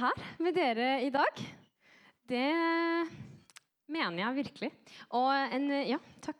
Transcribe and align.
her 0.00 0.28
med 0.42 0.56
dere 0.56 0.92
i 1.06 1.10
dag. 1.14 1.42
Det 2.30 2.46
mener 3.90 4.22
jeg 4.22 4.38
virkelig. 4.44 4.70
Og 5.18 5.32
en 5.34 5.70
Ja, 5.88 5.98
takk. 6.22 6.38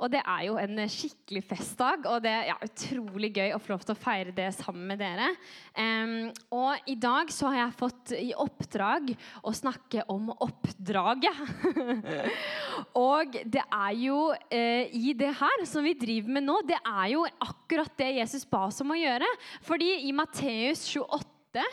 Og 0.00 0.10
det 0.12 0.20
er 0.24 0.44
jo 0.46 0.56
en 0.60 0.80
skikkelig 0.90 1.42
festdag, 1.46 2.06
og 2.08 2.22
det 2.24 2.32
er 2.32 2.48
ja, 2.50 2.56
utrolig 2.64 3.30
gøy 3.36 3.54
å 3.54 3.60
få 3.62 3.74
lov 3.74 3.84
til 3.86 3.94
å 3.94 4.00
feire 4.00 4.34
det 4.36 4.48
sammen 4.56 4.86
med 4.90 5.00
dere. 5.00 5.30
Um, 5.76 6.30
og 6.56 6.90
i 6.90 6.96
dag 7.00 7.30
så 7.32 7.50
har 7.50 7.62
jeg 7.62 7.78
fått 7.78 8.14
i 8.18 8.30
oppdrag 8.36 9.12
å 9.46 9.54
snakke 9.56 10.04
om 10.12 10.32
oppdraget. 10.36 11.42
og 13.08 13.38
det 13.44 13.64
er 13.64 13.92
jo 14.00 14.22
uh, 14.32 14.84
i 15.00 15.14
det 15.16 15.32
her 15.40 15.66
som 15.68 15.86
vi 15.86 15.96
driver 15.98 16.38
med 16.38 16.48
nå, 16.48 16.60
det 16.68 16.80
er 16.80 17.12
jo 17.14 17.26
akkurat 17.40 17.94
det 18.00 18.14
Jesus 18.20 18.48
ba 18.48 18.66
oss 18.68 18.80
om 18.84 18.92
å 18.94 19.00
gjøre. 19.00 19.28
Fordi 19.66 19.94
i 20.08 20.16
Matteus 20.16 20.86
28 20.90 21.64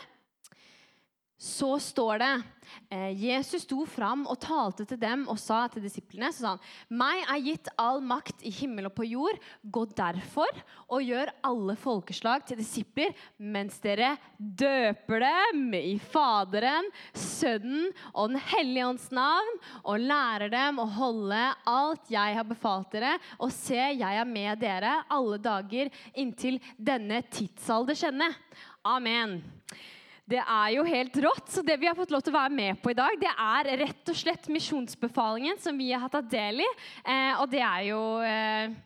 så 1.38 1.76
står 1.78 2.18
det 2.18 2.30
eh, 2.90 3.10
Jesus 3.14 3.62
sto 3.62 3.84
fram 3.86 4.24
og 4.26 4.40
talte 4.42 4.82
til 4.90 4.98
dem 4.98 5.20
og 5.30 5.38
sa 5.38 5.60
til 5.70 5.84
disiplene 5.84 6.32
så 6.34 6.42
sa 6.42 6.50
han, 6.56 6.62
Meg 6.98 7.20
er 7.22 7.44
gitt 7.44 7.68
all 7.78 8.00
makt 8.02 8.42
i 8.42 8.50
himmel 8.50 8.88
og 8.88 8.96
på 8.96 9.06
jord. 9.06 9.38
Gå 9.62 9.84
derfor 9.94 10.50
og 10.88 11.04
gjør 11.06 11.30
alle 11.46 11.76
folkeslag 11.78 12.42
til 12.48 12.58
disipler 12.58 13.14
mens 13.38 13.78
dere 13.84 14.16
døper 14.36 15.22
dem 15.22 15.76
i 15.78 15.94
Faderen, 16.02 16.90
Sønnen 17.14 17.92
og 18.10 18.32
Den 18.32 18.42
hellige 18.50 18.88
ånds 18.88 19.06
navn 19.14 19.52
og 19.84 20.02
lærer 20.02 20.50
dem 20.50 20.80
å 20.82 20.88
holde 20.98 21.44
alt 21.70 22.10
jeg 22.10 22.34
har 22.40 22.48
befalt 22.48 22.90
dere. 22.96 23.14
Og 23.38 23.54
se, 23.54 23.78
jeg 23.78 24.02
er 24.02 24.26
med 24.26 24.58
dere 24.58 25.04
alle 25.06 25.38
dager 25.38 25.94
inntil 26.18 26.58
denne 26.74 27.22
tidsalder 27.30 28.02
kjenner. 28.02 28.34
Amen. 28.82 29.38
Det 30.28 30.40
er 30.42 30.72
jo 30.74 30.84
helt 30.84 31.16
rått. 31.24 31.46
Så 31.52 31.64
det 31.64 31.78
vi 31.80 31.88
har 31.88 31.96
fått 31.96 32.12
lov 32.12 32.24
til 32.24 32.34
å 32.34 32.40
være 32.40 32.52
med 32.52 32.82
på 32.82 32.92
i 32.92 32.98
dag, 32.98 33.16
det 33.20 33.30
er 33.32 33.70
rett 33.84 34.12
og 34.12 34.18
slett 34.18 34.50
misjonsbefalingen 34.52 35.56
som 35.62 35.78
vi 35.80 35.88
har 35.94 36.12
tatt 36.12 36.28
del 36.30 36.60
i. 36.64 36.68
Eh, 37.04 37.32
og 37.40 37.48
det 37.52 37.62
er 37.64 37.86
jo 37.88 38.02
eh, 38.26 38.76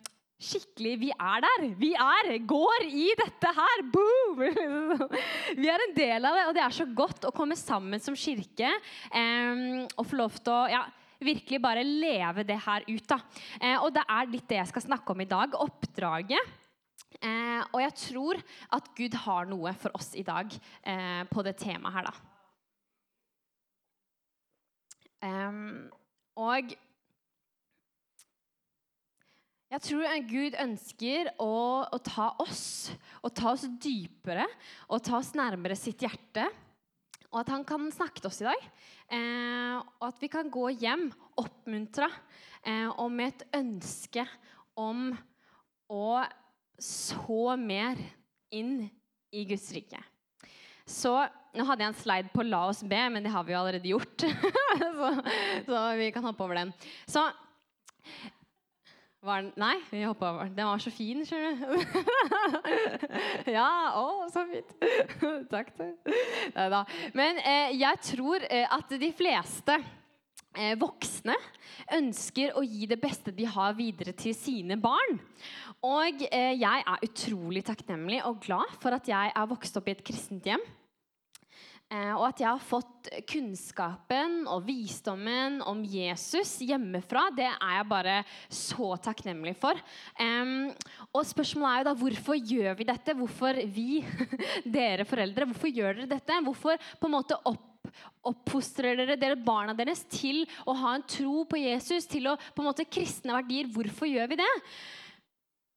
skikkelig 0.42 0.94
Vi 1.02 1.10
er 1.14 1.42
der! 1.42 1.66
Vi 1.78 1.92
er, 1.98 2.30
går 2.46 2.86
i 2.86 3.10
dette 3.18 3.52
her! 3.58 3.84
Boom! 3.94 4.46
Vi 5.62 5.70
er 5.70 5.86
en 5.88 5.94
del 5.98 6.30
av 6.30 6.38
det, 6.38 6.46
og 6.48 6.56
det 6.56 6.64
er 6.64 6.78
så 6.78 6.86
godt 6.86 7.26
å 7.26 7.34
komme 7.34 7.58
sammen 7.58 8.02
som 8.02 8.18
kirke 8.18 8.70
eh, 8.70 9.62
og 9.96 10.06
få 10.06 10.22
lov 10.22 10.38
til 10.38 10.54
å 10.54 10.64
ja, 10.70 10.86
virkelig 11.22 11.62
bare 11.62 11.82
leve 11.86 12.46
det 12.46 12.58
her 12.68 12.86
ut. 12.86 13.06
da. 13.10 13.18
Eh, 13.58 13.78
og 13.80 13.90
det 13.94 14.06
er 14.06 14.30
litt 14.30 14.48
det 14.50 14.62
jeg 14.62 14.74
skal 14.76 14.90
snakke 14.92 15.14
om 15.14 15.26
i 15.26 15.30
dag. 15.30 15.58
Oppdraget. 15.58 16.58
Eh, 17.22 17.62
og 17.70 17.80
jeg 17.84 17.94
tror 18.00 18.40
at 18.74 18.92
Gud 18.98 19.16
har 19.24 19.48
noe 19.50 19.72
for 19.78 19.94
oss 19.98 20.12
i 20.18 20.24
dag 20.26 20.50
eh, 20.82 21.22
på 21.30 21.44
det 21.46 21.54
temaet 21.60 21.98
her, 21.98 22.08
da. 22.10 22.28
Um, 25.22 25.86
og 26.34 26.72
jeg 29.72 29.84
tror 29.86 30.02
Gud 30.28 30.56
ønsker 30.60 31.30
å, 31.40 31.54
å, 31.86 31.98
ta 32.04 32.32
oss, 32.42 32.90
og 33.22 33.30
ta 33.32 33.54
oss 33.54 33.68
dypere 33.80 34.44
og 34.90 35.00
ta 35.06 35.16
oss 35.20 35.30
nærmere 35.38 35.78
sitt 35.78 36.02
hjerte. 36.04 36.44
Og 37.30 37.38
at 37.40 37.52
han 37.54 37.64
kan 37.64 37.86
snakke 37.94 38.20
til 38.20 38.28
oss 38.28 38.42
i 38.42 38.48
dag. 38.50 38.66
Eh, 39.16 39.78
og 39.80 40.04
at 40.10 40.20
vi 40.20 40.28
kan 40.32 40.50
gå 40.52 40.66
hjem 40.74 41.06
oppmuntra 41.40 42.10
eh, 42.66 42.90
og 42.90 43.08
med 43.14 43.32
et 43.32 43.46
ønske 43.62 44.26
om 44.76 45.08
å 45.88 46.04
så 46.78 47.56
mer 47.60 48.00
inn 48.52 48.90
i 49.32 49.44
Guds 49.48 49.70
rike. 49.74 50.00
Så 50.88 51.14
Nå 51.52 51.66
hadde 51.68 51.84
jeg 51.84 51.92
en 51.92 51.98
slide 52.00 52.30
på 52.32 52.44
'la 52.48 52.62
oss 52.70 52.78
be', 52.80 53.08
men 53.12 53.20
det 53.24 53.30
har 53.30 53.42
vi 53.44 53.52
jo 53.52 53.58
allerede 53.58 53.88
gjort. 53.90 54.22
så, 54.96 55.08
så, 55.66 55.80
vi 56.00 56.06
kan 56.10 56.24
hoppe 56.24 56.44
over 56.44 56.56
den. 56.56 56.72
Så 57.04 57.26
var 59.22 59.42
den, 59.42 59.52
Nei, 59.60 59.74
vi 59.90 60.00
hoppa 60.02 60.30
over 60.30 60.48
den. 60.48 60.56
Den 60.56 60.66
var 60.66 60.80
så 60.80 60.90
fin, 60.90 61.20
skjønner 61.26 61.60
du. 61.60 61.76
ja, 63.58 63.68
å, 64.00 64.24
så 64.32 64.46
fint. 64.48 64.72
Takk. 65.52 65.74
Neida. 66.56 66.80
Men 67.14 67.38
eh, 67.44 67.76
jeg 67.76 68.00
tror 68.08 68.48
eh, 68.48 68.64
at 68.66 68.96
de 68.98 69.12
fleste 69.12 69.76
voksne 70.80 71.36
ønsker 71.96 72.56
å 72.56 72.64
gi 72.66 72.86
det 72.90 73.00
beste 73.00 73.32
de 73.34 73.46
har, 73.48 73.74
videre 73.78 74.14
til 74.16 74.34
sine 74.36 74.78
barn. 74.80 75.18
Og 75.82 76.26
eh, 76.28 76.52
jeg 76.60 76.84
er 76.84 77.08
utrolig 77.08 77.64
takknemlig 77.66 78.22
og 78.28 78.42
glad 78.44 78.78
for 78.82 78.94
at 78.94 79.08
jeg 79.10 79.32
er 79.34 79.50
vokst 79.50 79.76
opp 79.78 79.90
i 79.90 79.96
et 79.96 80.04
kristent 80.06 80.46
hjem. 80.46 80.62
Eh, 81.92 82.12
og 82.14 82.24
at 82.28 82.40
jeg 82.40 82.48
har 82.48 82.62
fått 82.64 83.10
kunnskapen 83.28 84.46
og 84.46 84.62
visdommen 84.68 85.58
om 85.68 85.82
Jesus 85.84 86.54
hjemmefra, 86.64 87.26
det 87.36 87.48
er 87.50 87.74
jeg 87.78 87.88
bare 87.90 88.14
så 88.46 88.92
takknemlig 89.02 89.56
for. 89.60 89.80
Og 91.12 91.26
spørsmålet 91.28 91.72
er 91.72 91.82
jo 91.82 91.88
da 91.90 91.98
hvorfor 92.04 92.38
gjør 92.54 92.78
vi 92.78 92.88
dette? 92.88 93.16
Hvorfor 93.18 93.60
vi, 93.74 94.00
dere 94.78 95.08
foreldre, 95.08 95.50
hvorfor 95.50 95.74
gjør 95.74 96.00
dere 96.00 96.14
dette? 96.14 96.40
Hvorfor 96.46 96.80
på 97.02 97.10
en 97.10 97.16
måte 97.18 97.40
opp 97.50 97.71
oppfostrer 98.28 98.98
dere, 98.98 99.18
dere 99.20 99.38
barna 99.38 99.74
deres 99.76 100.04
til 100.12 100.44
å 100.66 100.76
ha 100.78 100.96
en 100.96 101.06
tro 101.08 101.44
på 101.48 101.60
Jesus, 101.62 102.08
til 102.10 102.30
å 102.30 102.38
på 102.52 102.62
en 102.62 102.70
måte 102.70 102.88
kristne 102.88 103.36
verdier. 103.40 103.70
Hvorfor 103.72 104.10
gjør 104.10 104.32
vi 104.32 104.42
det? 104.42 104.52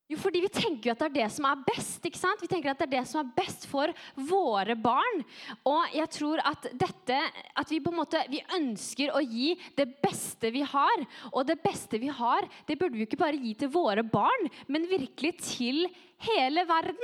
Jo, 0.06 0.20
fordi 0.22 0.44
vi 0.44 0.50
tenker 0.54 0.92
jo 0.92 0.94
at 0.94 1.00
det 1.02 1.06
er 1.08 1.16
det 1.16 1.28
som 1.34 1.48
er 1.50 1.62
best. 1.66 2.04
ikke 2.06 2.20
sant? 2.20 2.42
Vi 2.44 2.50
tenker 2.50 2.70
at 2.70 2.78
det 2.78 2.86
er 2.86 2.94
det 3.00 3.08
som 3.10 3.24
er 3.24 3.32
best 3.34 3.66
for 3.66 3.90
våre 4.30 4.76
barn. 4.78 5.24
Og 5.66 5.96
jeg 5.98 6.12
tror 6.14 6.44
at 6.46 6.68
dette, 6.78 7.18
at 7.58 7.74
vi 7.74 7.80
på 7.82 7.90
en 7.90 7.98
måte, 8.04 8.22
vi 8.30 8.44
ønsker 8.54 9.16
å 9.18 9.24
gi 9.26 9.56
det 9.78 9.88
beste 10.04 10.54
vi 10.54 10.62
har. 10.62 11.06
Og 11.32 11.48
det 11.50 11.58
beste 11.64 11.98
vi 12.02 12.14
har, 12.14 12.46
det 12.70 12.78
burde 12.78 13.00
vi 13.00 13.08
ikke 13.10 13.24
bare 13.24 13.42
gi 13.42 13.56
til 13.58 13.74
våre 13.74 14.06
barn, 14.06 14.46
men 14.70 14.86
virkelig 14.92 15.40
til 15.42 15.88
hele 16.18 16.64
verden. 16.66 16.96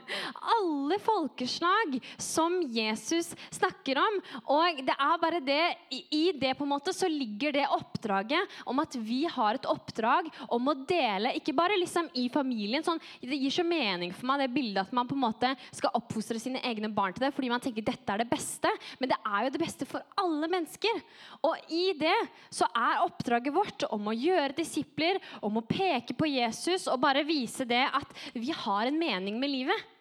Alle 0.56 0.98
folkeslag 1.02 1.98
som 2.18 2.58
Jesus 2.62 3.34
snakker 3.50 3.98
om. 4.00 4.20
Og 4.56 4.80
det 4.86 4.94
er 4.94 5.20
bare 5.22 5.40
det, 5.44 5.62
i 6.10 6.30
det 6.36 6.54
på 6.58 6.66
en 6.66 6.72
måte 6.74 6.94
så 6.96 7.08
ligger 7.10 7.54
det 7.56 7.66
oppdraget 7.72 8.56
om 8.68 8.80
at 8.82 8.96
vi 9.00 9.24
har 9.30 9.58
et 9.58 9.68
oppdrag 9.68 10.30
om 10.52 10.70
å 10.70 10.76
dele, 10.86 11.34
ikke 11.38 11.54
bare 11.56 11.78
liksom 11.80 12.08
i 12.14 12.28
familien. 12.32 12.84
Sånn, 12.86 13.00
det 13.20 13.38
gir 13.40 13.54
så 13.54 13.66
mening 13.66 14.14
for 14.14 14.28
meg 14.30 14.44
det 14.44 14.52
bildet 14.54 14.86
at 14.86 14.94
man 14.96 15.08
på 15.08 15.16
en 15.16 15.24
måte 15.26 15.52
skal 15.74 15.94
oppfostre 15.98 16.40
sine 16.40 16.62
egne 16.66 16.90
barn 16.92 17.14
til 17.16 17.26
det 17.26 17.32
fordi 17.36 17.50
man 17.52 17.62
tenker 17.62 17.84
dette 17.84 18.12
er 18.12 18.22
det 18.22 18.30
beste. 18.30 18.70
Men 19.00 19.12
det 19.12 19.20
er 19.24 19.46
jo 19.46 19.54
det 19.56 19.62
beste 19.62 19.88
for 19.88 20.04
alle 20.20 20.50
mennesker. 20.50 21.02
Og 21.46 21.72
i 21.72 21.90
det 21.98 22.16
så 22.54 22.68
er 22.76 23.02
oppdraget 23.04 23.54
vårt 23.54 23.86
om 23.92 24.10
å 24.10 24.16
gjøre 24.16 24.56
disipler, 24.56 25.20
om 25.44 25.58
å 25.58 25.66
peke 25.66 26.16
på 26.16 26.28
Jesus 26.30 26.86
og 26.90 27.00
bare 27.02 27.24
vise 27.26 27.66
det 27.68 27.82
at 27.86 28.14
vi 28.42 28.54
har 28.54 28.86
en 28.86 28.98
mening 29.00 29.40
med 29.40 29.52
livet. 29.52 29.92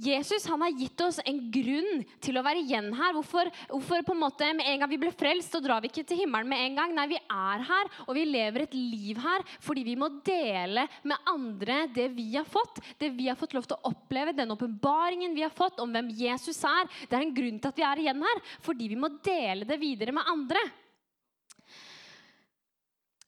Jesus 0.00 0.46
han 0.48 0.62
har 0.64 0.72
gitt 0.72 1.00
oss 1.04 1.18
en 1.28 1.38
grunn 1.52 2.04
til 2.24 2.38
å 2.40 2.42
være 2.44 2.62
igjen 2.62 2.88
her. 2.96 3.12
Hvorfor, 3.12 3.50
hvorfor, 3.68 4.00
på 4.06 4.14
en 4.14 4.22
måte 4.22 4.48
med 4.56 4.64
en 4.70 4.80
gang 4.80 4.88
vi 4.88 4.98
ble 5.02 5.10
frelst, 5.12 5.52
så 5.52 5.60
drar 5.60 5.82
vi 5.84 5.90
ikke 5.90 6.06
til 6.08 6.22
himmelen 6.22 6.48
med 6.48 6.62
en 6.64 6.78
gang? 6.78 6.94
Nei, 6.96 7.06
vi 7.10 7.18
er 7.20 7.64
her, 7.68 7.90
og 8.06 8.16
vi 8.16 8.24
lever 8.30 8.64
et 8.64 8.76
liv 8.76 9.20
her 9.20 9.44
fordi 9.60 9.84
vi 9.90 9.98
må 10.00 10.08
dele 10.24 10.86
med 11.04 11.28
andre 11.28 11.82
det 11.92 12.08
vi 12.16 12.30
har 12.38 12.48
fått. 12.48 12.80
Det 13.00 13.12
vi 13.12 13.28
har 13.28 13.36
fått 13.36 13.56
lov 13.56 13.68
til 13.68 13.76
å 13.76 13.92
oppleve, 13.92 14.36
den 14.36 14.54
åpenbaringen 14.56 15.36
vi 15.36 15.44
har 15.44 15.52
fått 15.52 15.82
om 15.84 15.92
hvem 15.92 16.08
Jesus 16.16 16.62
er. 16.64 16.88
Det 17.04 17.18
er 17.18 17.26
en 17.26 17.36
grunn 17.36 17.60
til 17.60 17.74
at 17.74 17.82
vi 17.82 17.88
er 17.90 18.04
igjen 18.06 18.24
her, 18.24 18.44
fordi 18.64 18.88
vi 18.94 19.00
må 19.04 19.12
dele 19.20 19.68
det 19.68 19.80
videre 19.82 20.16
med 20.16 20.32
andre. 20.32 20.64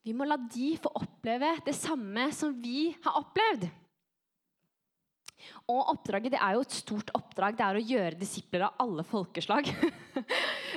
Vi 0.02 0.14
må 0.16 0.26
la 0.26 0.36
de 0.36 0.72
få 0.82 0.90
oppleve 0.98 1.52
det 1.66 1.76
samme 1.78 2.26
som 2.34 2.54
vi 2.58 2.90
har 3.04 3.20
opplevd. 3.20 3.68
Og 5.70 5.92
oppdraget 5.92 6.34
det 6.34 6.40
er 6.42 6.56
jo 6.56 6.62
et 6.64 6.74
stort 6.74 7.10
oppdrag. 7.16 7.56
Det 7.58 7.64
er 7.66 7.78
å 7.78 7.84
gjøre 7.92 8.18
disipler 8.18 8.66
av 8.68 8.82
alle 8.86 9.06
folkeslag. 9.06 9.70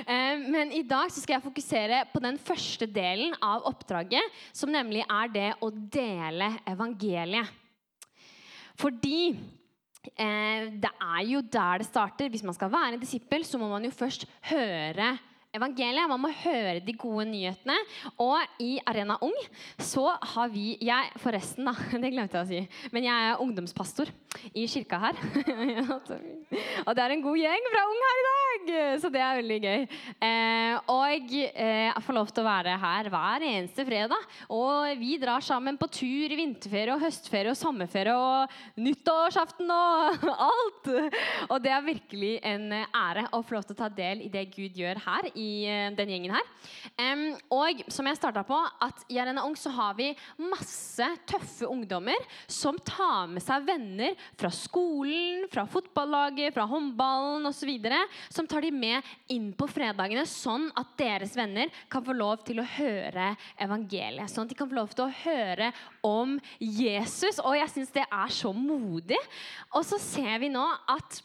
Eh, 0.06 0.38
men 0.52 0.70
i 0.76 0.82
dag 0.86 1.08
skal 1.10 1.38
jeg 1.38 1.42
fokusere 1.42 2.02
på 2.12 2.20
den 2.22 2.36
første 2.38 2.84
delen 2.86 3.32
av 3.42 3.64
oppdraget, 3.66 4.34
som 4.54 4.70
nemlig 4.70 5.00
er 5.02 5.30
det 5.32 5.46
å 5.64 5.70
dele 5.72 6.50
evangeliet. 6.68 7.48
Fordi 8.78 9.32
eh, 9.32 10.68
det 10.76 10.92
er 10.92 11.22
jo 11.26 11.40
der 11.40 11.80
det 11.82 11.88
starter. 11.88 12.30
Hvis 12.30 12.44
man 12.46 12.54
skal 12.54 12.70
være 12.70 12.92
en 12.94 13.02
disippel, 13.02 13.42
så 13.48 13.58
må 13.58 13.70
man 13.72 13.88
jo 13.88 13.94
først 13.96 14.28
høre 14.52 15.16
evangeliet. 15.16 15.35
Man 15.60 16.22
må 16.22 16.30
høre 16.42 16.80
de 16.84 16.94
gode 16.96 17.26
nyhetene. 17.30 17.76
Og 18.22 18.62
i 18.62 18.76
Arena 18.86 19.18
Ung 19.24 19.36
så 19.82 20.08
har 20.34 20.50
vi 20.52 20.76
jeg, 20.84 21.12
Forresten, 21.22 21.68
da. 21.68 21.74
Det 22.02 22.12
glemte 22.12 22.38
jeg 22.38 22.46
å 22.46 22.50
si. 22.50 22.88
Men 22.94 23.06
jeg 23.08 23.30
er 23.30 23.42
ungdomspastor 23.42 24.12
i 24.52 24.66
kirka 24.68 25.00
her. 25.00 25.20
Og 26.86 26.92
det 26.94 27.02
er 27.02 27.14
en 27.14 27.24
god 27.24 27.40
gjeng 27.40 27.70
fra 27.72 27.86
Ung 27.88 28.02
her 28.06 28.20
i 28.20 28.26
dag! 28.26 28.34
Så 29.00 29.10
det 29.12 29.20
er 29.22 29.38
veldig 29.38 29.56
gøy. 29.62 29.82
Eh, 30.26 30.76
og 30.90 31.34
eh, 31.38 31.86
jeg 31.86 32.02
får 32.02 32.16
lov 32.16 32.30
til 32.34 32.42
å 32.42 32.46
være 32.48 32.72
her 32.82 33.08
hver 33.12 33.44
eneste 33.46 33.84
fredag. 33.86 34.32
Og 34.52 34.90
vi 34.98 35.16
drar 35.22 35.44
sammen 35.44 35.78
på 35.78 35.88
tur 35.92 36.34
i 36.34 36.38
vinterferie 36.38 36.94
og 36.94 37.04
høstferie 37.04 37.52
og 37.52 37.58
sommerferie 37.58 38.16
og 38.16 38.82
nyttårsaften 38.82 39.70
og 39.72 40.26
alt. 40.50 40.90
Og 41.48 41.56
det 41.62 41.74
er 41.76 41.86
virkelig 41.86 42.32
en 42.46 42.68
ære 42.74 43.28
å 43.36 43.42
få 43.46 43.58
lov 43.58 43.68
til 43.68 43.76
å 43.76 43.80
ta 43.84 43.90
del 43.92 44.24
i 44.26 44.32
det 44.32 44.48
Gud 44.54 44.76
gjør 44.78 45.02
her 45.06 45.30
i 45.34 45.45
eh, 45.68 45.90
den 45.96 46.12
gjengen 46.12 46.36
her. 46.36 46.52
Um, 46.96 47.24
og 47.52 47.82
som 47.92 48.06
jeg 48.08 48.16
starta 48.18 48.42
på, 48.46 48.56
at 48.56 49.02
i 49.12 49.18
Arena 49.20 49.44
Ung 49.44 49.56
så 49.58 49.72
har 49.74 49.96
vi 49.98 50.12
masse 50.40 51.06
tøffe 51.28 51.68
ungdommer 51.68 52.16
som 52.48 52.78
tar 52.86 53.28
med 53.30 53.44
seg 53.44 53.66
venner 53.68 54.14
fra 54.38 54.50
skolen, 54.54 55.44
fra 55.52 55.66
fotballaget, 55.70 56.54
fra 56.56 56.66
håndballen 56.70 57.46
osv 57.50 57.72
som 58.28 58.46
tar 58.46 58.64
de 58.64 58.70
med 58.72 59.04
inn 59.32 59.50
på 59.56 59.68
fredagene, 59.70 60.24
sånn 60.28 60.68
at 60.78 60.94
deres 60.98 61.36
venner 61.36 61.70
kan 61.92 62.04
få 62.06 62.14
lov 62.16 62.42
til 62.46 62.60
å 62.62 62.66
høre 62.76 63.32
evangeliet. 63.62 64.30
Sånn 64.30 64.46
at 64.46 64.54
de 64.54 64.58
kan 64.58 64.70
få 64.70 64.78
lov 64.78 64.94
til 64.94 65.06
å 65.06 65.14
høre 65.22 65.70
om 66.06 66.36
Jesus. 66.58 67.40
Og 67.42 67.56
jeg 67.58 67.72
syns 67.72 67.94
det 67.94 68.06
er 68.06 68.34
så 68.34 68.52
modig. 68.56 69.20
Og 69.74 69.84
så 69.86 70.00
ser 70.02 70.38
vi 70.42 70.52
nå 70.52 70.64
at 70.96 71.20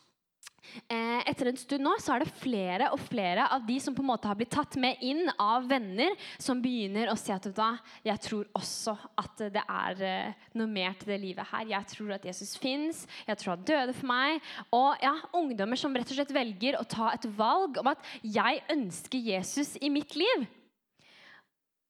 Eh, 0.87 1.21
etter 1.27 1.49
en 1.49 1.57
stund 1.57 1.83
nå 1.83 1.95
så 1.99 2.13
er 2.13 2.23
det 2.23 2.35
flere 2.37 2.91
og 2.93 3.01
flere 3.01 3.47
av 3.51 3.63
de 3.65 3.77
som 3.81 3.95
på 3.97 4.03
en 4.03 4.11
måte 4.11 4.29
har 4.29 4.37
blitt 4.37 4.53
tatt 4.53 4.77
med 4.79 5.01
inn 5.03 5.25
av 5.41 5.65
venner, 5.69 6.13
som 6.39 6.61
begynner 6.61 7.09
å 7.11 7.17
si 7.19 7.33
at 7.33 7.47
da, 7.57 7.73
jeg 8.05 8.21
tror 8.27 8.47
også 8.57 8.93
at 9.19 9.43
det 9.57 9.63
er 9.65 10.05
eh, 10.05 10.45
noe 10.59 10.69
mer 10.69 10.95
til 10.99 11.13
det 11.13 11.19
livet 11.23 11.49
her. 11.51 11.65
Jeg 11.73 11.91
tror 11.95 12.15
at 12.15 12.29
Jesus 12.29 12.53
fins. 12.61 13.03
Jeg 13.27 13.41
tror 13.41 13.55
han 13.55 13.67
døde 13.67 13.97
for 13.97 14.11
meg. 14.13 14.53
Og 14.77 15.03
ja, 15.03 15.15
ungdommer 15.37 15.79
som 15.79 15.97
rett 15.97 16.13
og 16.13 16.19
slett 16.19 16.35
velger 16.35 16.79
å 16.79 16.87
ta 16.87 17.11
et 17.15 17.27
valg 17.37 17.81
om 17.81 17.91
at 17.91 18.11
jeg 18.21 18.63
ønsker 18.71 19.31
Jesus 19.33 19.75
i 19.81 19.91
mitt 19.93 20.15
liv. 20.19 20.47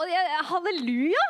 Og 0.02 0.10
det, 0.10 0.22
halleluja! 0.50 1.26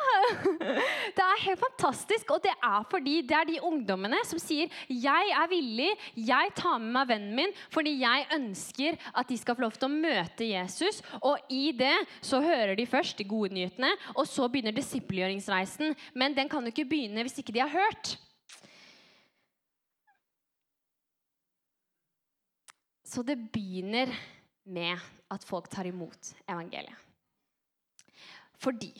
Det 1.16 1.20
er 1.20 1.42
helt 1.44 1.60
fantastisk. 1.60 2.30
Og 2.32 2.40
det 2.44 2.52
er 2.56 2.86
fordi 2.88 3.18
det 3.28 3.36
er 3.36 3.48
de 3.48 3.58
ungdommene 3.60 4.22
som 4.24 4.40
sier 4.40 4.70
'Jeg 4.88 5.32
er 5.36 5.48
villig, 5.50 5.90
jeg 6.16 6.52
tar 6.56 6.78
med 6.78 6.92
meg 6.94 7.08
vennen 7.10 7.34
min 7.36 7.52
fordi 7.74 7.98
jeg 8.00 8.26
ønsker 8.32 8.96
at 9.14 9.28
de 9.28 9.36
skal 9.36 9.56
få 9.58 9.66
lov 9.66 9.76
til 9.76 9.90
å 9.90 9.92
møte 9.92 10.48
Jesus'. 10.48 11.02
Og 11.20 11.38
i 11.50 11.72
det 11.76 11.98
så 12.22 12.40
hører 12.40 12.74
de 12.76 12.86
først 12.86 13.18
de 13.18 13.28
gode 13.28 13.52
nyhetene, 13.52 13.92
og 14.16 14.26
så 14.26 14.48
begynner 14.48 14.72
disippelgjøringsreisen. 14.72 15.94
Men 16.14 16.34
den 16.34 16.48
kan 16.48 16.64
jo 16.64 16.72
ikke 16.72 16.88
begynne 16.88 17.26
hvis 17.26 17.38
ikke 17.38 17.52
de 17.52 17.60
har 17.60 17.68
hørt. 17.76 18.16
Så 23.04 23.22
det 23.22 23.36
begynner 23.52 24.08
med 24.64 24.96
at 25.30 25.44
folk 25.44 25.68
tar 25.68 25.84
imot 25.84 26.32
evangeliet. 26.48 27.11
Fordi 28.62 28.92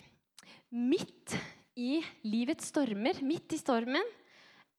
midt 0.75 1.37
i 1.79 2.01
livets 2.27 2.73
stormer, 2.73 3.21
midt 3.25 3.55
i 3.55 3.61
stormen, 3.61 4.09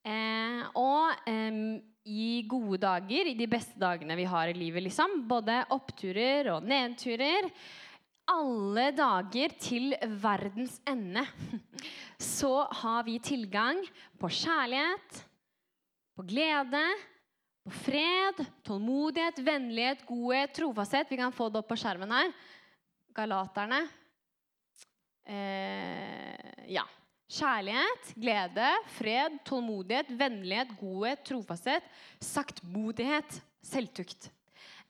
eh, 0.05 0.61
og 0.75 1.29
eh, 1.29 1.79
i 2.03 2.43
gode 2.49 2.81
dager, 2.83 3.29
i 3.31 3.37
de 3.39 3.47
beste 3.47 3.79
dagene 3.79 4.17
vi 4.19 4.27
har 4.27 4.51
i 4.51 4.57
livet, 4.57 4.83
liksom, 4.89 5.23
både 5.29 5.61
oppturer 5.73 6.51
og 6.53 6.67
nedturer 6.67 7.47
alle 8.33 8.89
dager 8.95 9.55
til 9.59 9.93
verdens 10.19 10.77
ende, 10.87 11.25
så 12.35 12.67
har 12.83 13.03
vi 13.07 13.17
tilgang 13.23 13.81
på 14.19 14.29
kjærlighet, 14.31 15.23
på 16.13 16.27
glede, 16.29 16.83
på 17.63 17.73
fred, 17.73 18.43
tålmodighet, 18.67 19.39
vennlighet, 19.43 20.05
godhet, 20.07 20.51
trofasthet. 20.55 21.09
Vi 21.09 21.19
kan 21.19 21.33
få 21.35 21.47
det 21.49 21.61
opp 21.63 21.71
på 21.71 21.79
skjermen 21.79 22.11
her. 22.11 22.31
Galaterne 23.15 23.85
eh, 25.25 26.67
ja. 26.73 26.85
Kjærlighet, 27.33 28.11
glede, 28.19 28.69
fred, 28.93 29.39
tålmodighet, 29.47 30.11
vennlighet, 30.19 30.73
godhet, 30.77 31.23
trofasthet, 31.25 31.85
saktmodighet, 32.21 33.39
selvtukt. 33.65 34.29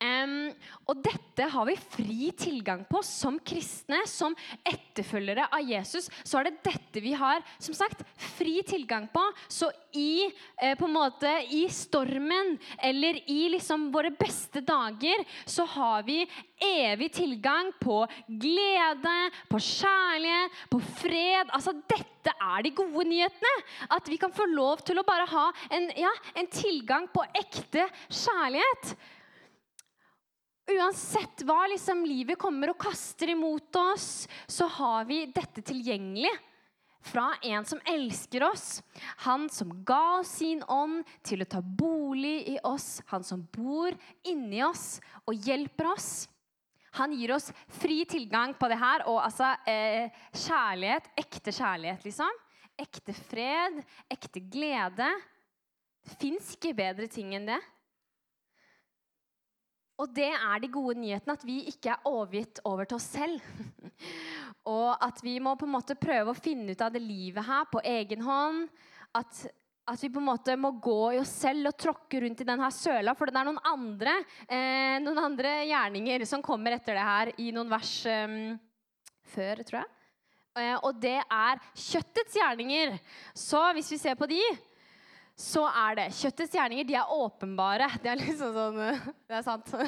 Um, 0.03 0.49
og 0.89 0.99
dette 1.05 1.45
har 1.53 1.67
vi 1.67 1.75
fri 1.79 2.29
tilgang 2.35 2.81
på 2.89 2.99
som 3.05 3.37
kristne, 3.39 4.01
som 4.09 4.35
etterfølgere 4.67 5.45
av 5.53 5.63
Jesus. 5.63 6.09
Så 6.23 6.39
er 6.39 6.49
det 6.49 6.63
dette 6.65 7.03
vi 7.03 7.13
har 7.17 7.43
som 7.57 7.75
sagt, 7.77 8.03
fri 8.35 8.57
tilgang 8.67 9.07
på. 9.13 9.23
Så 9.47 9.69
i, 9.95 10.27
eh, 10.57 10.75
på 10.75 10.89
en 10.89 10.95
måte, 10.97 11.31
i 11.49 11.63
stormen 11.71 12.57
eller 12.77 13.21
i 13.31 13.47
liksom 13.53 13.89
våre 13.93 14.11
beste 14.11 14.61
dager 14.65 15.23
så 15.45 15.65
har 15.69 16.03
vi 16.03 16.23
evig 16.63 17.11
tilgang 17.13 17.71
på 17.79 18.03
glede, 18.27 19.17
på 19.49 19.59
kjærlighet, 19.59 20.61
på 20.71 20.81
fred. 20.99 21.49
Altså, 21.53 21.73
dette 21.87 22.33
er 22.33 22.63
de 22.63 22.75
gode 22.75 23.07
nyhetene. 23.07 23.55
At 23.91 24.07
vi 24.09 24.19
kan 24.19 24.33
få 24.35 24.47
lov 24.51 24.83
til 24.83 24.99
å 24.99 25.07
bare 25.07 25.27
ha 25.31 25.49
en, 25.71 25.89
ja, 25.97 26.11
en 26.35 26.47
tilgang 26.51 27.07
på 27.13 27.25
ekte 27.39 27.87
kjærlighet. 28.09 28.95
Uansett 30.71 31.43
hva 31.43 31.65
liksom 31.67 32.05
livet 32.07 32.39
kommer 32.39 32.71
og 32.71 32.79
kaster 32.79 33.33
imot 33.33 33.75
oss, 33.75 34.25
så 34.47 34.67
har 34.79 35.03
vi 35.09 35.25
dette 35.27 35.61
tilgjengelig 35.65 36.31
fra 37.03 37.33
en 37.43 37.65
som 37.67 37.81
elsker 37.85 38.45
oss. 38.47 38.81
Han 39.25 39.49
som 39.51 39.73
ga 39.83 40.19
oss 40.21 40.37
sin 40.39 40.63
ånd 40.71 41.03
til 41.25 41.43
å 41.43 41.49
ta 41.51 41.59
bolig 41.59 42.37
i 42.53 42.57
oss. 42.63 43.01
Han 43.11 43.27
som 43.27 43.43
bor 43.51 43.91
inni 44.23 44.63
oss 44.63 45.01
og 45.27 45.35
hjelper 45.35 45.91
oss. 45.91 46.11
Han 46.95 47.13
gir 47.17 47.33
oss 47.35 47.49
fri 47.81 48.03
tilgang 48.05 48.53
på 48.55 48.69
det 48.71 48.79
her. 48.79 49.03
Og 49.11 49.19
altså 49.19 49.51
eh, 49.67 50.13
kjærlighet, 50.31 51.11
ekte 51.25 51.51
kjærlighet, 51.51 52.07
liksom. 52.07 52.41
Ekte 52.79 53.13
fred, 53.17 53.83
ekte 54.11 54.41
glede. 54.53 55.11
Det 56.03 56.17
fins 56.21 56.53
ikke 56.55 56.75
bedre 56.77 57.11
ting 57.11 57.35
enn 57.35 57.51
det. 57.51 57.59
Og 60.01 60.09
det 60.15 60.31
er 60.33 60.61
de 60.61 60.69
gode 60.73 60.97
nyhetene, 60.97 61.35
at 61.37 61.43
vi 61.45 61.59
ikke 61.69 61.93
er 61.93 62.07
overgitt 62.09 62.61
over 62.65 62.87
til 62.89 62.97
oss 62.97 63.11
selv. 63.13 63.43
og 64.75 64.89
at 65.05 65.19
vi 65.21 65.35
må 65.43 65.53
på 65.59 65.67
en 65.67 65.75
måte 65.75 65.97
prøve 65.99 66.33
å 66.33 66.37
finne 66.37 66.73
ut 66.73 66.81
av 66.81 66.93
det 66.95 67.03
livet 67.03 67.45
her 67.45 67.67
på 67.69 67.83
egen 67.93 68.23
hånd. 68.25 68.65
At, 69.13 69.43
at 69.85 70.01
vi 70.01 70.09
på 70.09 70.21
en 70.23 70.29
måte 70.31 70.57
må 70.57 70.73
gå 70.81 71.13
i 71.13 71.21
oss 71.21 71.35
selv 71.43 71.69
og 71.69 71.77
tråkke 71.77 72.23
rundt 72.23 72.41
i 72.41 72.49
denne 72.49 72.71
søla. 72.73 73.13
For 73.17 73.29
det 73.29 73.37
er 73.37 73.49
noen 73.51 73.61
andre, 73.69 74.17
eh, 74.47 74.97
noen 75.03 75.21
andre 75.27 75.59
gjerninger 75.69 76.25
som 76.29 76.45
kommer 76.45 76.79
etter 76.79 76.97
det 76.97 77.09
her 77.09 77.33
i 77.45 77.51
noen 77.53 77.69
vers 77.71 77.93
eh, 78.09 78.39
før, 79.35 79.61
tror 79.61 79.83
jeg. 79.83 79.91
Eh, 80.57 80.75
og 80.85 80.97
det 81.01 81.19
er 81.21 81.61
kjøttets 81.73 82.41
gjerninger. 82.41 82.97
Så 83.37 83.61
hvis 83.77 83.93
vi 83.93 84.01
ser 84.01 84.17
på 84.17 84.29
de 84.29 84.41
så 85.39 85.63
er 85.65 85.97
det 85.97 86.05
Kjøttets 86.13 86.53
gjerninger 86.53 86.85
de 86.85 86.95
er 86.99 87.13
åpenbare. 87.15 87.87
Det 88.03 88.11
er 88.11 88.19
liksom 88.19 88.53
sånn 88.53 88.81
Det 89.27 89.37
er 89.39 89.45
sant. 89.45 89.73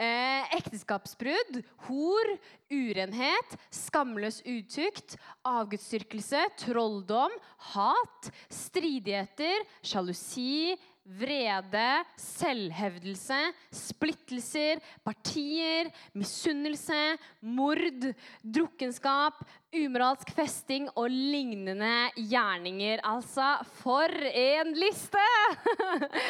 Eh, 0.00 0.52
ekteskapsbrudd, 0.56 1.58
hor, 1.84 2.28
urenhet, 2.72 3.56
skamløs 3.74 4.38
utukt, 4.48 5.18
avgudsdyrkelse, 5.44 6.40
trolldom, 6.62 7.34
hat, 7.74 8.30
stridigheter, 8.48 9.66
sjalusi, 9.84 10.78
vrede, 11.04 11.88
selvhevdelse, 12.20 13.38
splittelser, 13.74 14.80
partier, 15.04 15.90
misunnelse, 16.16 17.00
mord, 17.42 18.08
drukkenskap, 18.40 19.42
umoralsk 19.70 20.32
festing 20.34 20.88
og 20.98 21.06
lignende 21.12 22.10
gjerninger. 22.18 23.02
Altså, 23.06 23.46
for 23.78 24.10
en 24.10 24.72
liste! 24.74 25.22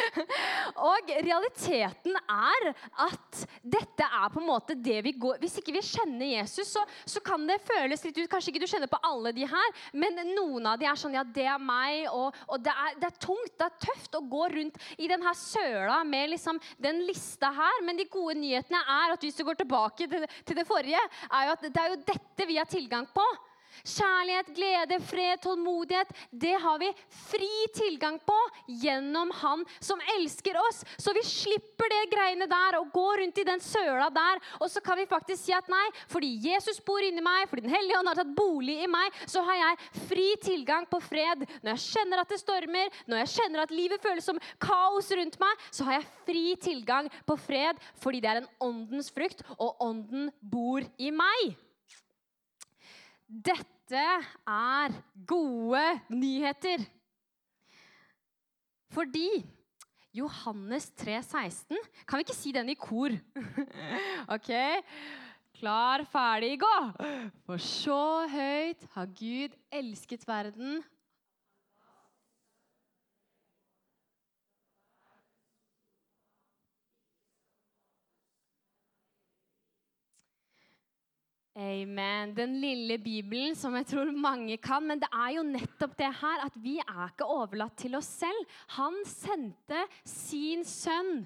og 0.90 1.12
realiteten 1.25 2.16
er 2.20 2.68
at 3.06 3.40
dette 3.62 4.06
er 4.06 4.32
på 4.32 4.42
en 4.42 4.49
måte 4.49 4.76
det 4.76 4.99
vi 5.04 5.12
går 5.20 5.40
Hvis 5.40 5.59
ikke 5.61 5.75
vi 5.75 5.82
kjenner 5.85 6.28
Jesus, 6.28 6.70
så, 6.75 6.82
så 7.09 7.23
kan 7.25 7.42
det 7.49 7.61
føles 7.66 8.02
litt 8.04 8.18
ut 8.18 8.30
Kanskje 8.30 8.52
ikke 8.52 8.62
du 8.64 8.70
kjenner 8.70 8.90
på 8.90 9.00
alle 9.06 9.32
de 9.37 9.47
her, 9.49 9.73
men 9.97 10.18
noen 10.35 10.68
av 10.70 10.78
de 10.80 10.88
er 10.88 10.99
sånn 10.99 11.16
Ja, 11.16 11.25
det 11.25 11.47
er 11.49 11.61
meg. 11.61 12.06
Og, 12.12 12.37
og 12.47 12.62
det, 12.62 12.75
er, 12.75 12.99
det, 13.00 13.11
er, 13.11 13.18
tungt, 13.25 13.56
det 13.56 13.66
er 13.66 13.80
tøft 13.87 14.18
å 14.18 14.23
gå 14.30 14.47
rundt 14.52 14.78
i 15.00 15.09
denne 15.11 15.32
søla 15.37 16.02
med 16.06 16.35
liksom 16.35 16.61
den 16.82 17.02
lista 17.09 17.50
her. 17.56 17.80
Men 17.87 17.99
de 17.99 18.09
gode 18.11 18.37
nyhetene 18.40 18.80
er 18.85 19.16
at 19.16 19.25
hvis 19.25 19.38
du 19.38 19.44
går 19.49 19.61
tilbake 19.62 20.09
til, 20.11 20.28
til 20.44 20.61
det 20.61 20.68
forrige, 20.68 21.00
er 21.30 21.49
jo 21.49 21.56
at 21.56 21.66
det 21.66 21.82
er 21.82 21.94
jo 21.94 22.00
dette 22.12 22.49
vi 22.49 22.61
har 22.61 22.68
tilgang 22.70 23.09
på. 23.14 23.29
Kjærlighet, 23.84 24.50
glede, 24.56 25.00
fred, 25.04 25.40
tålmodighet, 25.44 26.10
det 26.30 26.54
har 26.60 26.78
vi 26.82 26.90
fri 27.30 27.50
tilgang 27.76 28.18
på 28.26 28.37
gjennom 28.82 29.30
Han 29.40 29.64
som 29.80 30.00
elsker 30.16 30.58
oss. 30.60 30.82
Så 30.99 31.14
vi 31.16 31.22
slipper 31.26 31.90
det 31.92 32.02
greiene 32.12 32.49
der 32.50 32.78
og 32.80 32.90
går 32.94 33.22
rundt 33.22 33.40
i 33.40 33.46
den 33.46 33.62
søla 33.64 34.10
der. 34.14 34.40
Og 34.60 34.70
så 34.72 34.82
kan 34.84 34.99
vi 35.00 35.08
faktisk 35.10 35.44
si 35.44 35.54
at 35.56 35.70
nei, 35.70 35.84
fordi 36.10 36.32
Jesus 36.44 36.80
bor 36.84 37.02
inni 37.04 37.25
meg, 37.25 37.49
fordi 37.49 37.66
Den 37.66 37.75
hellige 37.75 37.99
ånd 37.99 38.08
har 38.08 38.18
tatt 38.18 38.34
bolig 38.37 38.78
i 38.84 38.90
meg, 38.90 39.14
så 39.28 39.42
har 39.46 39.58
jeg 39.60 40.04
fri 40.08 40.28
tilgang 40.42 40.87
på 40.90 41.00
fred. 41.04 41.44
Når 41.60 41.75
jeg 41.75 41.84
kjenner 41.87 42.22
at 42.22 42.32
det 42.32 42.40
stormer, 42.40 43.00
når 43.06 43.22
jeg 43.22 43.32
kjenner 43.37 43.64
at 43.64 43.75
livet 43.75 44.02
føles 44.02 44.26
som 44.26 44.40
kaos 44.62 45.10
rundt 45.16 45.38
meg, 45.40 45.66
så 45.70 45.87
har 45.87 45.99
jeg 45.99 46.10
fri 46.28 46.44
tilgang 46.60 47.10
på 47.28 47.37
fred 47.40 47.80
fordi 48.00 48.20
det 48.22 48.30
er 48.30 48.42
en 48.42 48.52
åndens 48.62 49.10
frukt, 49.14 49.42
og 49.58 49.80
ånden 49.84 50.30
bor 50.40 50.84
i 50.99 51.10
meg. 51.14 51.56
Dette 53.30 54.02
er 54.50 54.94
gode 55.26 55.84
nyheter. 56.10 56.82
Fordi 58.90 59.46
Johannes 60.10 60.88
3, 60.99 61.20
16 61.22 61.78
Kan 62.02 62.18
vi 62.18 62.25
ikke 62.26 62.34
si 62.34 62.50
den 62.50 62.72
i 62.72 62.75
kor? 62.75 63.14
ok? 64.34 64.50
Klar, 65.60 66.02
ferdig, 66.10 66.56
gå! 66.58 66.75
For 67.46 67.62
så 67.62 68.26
høyt 68.32 68.82
har 68.96 69.06
Gud 69.14 69.54
elsket 69.78 70.26
verden 70.26 70.80
Amen. 81.59 82.30
Den 82.35 82.52
lille 82.62 82.95
Bibelen 83.02 83.57
som 83.59 83.75
jeg 83.75 83.88
tror 83.90 84.12
mange 84.14 84.54
kan. 84.62 84.85
Men 84.87 85.00
det 85.02 85.09
er 85.11 85.35
jo 85.35 85.42
nettopp 85.47 85.97
det 85.99 86.12
her 86.21 86.47
at 86.47 86.57
vi 86.62 86.76
er 86.78 87.04
ikke 87.09 87.26
overlatt 87.26 87.75
til 87.83 87.99
oss 87.99 88.11
selv. 88.23 88.57
Han 88.76 89.00
sendte 89.09 89.83
sin 90.07 90.62
sønn, 90.64 91.25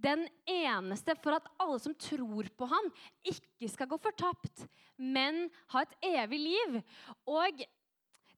den 0.00 0.24
eneste, 0.48 1.14
for 1.22 1.38
at 1.38 1.48
alle 1.60 1.78
som 1.78 1.94
tror 1.94 2.48
på 2.56 2.66
ham, 2.66 2.88
ikke 3.22 3.68
skal 3.70 3.90
gå 3.90 3.98
fortapt, 4.00 4.64
men 4.96 5.44
ha 5.74 5.84
et 5.84 5.98
evig 6.08 6.40
liv. 6.40 6.78
Og 7.28 7.60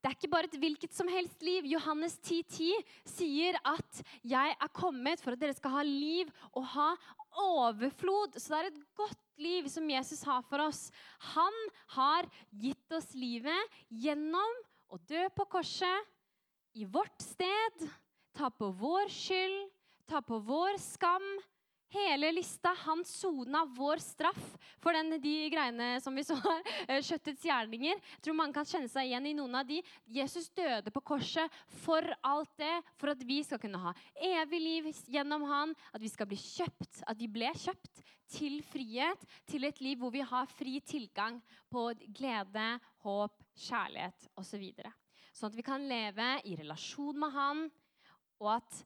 det 0.03 0.11
er 0.11 0.17
ikke 0.17 0.33
bare 0.33 0.49
et 0.51 0.59
hvilket 0.59 0.95
som 0.95 1.09
helst 1.09 1.45
liv. 1.47 1.69
Johannes 1.71 2.19
10,10 2.19 2.43
10 2.51 2.71
sier 3.07 3.59
at 3.63 4.03
'jeg 4.27 4.57
er 4.61 4.75
kommet 4.75 5.21
for 5.23 5.33
at 5.33 5.41
dere 5.41 5.55
skal 5.55 5.71
ha 5.71 5.83
liv 5.83 6.27
og 6.53 6.67
ha 6.67 6.97
overflod'. 7.39 8.39
Så 8.39 8.53
det 8.53 8.59
er 8.59 8.71
et 8.73 8.85
godt 8.97 9.23
liv 9.39 9.69
som 9.69 9.89
Jesus 9.91 10.23
har 10.23 10.43
for 10.43 10.61
oss. 10.61 10.91
Han 11.35 11.53
har 11.97 12.29
gitt 12.51 12.93
oss 12.93 13.15
livet 13.15 13.79
gjennom 13.89 14.59
å 14.93 14.99
dø 15.09 15.29
på 15.37 15.47
korset 15.49 16.09
i 16.75 16.85
vårt 16.85 17.21
sted, 17.21 17.89
ta 18.33 18.49
på 18.51 18.71
vår 18.77 19.09
skyld, 19.13 19.71
ta 20.09 20.21
på 20.25 20.39
vår 20.45 20.79
skam. 20.81 21.25
Hele 21.93 22.31
lista. 22.33 22.71
Han 22.87 23.05
sona 23.05 23.65
vår 23.69 24.01
straff 24.01 24.45
for 24.81 24.97
den, 24.97 25.19
de 25.21 25.35
greiene 25.53 25.99
som 26.01 26.15
vi 26.17 26.25
så 26.25 26.39
her. 26.41 26.63
Eh, 26.89 27.03
kjøttets 27.05 27.45
gjerninger. 27.45 27.99
Jeg 28.01 28.25
tror 28.25 28.37
mange 28.39 28.57
kan 28.57 28.69
kjenne 28.69 28.89
seg 28.89 29.11
igjen 29.11 29.29
i 29.29 29.35
noen 29.37 29.59
av 29.61 29.69
de. 29.69 29.83
Jesus 30.09 30.49
døde 30.57 30.93
på 30.95 31.03
korset 31.13 31.53
for 31.83 32.07
alt 32.25 32.55
det, 32.61 32.73
for 32.97 33.13
at 33.13 33.21
vi 33.29 33.43
skal 33.45 33.61
kunne 33.61 33.83
ha 33.83 33.93
evig 34.17 34.63
liv 34.63 34.89
gjennom 35.13 35.45
han, 35.51 35.77
at 35.93 36.01
vi 36.01 36.09
skal 36.09 36.31
bli 36.31 36.41
kjøpt, 36.41 37.05
at 37.05 37.21
vi 37.21 37.29
ble 37.29 37.53
kjøpt 37.61 38.03
til 38.33 38.59
frihet, 38.73 39.29
til 39.45 39.69
et 39.69 39.85
liv 39.85 40.01
hvor 40.01 40.15
vi 40.15 40.25
har 40.25 40.49
fri 40.49 40.79
tilgang 40.81 41.43
på 41.69 41.91
glede, 42.09 42.69
håp, 43.05 43.37
kjærlighet 43.69 44.31
osv. 44.41 44.65
Så 44.73 45.45
sånn 45.45 45.53
at 45.53 45.61
vi 45.61 45.67
kan 45.67 45.85
leve 45.89 46.35
i 46.49 46.57
relasjon 46.57 47.21
med 47.21 47.37
Han, 47.37 47.67
og 48.41 48.55
at 48.57 48.85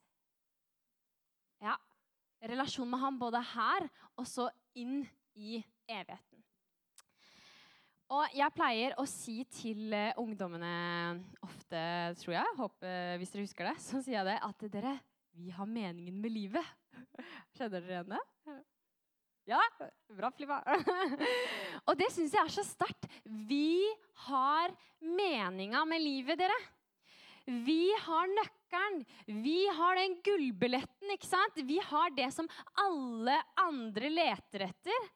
ja, 1.63 1.79
relasjon 2.43 2.89
med 2.91 3.01
ham 3.03 3.19
både 3.21 3.41
her 3.55 3.89
og 4.17 4.27
så 4.29 4.49
inn 4.77 5.01
i 5.37 5.61
evigheten. 5.89 6.43
Og 8.15 8.37
jeg 8.39 8.55
pleier 8.55 8.95
å 9.03 9.05
si 9.11 9.41
til 9.51 9.91
uh, 9.91 10.15
ungdommene 10.23 10.71
ofte, 11.43 11.81
tror 12.21 12.37
jeg, 12.37 12.55
håper, 12.61 13.17
hvis 13.19 13.33
dere 13.35 13.47
husker 13.49 13.71
det, 13.71 13.75
så 13.89 14.03
sier 14.03 14.21
jeg 14.21 14.29
det, 14.29 14.39
at 14.47 14.67
dere, 14.77 14.95
vi 15.35 15.51
har 15.55 15.67
meningen 15.67 16.21
med 16.23 16.35
livet. 16.35 16.75
Kjenner 17.59 17.81
dere 17.81 17.97
igjen 17.97 18.15
det? 18.15 18.23
Ja, 19.47 19.61
bra 20.11 20.31
flippa. 20.35 20.59
og 21.87 21.99
det 21.99 22.09
syns 22.15 22.33
jeg 22.35 22.43
er 22.43 22.51
så 22.51 22.65
sterkt. 22.67 23.07
Vi 23.47 23.85
har 24.27 24.75
meninga 24.99 25.85
med 25.87 26.03
livet, 26.03 26.41
dere. 26.41 26.57
Vi 27.47 27.93
har 28.07 28.31
nøkkelen. 28.33 28.56
Vi 29.27 29.59
har 29.79 29.99
den 29.99 30.17
gullbilletten, 30.25 31.13
ikke 31.15 31.29
sant? 31.29 31.61
Vi 31.67 31.79
har 31.83 32.11
det 32.17 32.31
som 32.35 32.49
alle 32.83 33.37
andre 33.63 34.11
leter 34.13 34.67
etter. 34.69 35.07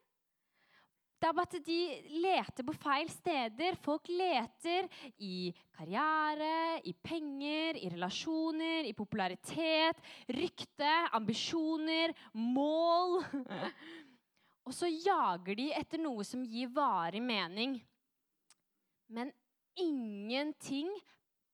Det 1.21 1.29
er 1.29 1.35
bare 1.37 1.51
at 1.51 1.65
de 1.67 1.81
leter 2.23 2.65
på 2.65 2.73
feil 2.81 3.09
steder. 3.13 3.75
Folk 3.83 4.09
leter 4.09 4.87
i 5.21 5.51
karriere, 5.77 6.79
i 6.89 6.95
penger, 6.97 7.77
i 7.77 7.91
relasjoner, 7.93 8.87
i 8.89 8.95
popularitet, 8.97 10.01
rykte, 10.33 10.95
ambisjoner, 11.13 12.15
mål. 12.33 13.19
Og 14.65 14.73
så 14.73 14.89
jager 14.89 15.59
de 15.61 15.69
etter 15.77 16.01
noe 16.01 16.25
som 16.25 16.41
gir 16.41 16.73
varig 16.73 17.21
mening. 17.21 17.77
Men 19.13 19.29
ingenting, 19.77 20.89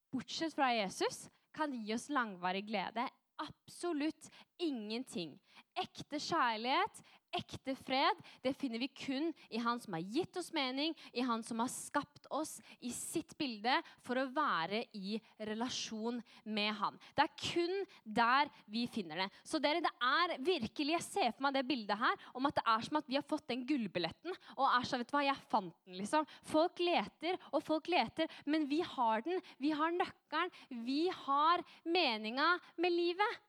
bortsett 0.08 0.56
fra 0.56 0.72
Jesus, 0.72 1.26
kan 1.58 1.74
gi 1.74 1.94
oss 1.94 2.08
langvarig 2.14 2.64
glede. 2.68 3.08
Absolutt 3.42 4.30
ingenting. 4.62 5.34
Ekte 5.78 6.18
kjærlighet, 6.22 7.02
ekte 7.34 7.74
fred, 7.84 8.20
det 8.44 8.54
finner 8.58 8.80
vi 8.82 8.88
kun 8.92 9.30
i 9.50 9.60
Han 9.62 9.80
som 9.80 9.96
har 9.96 10.04
gitt 10.04 10.36
oss 10.38 10.50
mening, 10.54 10.94
i 11.12 11.24
Han 11.24 11.42
som 11.46 11.60
har 11.62 11.70
skapt 11.72 12.26
oss 12.34 12.58
i 12.80 12.92
sitt 12.94 13.36
bilde 13.38 13.74
for 14.06 14.20
å 14.20 14.28
være 14.32 14.84
i 14.96 15.18
relasjon 15.50 16.20
med 16.44 16.72
Han. 16.80 16.98
Det 17.16 17.26
er 17.26 17.36
kun 17.42 17.76
der 18.04 18.52
vi 18.70 18.86
finner 18.90 19.24
det. 19.24 19.28
Så 19.46 19.60
dere, 19.62 19.82
det 19.84 19.94
er 20.02 20.36
virkelig, 20.38 20.96
Jeg 20.98 21.04
ser 21.04 21.32
for 21.32 21.46
meg 21.46 21.58
det 21.58 21.66
bildet 21.68 21.98
her 22.00 22.28
om 22.34 22.46
at 22.48 22.56
det 22.56 22.64
er 22.66 22.86
som 22.86 23.00
at 23.00 23.08
vi 23.08 23.18
har 23.18 23.26
fått 23.26 23.48
den 23.50 23.64
gullbilletten. 23.68 24.34
Og 24.56 24.64
er 24.68 24.86
så, 24.88 24.98
vet 24.98 25.10
du 25.10 25.16
hva, 25.16 25.24
jeg 25.26 25.48
fant 25.50 25.74
den, 25.84 25.98
liksom. 26.00 26.26
Folk 26.48 26.80
leter 26.82 27.36
og 27.52 27.62
folk 27.64 27.90
leter, 27.92 28.30
men 28.46 28.66
vi 28.70 28.80
har 28.84 29.24
den. 29.26 29.42
Vi 29.60 29.74
har 29.76 29.92
nøkkelen. 29.94 30.54
Vi 30.86 31.02
har 31.24 31.64
meninga 31.84 32.54
med 32.80 32.94
livet. 32.94 33.44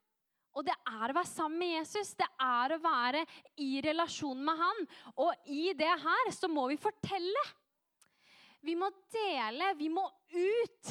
Og 0.60 0.66
det 0.68 0.76
er 0.76 1.08
å 1.08 1.16
være 1.16 1.30
sammen 1.30 1.62
med 1.62 1.72
Jesus. 1.78 2.12
Det 2.20 2.28
er 2.44 2.76
å 2.76 2.82
være 2.84 3.24
i 3.64 3.80
relasjon 3.86 4.42
med 4.44 4.60
han. 4.60 4.86
Og 5.24 5.50
i 5.56 5.72
det 5.78 5.94
her 6.04 6.32
så 6.36 6.52
må 6.52 6.68
vi 6.68 6.76
fortelle. 6.80 7.46
Vi 8.68 8.76
må 8.76 8.90
dele, 9.08 9.72
vi 9.80 9.88
må 9.88 10.04
ut 10.36 10.90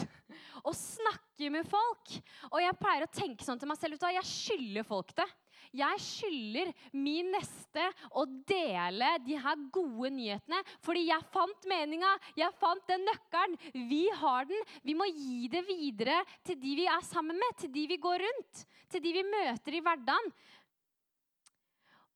og 0.65 0.73
snakke 0.73 1.51
med 1.53 1.69
folk. 1.69 2.15
Og 2.49 2.63
jeg 2.63 2.79
pleier 2.81 3.05
å 3.05 3.13
tenke 3.13 3.45
sånn 3.45 3.61
til 3.61 3.69
meg 3.69 3.81
selv. 3.81 4.01
Jeg 4.01 4.31
skylder 4.31 4.89
folk 4.89 5.13
det. 5.21 5.29
Jeg 5.77 6.03
skylder 6.03 6.73
min 6.97 7.33
neste 7.35 7.85
å 8.17 8.25
dele 8.49 9.15
de 9.27 9.39
her 9.41 9.59
gode 9.75 10.13
nyhetene. 10.17 10.63
Fordi 10.85 11.07
jeg 11.09 11.29
fant 11.35 11.69
meninga, 11.71 12.15
jeg 12.39 12.57
fant 12.61 12.85
den 12.89 13.07
nøkkelen. 13.09 13.59
Vi 13.91 14.05
har 14.21 14.49
den. 14.49 14.69
Vi 14.87 14.97
må 14.99 15.09
gi 15.13 15.49
det 15.53 15.65
videre 15.69 16.23
til 16.47 16.59
de 16.61 16.77
vi 16.79 16.87
er 16.89 17.05
sammen 17.07 17.39
med, 17.39 17.59
til 17.59 17.73
de 17.75 17.89
vi 17.91 17.99
går 18.01 18.23
rundt, 18.25 18.65
til 18.93 19.03
de 19.05 19.17
vi 19.19 19.27
møter 19.27 19.77
i 19.77 19.83
hverdagen. 19.85 20.33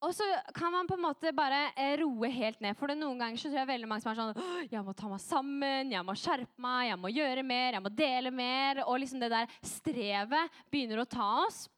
Og 0.02 0.10
så 0.16 0.26
kan 0.56 0.72
man 0.74 0.88
på 0.90 0.96
en 0.96 1.04
måte 1.04 1.30
bare 1.34 1.68
eh, 1.78 1.94
roe 2.00 2.26
helt 2.32 2.58
ned. 2.62 2.74
For 2.78 2.90
det 2.90 2.98
noen 2.98 3.20
ganger 3.22 3.38
så 3.38 3.46
tror 3.46 3.60
jeg 3.60 3.70
veldig 3.70 3.90
mange 3.90 4.02
som 4.02 4.10
er 4.10 4.18
sånn 4.18 4.72
Jeg 4.72 4.82
må 4.82 4.94
ta 4.98 5.10
meg 5.10 5.22
sammen, 5.22 5.92
jeg 5.94 6.06
må 6.08 6.16
skjerpe 6.18 6.64
meg, 6.64 6.88
jeg 6.88 6.98
må 6.98 7.12
gjøre 7.14 7.44
mer, 7.46 7.76
jeg 7.76 7.84
må 7.84 7.92
dele 7.94 8.32
mer. 8.34 8.82
Og 8.88 8.98
liksom 8.98 9.22
det 9.22 9.30
der 9.30 9.54
strevet 9.62 10.58
begynner 10.74 11.04
å 11.04 11.06
ta 11.06 11.28
oss. 11.44 11.68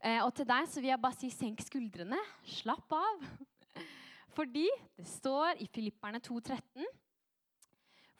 Eh, 0.00 0.20
og 0.22 0.32
til 0.36 0.48
deg 0.48 0.68
så 0.70 0.82
vil 0.82 0.92
jeg 0.92 1.02
bare 1.02 1.18
si 1.18 1.30
senk 1.32 1.62
skuldrene. 1.64 2.18
Slapp 2.58 2.92
av. 2.96 3.24
Fordi 4.36 4.66
det 4.98 5.06
står 5.08 5.62
i 5.64 5.68
Filipperne 5.72 6.20
2,13 6.20 6.84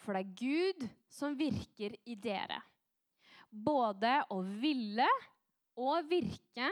For 0.00 0.16
det 0.16 0.22
er 0.22 0.36
Gud 0.40 0.86
som 1.12 1.36
virker 1.36 1.96
i 2.06 2.16
dere. 2.16 2.62
Både 3.50 4.18
å 4.32 4.40
ville 4.40 5.08
og 5.76 6.08
virke 6.08 6.70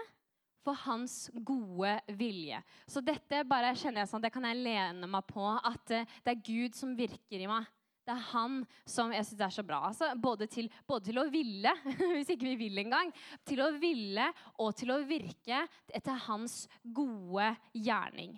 for 0.64 0.80
hans 0.86 1.28
gode 1.44 1.92
vilje. 2.16 2.60
Så 2.88 3.02
dette 3.04 3.42
bare 3.48 3.74
kjenner 3.76 4.02
jeg 4.02 4.10
sånn, 4.14 4.24
det 4.24 4.32
kan 4.32 4.46
jeg 4.48 4.62
lene 4.64 5.08
meg 5.10 5.26
på. 5.28 5.44
At 5.44 5.92
eh, 5.92 6.08
det 6.24 6.34
er 6.34 6.44
Gud 6.46 6.78
som 6.78 6.96
virker 6.96 7.44
i 7.44 7.50
meg. 7.50 7.68
Det 8.04 8.12
er 8.12 8.24
han 8.34 8.58
som 8.84 9.12
jeg 9.14 9.24
synes 9.24 9.44
er 9.46 9.54
så 9.56 9.64
bra. 9.64 9.80
Altså, 9.88 10.10
både, 10.20 10.48
til, 10.50 10.68
både, 10.86 11.06
til, 11.08 11.20
å 11.22 11.26
ville, 11.32 11.72
hvis 12.14 12.34
ikke 12.34 12.50
vi 12.50 12.56
vil 12.66 12.82
engang, 12.84 13.12
til 13.48 13.64
å 13.64 13.70
ville 13.80 14.26
og 14.60 14.74
til 14.76 14.92
å 14.92 15.00
virke 15.08 15.62
etter 15.88 16.26
hans 16.26 16.64
gode 16.84 17.48
gjerning. 17.72 18.36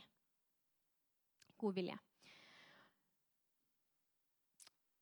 God 1.58 1.74
vilje. 1.78 1.98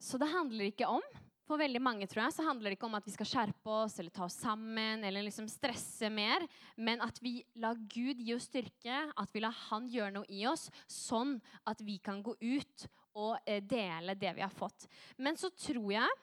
Så 0.05 0.21
det 0.21 0.33
handler 0.33 0.69
ikke 0.69 0.89
om 0.89 1.05
for 1.45 1.61
veldig 1.61 1.81
mange 1.85 2.07
tror 2.09 2.23
jeg, 2.25 2.35
så 2.39 2.45
handler 2.47 2.73
det 2.73 2.79
ikke 2.79 2.89
om 2.89 2.97
at 2.97 3.05
vi 3.05 3.13
skal 3.13 3.29
skjerpe 3.29 3.73
oss 3.85 3.99
eller 4.01 4.13
ta 4.15 4.25
oss 4.25 4.37
sammen 4.41 5.05
eller 5.05 5.27
liksom 5.27 5.49
stresse 5.53 6.09
mer, 6.13 6.47
men 6.81 7.05
at 7.05 7.21
vi 7.21 7.37
lar 7.61 7.77
Gud 7.93 8.23
gi 8.25 8.33
oss 8.33 8.49
styrke, 8.49 9.03
at 9.13 9.35
vi 9.35 9.43
lar 9.45 9.53
Han 9.69 9.91
gjøre 9.93 10.15
noe 10.17 10.29
i 10.33 10.47
oss, 10.49 10.71
sånn 10.89 11.37
at 11.69 11.83
vi 11.85 11.99
kan 12.01 12.23
gå 12.25 12.33
ut 12.41 12.87
og 13.15 13.37
eh, 13.47 13.63
dele 13.63 14.17
det 14.19 14.33
vi 14.37 14.45
har 14.45 14.53
fått. 14.53 14.87
Men 15.23 15.39
så 15.39 15.51
tror 15.55 15.93
jeg 15.95 16.17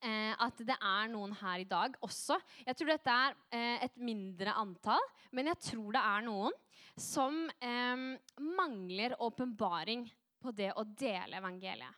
eh, 0.00 0.32
at 0.32 0.62
det 0.66 0.76
er 0.76 1.10
noen 1.12 1.34
her 1.40 1.62
i 1.62 1.68
dag 1.68 1.96
også. 2.04 2.38
Jeg 2.64 2.78
tror 2.78 2.92
dette 2.94 3.16
er 3.26 3.36
eh, 3.52 3.84
et 3.86 3.98
mindre 4.00 4.56
antall, 4.60 5.04
men 5.36 5.52
jeg 5.52 5.60
tror 5.70 5.96
det 5.96 6.04
er 6.04 6.28
noen 6.28 6.60
som 6.94 7.34
mangler 8.54 9.16
åpenbaring 9.18 10.04
på 10.38 10.52
det 10.54 10.68
å 10.78 10.84
dele 10.86 11.40
evangeliet. 11.40 11.96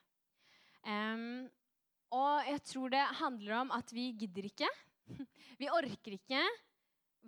Og 2.16 2.48
jeg 2.48 2.62
tror 2.70 2.94
det 2.94 3.02
handler 3.18 3.58
om 3.58 3.74
at 3.76 3.92
vi 3.92 4.06
gidder 4.16 4.48
ikke. 4.48 4.70
Vi 5.60 5.68
orker 5.68 6.16
ikke. 6.16 6.40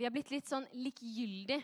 Vi 0.00 0.06
har 0.06 0.14
blitt 0.14 0.32
litt 0.32 0.48
sånn 0.48 0.64
likegyldig. 0.80 1.58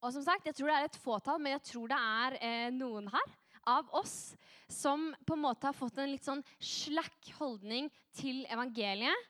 Og 0.00 0.16
som 0.16 0.24
sagt, 0.24 0.48
jeg 0.48 0.56
tror 0.56 0.72
det 0.72 0.78
er 0.78 0.88
et 0.88 1.00
fåtall, 1.04 1.42
men 1.44 1.58
jeg 1.58 1.66
tror 1.68 1.92
det 1.92 2.00
er 2.00 2.72
noen 2.72 3.12
her 3.12 3.36
av 3.70 3.90
oss 3.96 4.34
som 4.68 5.10
på 5.26 5.36
en 5.36 5.44
måte 5.44 5.68
har 5.68 5.76
fått 5.76 5.98
en 5.98 6.10
litt 6.10 6.26
sånn 6.26 6.42
slack 6.58 7.32
holdning 7.38 7.90
til 8.16 8.44
evangeliet. 8.52 9.28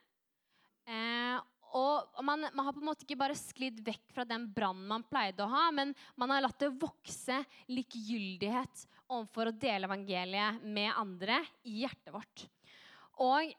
Eh, 0.89 1.37
og 1.75 2.23
man, 2.23 2.47
man, 2.55 2.69
har 2.69 2.75
på 2.75 2.83
en 2.83 2.87
måte 2.87 3.03
ikke 3.07 3.19
bare 3.19 3.37
sklidd 3.39 3.81
vekk 3.83 4.13
fra 4.15 4.27
den 4.29 4.47
brannen 4.55 4.87
man 4.87 5.07
pleide 5.11 5.43
å 5.43 5.51
ha, 5.51 5.65
men 5.75 5.91
man 6.21 6.31
har 6.31 6.45
latt 6.45 6.61
det 6.63 6.71
vokse 6.79 7.41
likegyldighet 7.67 8.85
overfor 9.09 9.51
å 9.51 9.57
dele 9.59 9.89
evangeliet 9.89 10.63
med 10.63 10.93
andre 10.95 11.41
i 11.67 11.81
hjertet 11.83 12.15
vårt. 12.15 12.47
Og 13.25 13.51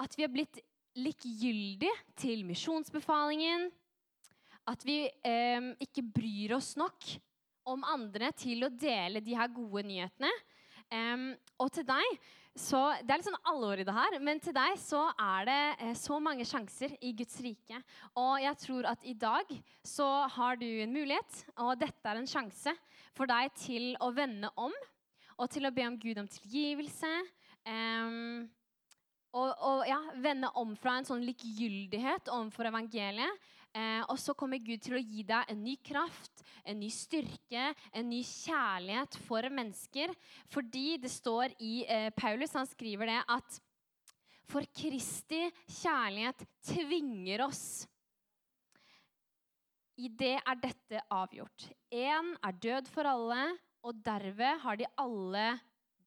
at 0.00 0.16
vi 0.16 0.24
har 0.24 0.32
blitt 0.32 0.62
likegyldige 0.96 1.92
til 2.18 2.42
misjonsbefalingen. 2.48 3.68
At 4.70 4.82
vi 4.86 5.02
eh, 5.06 5.70
ikke 5.84 6.04
bryr 6.04 6.56
oss 6.56 6.74
nok 6.80 7.12
om 7.70 7.86
andre 7.86 8.32
til 8.36 8.66
å 8.66 8.72
dele 8.72 9.22
de 9.24 9.36
her 9.38 9.50
gode 9.54 9.84
nyhetene. 9.88 10.30
Um, 10.90 11.32
og 11.62 11.70
til 11.70 11.86
deg 11.86 12.20
så, 12.58 12.80
Det 13.06 13.12
er 13.14 13.20
litt 13.20 13.28
sånn 13.28 13.46
alvor 13.46 13.78
i 13.78 13.84
det 13.86 13.94
her, 13.94 14.16
men 14.26 14.40
til 14.42 14.54
deg 14.56 14.74
så 14.82 15.04
er 15.14 15.44
det 15.46 15.58
eh, 15.86 15.92
så 15.94 16.16
mange 16.20 16.42
sjanser 16.44 16.96
i 16.98 17.12
Guds 17.16 17.38
rike. 17.44 17.78
Og 18.18 18.40
jeg 18.42 18.58
tror 18.64 18.88
at 18.90 19.04
i 19.06 19.14
dag 19.14 19.52
så 19.86 20.08
har 20.34 20.58
du 20.58 20.66
en 20.66 20.92
mulighet, 20.92 21.44
og 21.62 21.78
dette 21.78 22.10
er 22.10 22.18
en 22.18 22.28
sjanse 22.28 22.74
for 23.14 23.30
deg 23.30 23.54
til 23.54 23.92
å 24.02 24.10
vende 24.16 24.50
om 24.58 24.74
og 25.40 25.46
til 25.54 25.64
å 25.68 25.72
be 25.72 25.86
om 25.88 25.96
Gud 26.02 26.18
om 26.20 26.28
tilgivelse. 26.28 27.12
Um, 27.64 28.50
og, 29.30 29.54
og 29.62 29.86
ja, 29.86 30.00
vende 30.18 30.50
om 30.58 30.74
fra 30.78 30.98
en 30.98 31.06
sånn 31.06 31.22
likegyldighet 31.24 32.28
overfor 32.34 32.68
evangeliet. 32.72 33.48
Eh, 33.70 34.02
og 34.10 34.18
så 34.18 34.34
kommer 34.34 34.58
Gud 34.58 34.82
til 34.82 34.96
å 34.98 35.02
gi 35.02 35.22
deg 35.26 35.50
en 35.52 35.60
ny 35.62 35.76
kraft, 35.86 36.42
en 36.66 36.80
ny 36.82 36.88
styrke, 36.90 37.68
en 37.94 38.08
ny 38.10 38.20
kjærlighet 38.26 39.18
for 39.28 39.46
mennesker. 39.46 40.12
Fordi 40.50 40.96
det 41.02 41.12
står 41.12 41.54
i 41.62 41.84
eh, 41.86 42.08
Paulus, 42.16 42.56
han 42.58 42.68
skriver 42.70 43.12
det, 43.12 43.20
at 43.30 43.60
for 44.50 44.66
Kristi 44.74 45.44
kjærlighet 45.80 46.42
tvinger 46.66 47.46
oss. 47.46 47.64
I 50.00 50.08
det 50.08 50.36
er 50.40 50.58
dette 50.58 51.02
avgjort. 51.12 51.68
Én 51.92 52.34
er 52.42 52.56
død 52.58 52.88
for 52.90 53.06
alle, 53.06 53.42
og 53.86 53.98
derved 54.04 54.62
har 54.64 54.78
de 54.80 54.88
alle 54.98 55.48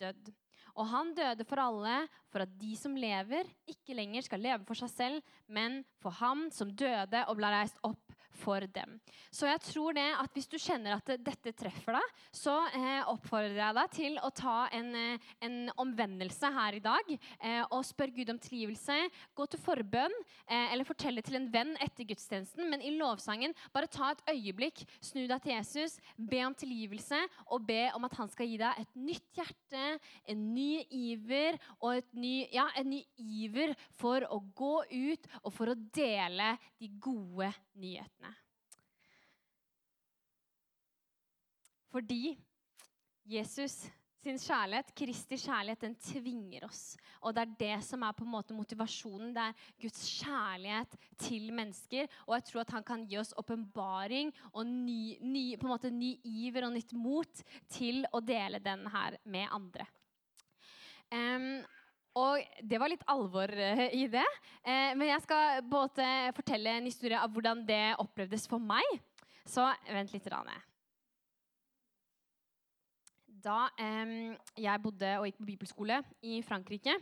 dødd. 0.02 0.34
Og 0.74 0.88
han 0.90 1.12
døde 1.14 1.46
for 1.46 1.62
alle, 1.62 1.98
for 2.34 2.46
at 2.46 2.54
de 2.58 2.74
som 2.80 2.96
lever, 2.98 3.50
ikke 3.70 3.98
lenger 3.98 4.26
skal 4.26 4.42
leve 4.42 4.66
for 4.66 4.80
seg 4.80 4.92
selv, 4.94 5.36
men 5.46 5.82
for 6.02 6.16
ham 6.18 6.48
som 6.54 6.72
døde 6.74 7.26
og 7.28 7.38
ble 7.38 7.52
reist 7.54 7.78
opp 7.86 8.13
for 8.44 8.68
dem. 8.76 8.98
Så 9.34 9.48
jeg 9.50 9.62
tror 9.66 9.96
det 9.98 10.08
at 10.20 10.36
hvis 10.36 10.50
du 10.52 10.58
kjenner 10.62 10.98
at 10.98 11.10
dette 11.24 11.54
treffer 11.58 11.98
deg, 11.98 12.22
så 12.36 12.56
eh, 12.76 13.02
oppfordrer 13.10 13.60
jeg 13.60 13.78
deg 13.78 13.94
til 13.96 14.20
å 14.22 14.30
ta 14.36 14.58
en, 14.76 14.92
eh, 14.98 15.32
en 15.46 15.58
omvendelse 15.82 16.52
her 16.58 16.78
i 16.78 16.84
dag 16.84 17.14
eh, 17.14 17.64
og 17.64 17.86
spør 17.88 18.14
Gud 18.16 18.34
om 18.34 18.42
tilgivelse. 18.42 18.98
Gå 19.38 19.48
til 19.50 19.64
forbønn 19.64 20.16
eh, 20.20 20.74
eller 20.74 20.88
fortelle 20.88 21.24
til 21.26 21.40
en 21.40 21.50
venn 21.54 21.74
etter 21.84 22.08
gudstjenesten. 22.10 22.68
Men 22.70 22.84
i 22.84 22.94
lovsangen, 22.98 23.56
bare 23.74 23.92
ta 23.92 24.12
et 24.14 24.24
øyeblikk, 24.36 24.84
snu 25.04 25.26
deg 25.30 25.44
til 25.44 25.56
Jesus, 25.56 25.98
be 26.18 26.44
om 26.46 26.56
tilgivelse 26.58 27.20
og 27.48 27.66
be 27.68 27.88
om 27.96 28.08
at 28.08 28.18
han 28.20 28.32
skal 28.32 28.50
gi 28.50 28.60
deg 28.62 28.84
et 28.84 28.98
nytt 29.00 29.40
hjerte, 29.40 29.86
en 30.30 30.46
ny 30.54 30.84
iver 30.94 31.58
og 31.80 31.98
et 31.98 32.10
ny, 32.18 32.36
ja, 32.54 32.68
en 32.80 32.92
ny 32.94 33.02
iver 33.18 33.74
for 33.98 34.26
å 34.30 34.40
gå 34.56 34.76
ut 34.92 35.30
og 35.42 35.52
for 35.56 35.72
å 35.72 35.80
dele 35.96 36.54
de 36.82 36.90
gode 37.02 37.50
nyhetene. 37.80 38.34
Fordi 41.94 42.38
Jesus 43.30 43.84
sin 44.24 44.40
kjærlighet, 44.40 44.92
Kristi 44.96 45.36
kjærlighet, 45.36 45.82
den 45.84 45.96
tvinger 46.00 46.64
oss. 46.68 46.96
Og 47.22 47.36
det 47.36 47.42
er 47.44 47.56
det 47.60 47.78
som 47.84 48.06
er 48.08 48.16
på 48.16 48.24
en 48.24 48.32
måte 48.32 48.56
motivasjonen. 48.56 49.34
Det 49.36 49.44
er 49.44 49.66
Guds 49.84 50.04
kjærlighet 50.22 50.96
til 51.20 51.50
mennesker. 51.56 52.08
Og 52.28 52.38
jeg 52.38 52.46
tror 52.48 52.62
at 52.64 52.72
han 52.78 52.88
kan 52.88 53.04
gi 53.10 53.20
oss 53.20 53.34
åpenbaring 53.40 54.32
og 54.54 54.64
ny, 54.70 55.18
ny, 55.20 55.44
på 55.60 55.68
en 55.68 55.74
måte 55.74 55.92
ny 55.92 56.14
iver 56.24 56.70
og 56.70 56.76
nytt 56.78 56.96
mot 56.96 57.44
til 57.76 58.08
å 58.16 58.24
dele 58.24 58.64
den 58.64 58.88
her 58.96 59.20
med 59.28 59.52
andre. 59.52 59.90
Um, 61.12 61.60
og 62.20 62.60
det 62.62 62.80
var 62.82 62.92
litt 62.92 63.06
alvor 63.10 63.50
uh, 63.50 63.88
i 63.90 64.06
det. 64.12 64.28
Uh, 64.66 64.92
men 64.98 65.08
jeg 65.10 65.24
skal 65.26 65.64
både 65.66 66.10
fortelle 66.38 66.78
en 66.78 66.92
historie 66.92 67.20
av 67.20 67.34
hvordan 67.34 67.66
det 67.68 67.86
opplevdes 68.02 68.46
for 68.50 68.62
meg. 68.62 69.02
Så 69.50 69.66
vent 69.90 70.14
litt. 70.14 70.30
Rane 70.32 70.62
da 73.44 73.68
eh, 73.80 74.34
jeg 74.60 74.84
bodde 74.84 75.10
og 75.20 75.28
gikk 75.28 75.42
på 75.42 75.48
bibelskole 75.48 76.00
i 76.24 76.40
Frankrike, 76.46 76.96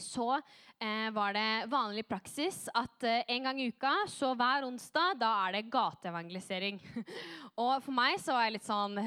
så 0.00 0.28
eh, 0.36 1.10
var 1.14 1.34
det 1.36 1.66
vanlig 1.72 2.06
praksis 2.08 2.64
at 2.74 3.04
eh, 3.08 3.24
en 3.34 3.48
gang 3.48 3.60
i 3.60 3.68
uka, 3.72 3.92
så 4.10 4.32
hver 4.38 4.66
onsdag, 4.68 5.18
da 5.20 5.34
er 5.46 5.58
det 5.58 5.68
gateevangelisering. 5.72 6.80
og 7.62 7.76
for 7.84 7.92
meg 7.96 8.20
så 8.22 8.36
var 8.36 8.48
jeg 8.48 8.56
litt 8.58 8.68
sånn 8.68 8.98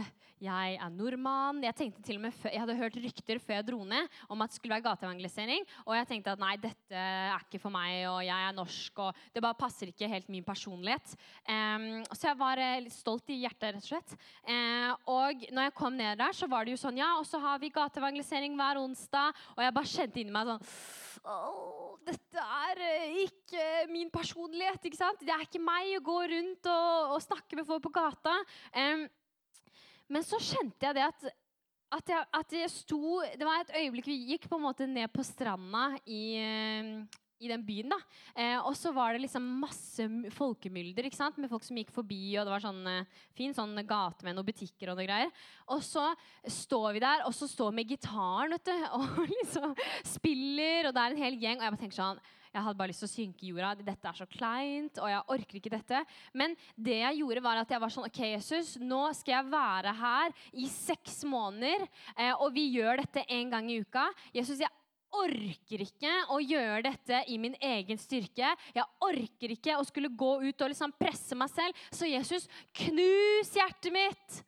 jeg 0.44 0.76
er 0.76 0.92
nordmann. 0.92 1.62
Jeg 1.64 1.76
tenkte 1.78 2.04
til 2.04 2.18
og 2.20 2.26
med, 2.26 2.40
jeg 2.44 2.60
hadde 2.60 2.76
hørt 2.78 2.98
rykter 3.00 3.40
før 3.40 3.56
jeg 3.56 3.68
dro 3.70 3.80
ned 3.88 4.10
om 4.32 4.44
at 4.44 4.52
det 4.52 4.58
skulle 4.60 4.76
være 4.76 4.86
gateevangelisering. 4.90 5.64
Og 5.86 5.96
jeg 5.96 6.10
tenkte 6.10 6.34
at 6.36 6.42
nei, 6.42 6.56
dette 6.62 7.04
er 7.06 7.46
ikke 7.46 7.62
for 7.64 7.74
meg, 7.74 8.04
og 8.10 8.20
jeg 8.26 8.36
er 8.50 8.58
norsk, 8.58 9.02
og 9.06 9.24
det 9.34 9.44
bare 9.46 9.58
passer 9.60 9.92
ikke 9.92 10.10
helt 10.12 10.28
min 10.32 10.46
personlighet. 10.46 11.16
Um, 11.48 12.04
så 12.12 12.30
jeg 12.30 12.40
var 12.40 12.62
eh, 12.62 12.82
litt 12.84 12.96
stolt 12.96 13.32
i 13.32 13.40
hjertet, 13.46 13.78
rett 13.78 13.86
og 13.86 13.88
slett. 13.88 14.16
Uh, 14.44 14.92
og 15.16 15.48
når 15.56 15.70
jeg 15.70 15.76
kom 15.80 15.96
ned 15.96 16.20
der, 16.20 16.36
så 16.36 16.50
var 16.52 16.66
det 16.66 16.76
jo 16.76 16.82
sånn 16.84 17.00
Ja, 17.00 17.14
og 17.20 17.26
så 17.28 17.40
har 17.42 17.60
vi 17.62 17.72
gateevangelisering 17.76 18.60
hver 18.60 18.82
onsdag. 18.84 19.44
Og 19.56 19.64
jeg 19.64 19.76
bare 19.80 19.94
kjente 19.96 20.22
inni 20.22 20.36
meg 20.36 20.52
sånn 20.52 20.68
Oh, 21.26 21.96
dette 22.06 22.42
er 22.42 22.82
uh, 22.86 23.20
ikke 23.24 23.68
min 23.90 24.12
personlighet. 24.14 24.84
ikke 24.86 25.00
sant? 25.00 25.24
Det 25.26 25.34
er 25.34 25.46
ikke 25.48 25.64
meg 25.64 25.96
å 25.98 26.04
gå 26.06 26.20
rundt 26.36 26.70
og, 26.70 27.16
og 27.16 27.24
snakke 27.24 27.58
med 27.58 27.68
folk 27.68 27.86
på 27.88 27.96
gata. 27.96 28.36
Um, 28.76 29.08
men 30.12 30.26
så 30.26 30.38
kjente 30.38 30.86
jeg 30.86 30.98
det 30.98 31.06
at, 31.08 31.28
at, 31.98 32.12
jeg, 32.12 32.26
at 32.38 32.56
jeg 32.60 32.72
sto 32.74 33.22
Det 33.26 33.48
var 33.48 33.64
et 33.64 33.74
øyeblikk 33.82 34.10
vi 34.12 34.18
gikk 34.34 34.50
på 34.52 34.60
en 34.60 34.66
måte 34.68 34.86
ned 34.90 35.10
på 35.14 35.26
stranda 35.26 35.88
i, 36.06 36.24
eh, 36.38 37.24
i 37.40 37.50
den 37.52 37.64
byen. 37.66 37.92
da. 37.92 38.00
Eh, 38.36 38.58
og 38.60 38.76
så 38.78 38.92
var 38.96 39.14
det 39.14 39.26
liksom 39.26 39.48
masse 39.62 40.08
folkemylder 40.36 41.10
ikke 41.10 41.20
sant? 41.20 41.38
med 41.42 41.52
folk 41.52 41.66
som 41.68 41.78
gikk 41.80 41.92
forbi. 41.96 42.38
Og 42.38 42.46
det 42.46 42.54
var 42.54 42.64
sånn 42.64 42.82
eh, 42.92 43.26
fin 43.36 43.56
sånn 43.56 43.76
gate 43.88 44.26
med 44.26 44.38
noen 44.38 44.48
butikker 44.48 44.92
og 44.92 45.00
noe 45.00 45.08
greier. 45.08 45.34
Og 45.74 45.84
så 45.86 46.08
står 46.48 46.96
vi 46.96 47.04
der, 47.04 47.26
og 47.28 47.36
så 47.36 47.50
står 47.50 47.74
vi 47.74 47.82
med 47.82 47.92
gitaren 47.92 48.56
vet 48.56 48.72
du, 48.72 48.88
og 49.00 49.22
liksom 49.28 49.76
spiller. 50.16 50.90
Og 50.90 50.96
det 50.96 51.04
er 51.04 51.16
en 51.16 51.24
hel 51.26 51.40
gjeng. 51.42 51.60
Og 51.60 51.68
jeg 51.68 51.76
bare 51.76 51.84
tenker 51.86 52.02
sånn 52.02 52.26
jeg 52.56 52.64
hadde 52.64 52.80
bare 52.80 52.92
lyst 52.94 53.02
til 53.04 53.10
å 53.10 53.12
synke 53.12 53.44
i 53.44 53.50
jorda. 53.52 53.74
Dette 53.84 54.08
er 54.08 54.16
så 54.16 54.26
kleint, 54.32 55.00
og 55.04 55.10
jeg 55.12 55.24
orker 55.36 55.58
ikke 55.60 55.74
dette. 55.74 56.00
Men 56.40 56.56
det 56.80 57.02
jeg 57.02 57.20
gjorde, 57.20 57.44
var 57.44 57.60
at 57.60 57.74
jeg 57.74 57.84
var 57.84 57.92
sånn 57.92 58.08
OK, 58.08 58.22
Jesus, 58.32 58.70
nå 58.80 59.02
skal 59.18 59.34
jeg 59.34 59.50
være 59.52 59.96
her 60.00 60.38
i 60.56 60.70
seks 60.72 61.26
måneder, 61.28 61.84
eh, 62.16 62.32
og 62.32 62.56
vi 62.56 62.70
gjør 62.78 63.04
dette 63.04 63.26
en 63.28 63.52
gang 63.52 63.68
i 63.68 63.82
uka. 63.84 64.08
Jesus, 64.38 64.64
jeg 64.64 64.72
orker 65.24 65.86
ikke 65.86 66.16
å 66.36 66.40
gjøre 66.44 66.82
dette 66.90 67.22
i 67.32 67.38
min 67.42 67.56
egen 67.62 68.02
styrke. 68.02 68.56
Jeg 68.76 68.90
orker 69.08 69.56
ikke 69.56 69.78
å 69.80 69.86
skulle 69.88 70.12
gå 70.12 70.34
ut 70.48 70.66
og 70.66 70.74
liksom 70.74 70.96
presse 71.00 71.38
meg 71.38 71.54
selv. 71.54 71.86
Så 71.94 72.10
Jesus, 72.10 72.50
knus 72.84 73.56
hjertet 73.56 73.96
mitt! 73.96 74.44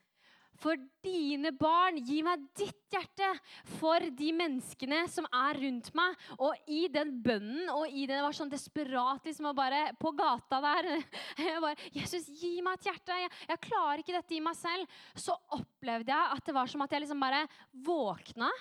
for 0.61 0.77
dine 1.05 1.51
barn. 1.55 1.99
Gi 2.05 2.21
meg 2.25 2.43
ditt 2.57 2.93
hjerte 2.93 3.29
for 3.77 4.03
de 4.17 4.29
menneskene 4.35 5.03
som 5.11 5.27
er 5.29 5.59
rundt 5.61 5.91
meg. 5.97 6.15
Og 6.37 6.69
i 6.71 6.85
den 6.91 7.13
bønnen 7.23 7.71
og 7.73 7.85
i 7.91 8.07
det 8.09 8.19
var 8.23 8.35
sånn 8.35 8.51
desperat 8.51 9.27
liksom, 9.27 9.49
bare 9.57 9.91
på 9.99 10.13
gata 10.17 10.61
der 10.63 10.89
jeg 11.47 11.63
bare, 11.63 11.89
Jesus, 11.95 12.29
gi 12.39 12.57
meg 12.65 12.79
et 12.79 12.89
hjerte. 12.91 13.19
Jeg, 13.25 13.33
jeg, 13.51 13.63
klarer 13.67 14.03
ikke 14.03 14.17
dette 14.17 14.37
i 14.37 14.43
meg 14.43 14.57
selv. 14.59 14.97
Så 15.17 15.35
opplevde 15.57 16.13
jeg 16.13 16.33
at 16.37 16.49
det 16.49 16.57
var 16.57 16.71
som 16.71 16.83
at 16.85 16.95
jeg 16.95 17.05
liksom 17.05 17.21
bare 17.21 17.45
våkna. 17.85 18.51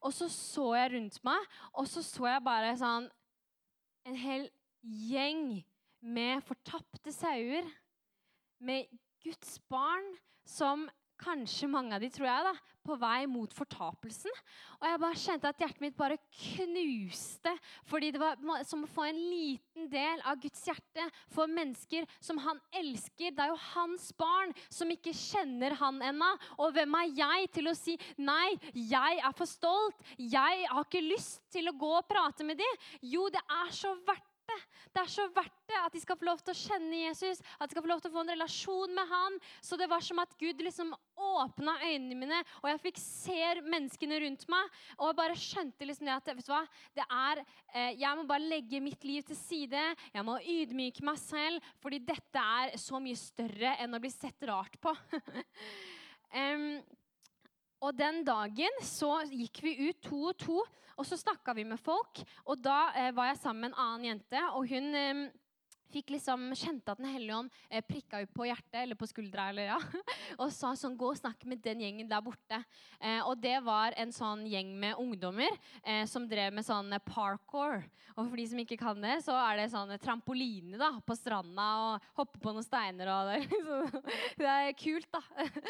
Og 0.00 0.14
så 0.14 0.28
så 0.32 0.70
jeg 0.78 0.92
rundt 0.94 1.18
meg, 1.26 1.48
og 1.72 1.88
så 1.90 2.02
så 2.06 2.28
jeg 2.30 2.44
bare 2.46 2.76
sånn 2.80 3.10
En 4.08 4.16
hel 4.16 4.46
gjeng 4.80 5.60
med 6.00 6.40
fortapte 6.46 7.12
sauer. 7.12 7.66
Med 8.64 8.88
Guds 9.20 9.58
barn 9.68 10.06
som 10.48 10.86
kanskje 11.20 11.68
mange 11.70 11.94
av 11.96 12.02
de, 12.02 12.08
tror 12.12 12.28
jeg, 12.28 12.46
da, 12.48 12.52
på 12.86 12.96
vei 13.00 13.26
mot 13.28 13.52
fortapelsen. 13.54 14.32
Og 14.80 14.86
jeg 14.88 15.00
bare 15.02 15.20
kjente 15.20 15.50
at 15.50 15.62
hjertet 15.62 15.82
mitt 15.84 15.96
bare 15.98 16.16
knuste. 16.32 17.52
Fordi 17.90 18.10
det 18.14 18.22
var 18.22 18.64
som 18.68 18.86
å 18.86 18.90
få 18.90 19.06
en 19.08 19.20
liten 19.20 19.90
del 19.92 20.24
av 20.28 20.40
Guds 20.40 20.64
hjerte 20.68 21.06
for 21.32 21.50
mennesker 21.50 22.08
som 22.18 22.40
han 22.44 22.60
elsker. 22.80 23.34
Det 23.36 23.44
er 23.44 23.52
jo 23.52 23.60
hans 23.74 24.10
barn 24.20 24.54
som 24.72 24.90
ikke 24.92 25.14
kjenner 25.16 25.76
han 25.80 26.00
ennå. 26.10 26.32
Og 26.58 26.74
hvem 26.76 26.98
er 27.02 27.12
jeg 27.20 27.52
til 27.58 27.70
å 27.70 27.76
si 27.76 27.98
nei, 28.20 28.56
jeg 28.72 29.20
er 29.20 29.36
for 29.36 29.48
stolt, 29.50 30.00
jeg 30.16 30.66
har 30.70 30.84
ikke 30.86 31.04
lyst 31.04 31.44
til 31.52 31.68
å 31.70 31.76
gå 31.76 31.94
og 32.00 32.08
prate 32.08 32.46
med 32.46 32.60
dem? 32.60 32.82
Jo, 33.12 33.28
det 33.32 33.44
er 33.44 33.72
så 33.76 33.94
verdt 34.06 34.29
det. 34.50 34.58
Det 34.90 35.02
er 35.02 35.12
så 35.12 35.26
verdt 35.34 35.56
det 35.70 35.78
at 35.78 35.94
de 35.94 36.02
skal 36.02 36.18
få 36.18 36.26
lov 36.26 36.40
til 36.42 36.52
å 36.52 36.58
kjenne 36.58 37.04
Jesus, 37.04 37.40
at 37.56 37.68
de 37.68 37.76
skal 37.76 37.84
få 37.84 37.90
lov 37.92 38.02
til 38.02 38.10
å 38.10 38.16
få 38.16 38.24
en 38.24 38.32
relasjon 38.34 38.94
med 38.96 39.10
han. 39.10 39.38
Så 39.62 39.78
det 39.78 39.88
var 39.90 40.02
som 40.04 40.20
at 40.22 40.34
Gud 40.40 40.62
liksom 40.64 40.92
åpna 41.20 41.76
øynene 41.84 42.18
mine, 42.18 42.40
og 42.62 42.70
jeg 42.70 42.82
fikk 42.86 43.00
se 43.02 43.38
menneskene 43.62 44.20
rundt 44.24 44.46
meg. 44.50 44.78
Og 44.98 45.10
jeg 45.10 45.18
bare 45.20 45.38
skjønte 45.38 45.88
liksom 45.88 46.08
det 46.08 46.16
at 46.16 46.30
vet 46.32 46.46
du 46.46 46.52
hva, 46.52 46.62
det 46.96 47.06
er, 47.06 47.42
eh, 47.74 47.92
jeg 48.00 48.18
må 48.18 48.26
bare 48.28 48.50
legge 48.50 48.82
mitt 48.82 49.04
liv 49.06 49.26
til 49.26 49.38
side. 49.38 49.84
Jeg 50.14 50.26
må 50.26 50.38
ydmyke 50.40 51.04
meg 51.06 51.20
selv, 51.22 51.72
fordi 51.82 52.02
dette 52.04 52.46
er 52.62 52.76
så 52.80 53.00
mye 53.02 53.18
større 53.18 53.76
enn 53.80 53.94
å 53.94 54.02
bli 54.02 54.12
sett 54.12 54.48
rart 54.48 54.80
på. 54.82 54.94
um, 56.40 56.72
Og 57.80 57.96
den 57.96 58.24
dagen 58.26 58.82
så 58.84 59.22
gikk 59.30 59.62
vi 59.64 59.78
ut 59.88 60.02
to 60.04 60.24
og 60.32 60.36
to, 60.40 60.58
og 61.00 61.08
så 61.08 61.16
snakka 61.16 61.54
vi 61.56 61.64
med 61.64 61.80
folk. 61.80 62.20
Og 62.44 62.60
da 62.60 62.90
eh, 62.92 63.10
var 63.16 63.30
jeg 63.30 63.40
sammen 63.40 63.64
med 63.64 63.72
en 63.72 63.80
annen 63.80 64.08
jente, 64.10 64.42
og 64.52 64.68
hun 64.68 64.90
eh, 64.94 65.22
fikk 65.92 66.14
liksom 66.16 66.50
kjente 66.58 66.92
at 66.92 67.00
Den 67.00 67.10
hellige 67.10 67.36
ånd 67.36 67.60
eh, 67.68 67.84
prikka 67.84 68.22
på 68.34 68.48
hjertet 68.48 68.82
eller 68.82 68.98
på 68.98 69.08
skuldra 69.10 69.48
eller 69.50 69.72
ja, 69.72 69.78
og 70.42 70.50
sa 70.54 70.74
sånn 70.78 70.98
Gå 71.00 71.12
og 71.14 71.18
snakk 71.18 71.44
med 71.48 71.62
den 71.64 71.80
gjengen 71.80 72.08
der 72.10 72.22
borte. 72.24 72.58
Eh, 73.00 73.20
og 73.24 73.38
det 73.40 73.56
var 73.64 73.94
en 74.00 74.12
sånn 74.12 74.42
gjeng 74.48 74.72
med 74.80 74.98
ungdommer 75.00 75.50
eh, 75.82 76.04
som 76.10 76.26
drev 76.28 76.52
med 76.54 76.66
sånn 76.66 76.92
parkour. 77.06 77.80
Og 78.16 78.26
for 78.26 78.36
de 78.36 78.46
som 78.50 78.60
ikke 78.60 78.78
kan 78.80 78.98
det, 79.00 79.20
så 79.24 79.36
er 79.38 79.60
det 79.60 79.70
sånn 79.72 79.92
trampoline 80.02 80.78
da, 80.80 80.90
på 81.06 81.16
stranda 81.16 81.68
og 81.84 82.08
hoppe 82.18 82.40
på 82.42 82.52
noen 82.52 82.66
steiner. 82.66 83.10
og 83.14 83.30
det, 83.30 83.60
så, 83.66 84.02
det 84.40 84.50
er 84.50 84.76
kult, 84.78 85.08
da. 85.14 85.22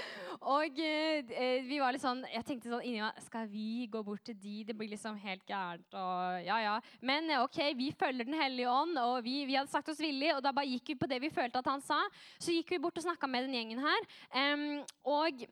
Og 0.57 0.81
eh, 0.83 1.61
vi 1.67 1.79
var 1.81 1.93
litt 1.95 2.03
sånn 2.03 2.23
Jeg 2.31 2.45
tenkte 2.47 2.71
sånn 2.71 2.85
inni 2.87 3.03
meg 3.03 3.19
Skal 3.25 3.49
vi 3.51 3.87
gå 3.91 4.01
bort 4.05 4.23
til 4.27 4.37
de? 4.41 4.63
Det 4.67 4.75
blir 4.77 4.91
liksom 4.93 5.19
helt 5.21 5.45
gærent. 5.49 5.87
og 5.95 6.47
ja, 6.47 6.59
ja. 6.65 6.77
Men 7.05 7.31
eh, 7.31 7.43
OK, 7.45 7.61
vi 7.79 7.91
følger 7.97 8.29
Den 8.29 8.39
hellige 8.41 8.73
ånd, 8.73 8.99
og 8.99 9.21
vi, 9.27 9.45
vi 9.49 9.59
hadde 9.59 9.73
sagt 9.73 9.89
oss 9.93 10.01
villige 10.01 10.10
villig, 10.11 10.35
og 10.35 10.43
da 10.45 10.53
bare 10.57 10.69
gikk 10.75 10.93
vi 10.93 11.01
på 11.01 11.09
det 11.11 11.23
vi 11.23 11.33
følte 11.33 11.63
at 11.63 11.71
han 11.71 11.85
sa. 11.85 12.03
Så 12.37 12.53
gikk 12.55 12.75
vi 12.75 12.83
bort 12.83 12.99
og 13.01 13.07
snakka 13.07 13.31
med 13.31 13.47
den 13.47 13.57
gjengen 13.59 13.83
her. 13.87 14.13
Um, 14.35 14.69
og 15.09 15.47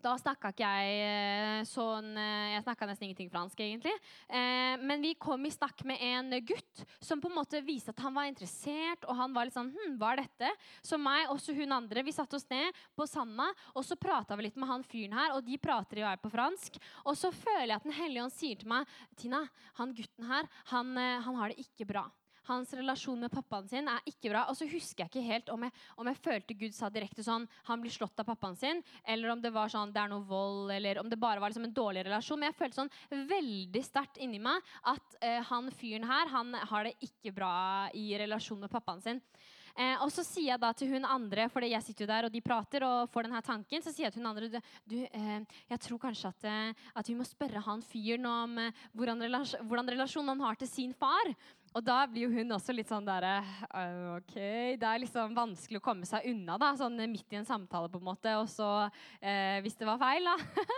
da 0.00 0.14
snakka 0.18 0.50
ikke 0.52 0.68
jeg 0.68 1.00
eh, 1.04 1.62
sånn 1.68 2.14
eh, 2.16 2.54
Jeg 2.54 2.64
snakka 2.64 2.88
nesten 2.88 3.06
ingenting 3.08 3.30
fransk, 3.32 3.60
egentlig. 3.60 3.92
Eh, 4.28 4.80
men 4.80 5.02
vi 5.04 5.12
kom 5.20 5.44
i 5.44 5.52
snakk 5.52 5.84
med 5.88 6.00
en 6.04 6.32
gutt 6.46 6.84
som 7.04 7.20
på 7.20 7.30
en 7.30 7.36
måte 7.36 7.60
viste 7.64 7.92
at 7.92 8.00
han 8.04 8.14
var 8.16 8.30
interessert. 8.30 9.04
Og 9.06 9.18
han 9.18 9.34
var 9.36 9.48
litt 9.48 9.56
sånn 9.56 9.70
Hm, 9.70 9.98
hva 10.00 10.14
er 10.14 10.22
dette? 10.24 10.50
Så 10.82 10.98
meg 11.00 11.28
og 11.30 11.42
hun 11.54 11.76
andre 11.76 12.04
vi 12.06 12.14
satte 12.14 12.38
oss 12.38 12.48
ned 12.50 12.74
på 12.96 13.06
sanda, 13.08 13.50
og 13.74 13.84
så 13.86 13.98
prata 14.00 14.36
vi 14.38 14.48
litt 14.48 14.58
med 14.60 14.70
han 14.70 14.84
fyren 14.86 15.14
her, 15.16 15.34
og 15.36 15.44
de 15.46 15.58
prater 15.60 16.00
jo 16.00 16.08
her 16.08 16.20
på 16.20 16.32
fransk. 16.32 16.80
Og 17.04 17.18
så 17.18 17.30
føler 17.34 17.68
jeg 17.68 17.76
at 17.76 17.88
Den 17.90 17.96
hellige 17.96 18.24
ånd 18.24 18.34
sier 18.34 18.60
til 18.60 18.70
meg 18.70 18.88
Tina, 19.18 19.44
han 19.78 19.94
gutten 19.96 20.26
her, 20.30 20.48
han, 20.72 20.96
han 20.96 21.38
har 21.40 21.52
det 21.52 21.66
ikke 21.66 21.88
bra. 21.88 22.08
Hans 22.48 22.72
relasjon 22.76 23.20
med 23.20 23.32
pappaen 23.32 23.68
sin 23.68 23.90
er 23.90 24.00
ikke 24.08 24.32
bra. 24.32 24.46
Og 24.50 24.56
så 24.58 24.68
husker 24.70 25.04
jeg 25.04 25.12
ikke 25.12 25.26
helt 25.26 25.52
om 25.52 25.66
jeg, 25.66 25.74
om 26.00 26.10
jeg, 26.10 26.20
følte 26.24 26.56
Gud 26.60 26.76
sa 26.76 26.90
direkte 26.92 27.24
sånn 27.26 27.46
Han 27.68 27.82
blir 27.82 27.92
slått 27.94 28.20
av 28.20 28.28
pappaen 28.28 28.56
sin, 28.58 28.82
eller 29.04 29.34
om 29.34 29.42
det 29.42 29.52
var 29.54 29.72
sånn 29.72 29.92
det 29.94 30.02
er 30.02 30.12
noe 30.12 30.26
vold, 30.26 30.72
eller 30.74 31.00
om 31.02 31.10
det 31.10 31.20
bare 31.20 31.40
var 31.42 31.52
liksom 31.52 31.68
en 31.68 31.76
dårlig 31.76 32.04
relasjon. 32.08 32.40
Men 32.40 32.50
jeg 32.50 32.58
følte 32.58 32.82
sånn 32.82 33.26
veldig 33.30 33.84
sterkt 33.84 34.20
inni 34.22 34.40
meg 34.42 34.74
at 34.90 35.16
eh, 35.20 35.40
han 35.50 35.70
fyren 35.74 36.08
her 36.08 36.30
han 36.30 36.54
har 36.72 36.86
det 36.86 36.96
ikke 37.04 37.34
bra 37.36 37.54
i 37.96 38.12
relasjon 38.20 38.60
med 38.62 38.72
pappaen 38.72 39.02
sin. 39.04 39.24
Eh, 39.78 39.96
og 40.02 40.10
så 40.12 40.24
sier 40.26 40.50
jeg 40.52 40.62
da 40.62 40.72
til 40.76 40.90
hun 40.94 41.06
andre, 41.06 41.46
for 41.52 41.64
jeg 41.64 41.82
sitter 41.84 42.04
jo 42.04 42.10
der 42.10 42.26
og 42.26 42.34
de 42.34 42.42
prater, 42.44 42.84
og 42.86 43.10
får 43.12 43.28
denne 43.28 43.42
tanken, 43.46 43.84
så 43.84 43.92
sier 43.92 44.08
jeg 44.08 44.16
til 44.16 44.24
hun 44.24 44.30
andre 44.32 44.50
du, 44.50 44.98
eh, 45.06 45.60
jeg 45.70 45.82
tror 45.86 46.00
kanskje 46.02 46.32
at, 46.32 46.48
eh, 46.50 46.88
at, 46.94 47.08
vi 47.08 47.16
må 47.18 47.26
spørre 47.28 47.62
han 47.64 47.84
fyren 47.86 48.26
om 48.26 48.58
eh, 48.58 48.82
hvordan, 48.96 49.22
relasjon, 49.28 49.66
hvordan 49.70 49.92
relasjon 49.94 50.32
han 50.32 50.44
har 50.44 50.58
til 50.60 50.70
sin 50.70 50.94
far. 50.94 51.34
Og 51.70 51.84
da 51.86 52.00
blir 52.10 52.24
jo 52.26 52.32
hun 52.34 52.56
også 52.56 52.74
litt 52.74 52.88
sånn 52.90 53.06
derre 53.06 53.36
OK. 54.16 54.34
Det 54.80 54.86
er 54.86 55.02
liksom 55.04 55.36
vanskelig 55.36 55.78
å 55.78 55.84
komme 55.84 56.06
seg 56.08 56.26
unna 56.32 56.56
da, 56.58 56.72
sånn 56.78 56.98
midt 57.12 57.30
i 57.30 57.38
en 57.38 57.46
samtale, 57.46 57.86
på 57.92 58.00
en 58.00 58.08
måte. 58.08 58.32
Og 58.40 58.48
så 58.50 58.66
eh, 59.22 59.60
Hvis 59.62 59.78
det 59.78 59.86
var 59.86 60.00
feil, 60.00 60.26
da. 60.26 60.34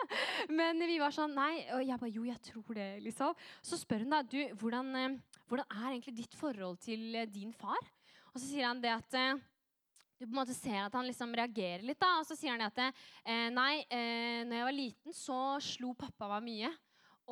Men 0.58 0.82
vi 0.84 0.98
var 1.00 1.14
sånn 1.14 1.32
Nei. 1.36 1.64
Og 1.72 1.84
jeg 1.86 1.96
bare 2.02 2.12
Jo, 2.12 2.26
jeg 2.28 2.42
tror 2.44 2.76
det, 2.76 2.90
liksom. 3.06 3.38
Så 3.64 3.78
spør 3.80 4.04
hun 4.04 4.12
da 4.12 4.20
du, 4.26 4.36
hvordan, 4.60 5.16
hvordan 5.48 5.78
er 5.78 5.86
egentlig 5.94 6.14
ditt 6.18 6.36
forhold 6.36 6.76
til 6.84 7.16
din 7.32 7.54
far? 7.56 7.80
Og 8.34 8.36
så 8.36 8.44
sier 8.44 8.68
han 8.68 8.82
det 8.82 8.92
at 8.92 9.16
du 10.20 10.26
på 10.26 10.30
en 10.30 10.38
måte 10.42 10.54
ser 10.54 10.76
at 10.84 10.94
han 10.94 11.08
liksom 11.08 11.32
reagerer 11.36 11.86
litt. 11.86 12.00
da, 12.00 12.18
Og 12.20 12.28
så 12.28 12.36
sier 12.36 12.52
han 12.52 12.66
at 12.68 12.78
nei, 13.52 13.80
når 14.44 14.54
jeg 14.58 14.68
var 14.68 14.76
liten, 14.76 15.16
så 15.16 15.38
slo 15.64 15.96
pappa 15.98 16.28
meg 16.34 16.44
mye. 16.46 16.70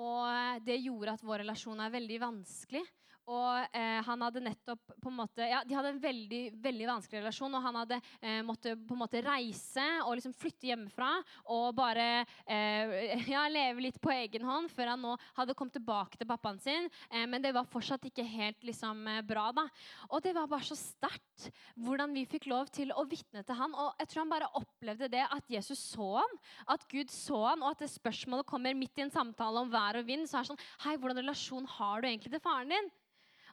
Og 0.01 0.65
det 0.65 0.81
gjorde 0.81 1.15
at 1.19 1.25
vår 1.25 1.45
relasjon 1.45 1.85
er 1.85 1.93
veldig 1.93 2.19
vanskelig. 2.25 2.83
Og 3.31 3.77
eh, 3.77 4.01
han 4.07 4.25
hadde 4.27 4.43
nettopp 4.43 4.95
på 5.01 5.11
en 5.11 5.19
måte, 5.21 5.47
ja, 5.47 5.63
De 5.67 5.77
hadde 5.77 5.93
en 5.95 6.03
veldig 6.03 6.43
veldig 6.63 6.89
vanskelig 6.89 7.21
relasjon, 7.23 7.55
og 7.55 7.63
han 7.63 7.79
hadde 7.83 7.99
eh, 8.19 8.41
måttet 8.47 8.81
på 8.87 8.97
en 8.97 9.03
måte 9.05 9.23
reise 9.23 9.87
og 10.05 10.17
liksom 10.19 10.35
flytte 10.37 10.71
hjemmefra 10.71 11.11
og 11.53 11.75
bare 11.79 12.25
eh, 12.45 13.23
ja, 13.35 13.45
leve 13.53 13.85
litt 13.87 14.01
på 14.03 14.13
egen 14.15 14.47
hånd 14.47 14.71
før 14.73 14.93
han 14.95 15.05
nå 15.05 15.15
hadde 15.39 15.55
kommet 15.59 15.77
tilbake 15.79 16.19
til 16.19 16.29
pappaen 16.31 16.61
sin. 16.63 16.89
Eh, 17.11 17.27
men 17.31 17.43
det 17.45 17.55
var 17.55 17.69
fortsatt 17.71 18.09
ikke 18.09 18.27
helt 18.27 18.67
liksom, 18.67 19.05
eh, 19.11 19.23
bra. 19.27 19.51
da. 19.57 19.67
Og 20.11 20.25
det 20.25 20.35
var 20.37 20.51
bare 20.51 20.67
så 20.67 20.79
sterkt 20.79 21.51
hvordan 21.81 22.15
vi 22.17 22.27
fikk 22.29 22.51
lov 22.51 22.71
til 22.75 22.93
å 22.93 23.07
vitne 23.09 23.45
til 23.47 23.59
han. 23.59 23.75
Og 23.79 24.01
jeg 24.03 24.11
tror 24.11 24.25
han 24.25 24.35
bare 24.35 24.51
opplevde 24.61 25.11
det 25.13 25.25
at 25.27 25.53
Jesus 25.53 25.81
så 25.93 26.17
han, 26.19 26.41
at 26.75 26.87
Gud 26.91 27.13
så 27.15 27.45
han, 27.47 27.63
og 27.63 27.75
at 27.75 27.85
det 27.85 27.93
spørsmålet 27.93 28.49
kommer 28.49 28.77
midt 28.77 28.99
i 28.99 29.07
en 29.07 29.15
samtale 29.15 29.63
om 29.63 29.71
vær 29.73 30.01
og 30.01 30.09
vind. 30.09 30.27
så 30.29 30.41
er 30.41 30.47
det 30.47 30.53
sånn, 30.53 30.67
hei, 30.87 30.97
Hvordan 31.01 31.23
relasjon 31.23 31.69
har 31.79 32.03
du 32.03 32.11
egentlig 32.11 32.35
til 32.35 32.43
faren 32.45 32.75
din? 32.75 32.91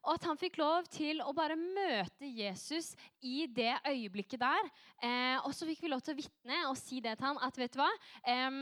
Og 0.08 0.16
at 0.16 0.28
han 0.30 0.40
fikk 0.40 0.60
lov 0.62 0.88
til 0.92 1.20
å 1.20 1.34
bare 1.36 1.58
møte 1.60 2.30
Jesus 2.32 2.94
i 3.20 3.44
det 3.52 3.74
øyeblikket 3.84 4.40
der. 4.40 4.70
Eh, 5.04 5.36
og 5.44 5.52
så 5.56 5.68
fikk 5.68 5.84
vi 5.84 5.92
lov 5.92 6.04
til 6.06 6.16
å 6.16 6.22
vitne 6.22 6.62
og 6.70 6.78
si 6.80 7.02
det 7.04 7.18
til 7.18 7.28
han 7.28 7.42
at 7.44 7.60
vet 7.60 7.76
du 7.76 7.82
hva? 7.82 7.90
Eh, 8.24 8.62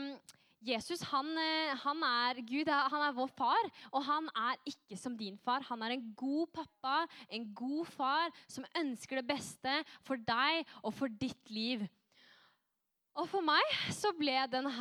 Jesus 0.66 1.04
han, 1.12 1.28
eh, 1.38 1.76
han, 1.84 2.02
er 2.02 2.40
Gud, 2.42 2.66
han 2.66 3.04
er 3.06 3.14
vår 3.14 3.30
far, 3.36 3.68
og 3.92 4.02
han 4.08 4.26
er 4.34 4.58
ikke 4.66 4.98
som 4.98 5.14
din 5.18 5.36
far. 5.38 5.62
Han 5.68 5.84
er 5.86 5.94
en 5.94 6.08
god 6.18 6.50
pappa, 6.56 7.04
en 7.30 7.46
god 7.54 7.92
far, 7.94 8.34
som 8.50 8.66
ønsker 8.80 9.20
det 9.20 9.28
beste 9.30 9.76
for 10.02 10.18
deg 10.18 10.66
og 10.82 10.94
for 10.96 11.12
ditt 11.12 11.54
liv. 11.54 11.86
Og 13.16 13.24
for 13.30 13.40
meg 13.44 13.64
så 13.96 14.10
ble 14.16 14.34
denne 14.52 14.72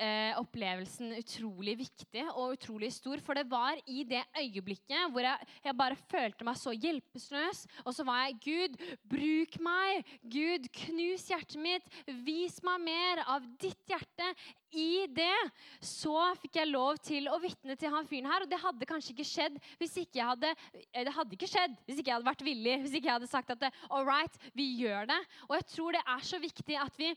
eh, 0.00 0.32
opplevelsen 0.40 1.12
utrolig 1.18 1.74
viktig 1.82 2.22
og 2.30 2.54
utrolig 2.54 2.88
stor. 2.94 3.20
For 3.20 3.36
det 3.36 3.44
var 3.50 3.76
i 3.84 4.04
det 4.08 4.22
øyeblikket 4.38 5.12
hvor 5.12 5.26
jeg, 5.26 5.48
jeg, 5.66 5.76
bare 5.76 5.98
følte 6.08 6.46
meg 6.48 6.56
så 6.56 6.72
hjelpeløs. 6.72 7.66
Og 7.84 7.92
så 7.92 8.06
var 8.08 8.24
jeg 8.24 8.38
Gud, 8.46 8.78
bruk 9.12 9.58
meg! 9.60 10.08
Gud, 10.24 10.70
knus 10.86 11.26
hjertet 11.28 11.60
mitt! 11.60 12.00
Vis 12.24 12.62
meg 12.64 12.80
mer 12.86 13.24
av 13.26 13.44
ditt 13.60 13.84
hjerte. 13.90 14.30
I 14.72 15.04
det 15.12 15.36
så 15.84 16.30
fikk 16.40 16.56
jeg 16.62 16.70
lov 16.70 16.96
til 17.04 17.28
å 17.28 17.36
vitne 17.42 17.76
til 17.76 17.92
han 17.92 18.08
fyren 18.08 18.30
her. 18.30 18.46
Og 18.46 18.52
det 18.54 18.62
hadde 18.62 18.88
kanskje 18.88 19.12
ikke 19.12 19.28
skjedd 19.28 19.58
hvis 19.82 19.98
ikke 20.00 20.22
jeg 20.22 20.30
hadde, 20.30 20.54
eh, 20.94 21.04
det 21.04 21.12
hadde 21.12 21.36
ikke 21.36 21.50
skjedd 21.50 21.76
hvis 21.84 22.00
ikke 22.00 22.08
jeg 22.08 22.16
hadde 22.16 22.30
vært 22.30 22.46
villig. 22.46 22.78
Hvis 22.86 22.96
ikke 22.96 23.12
jeg 23.12 23.18
hadde 23.18 23.30
sagt 23.34 23.52
at 23.52 23.68
all 23.90 24.08
right, 24.08 24.40
vi 24.56 24.70
gjør 24.80 25.12
det. 25.12 25.20
Og 25.50 25.58
jeg 25.58 25.68
tror 25.74 25.98
det 25.98 26.02
er 26.16 26.26
så 26.32 26.40
viktig 26.40 26.80
at 26.80 26.96
vi 26.96 27.12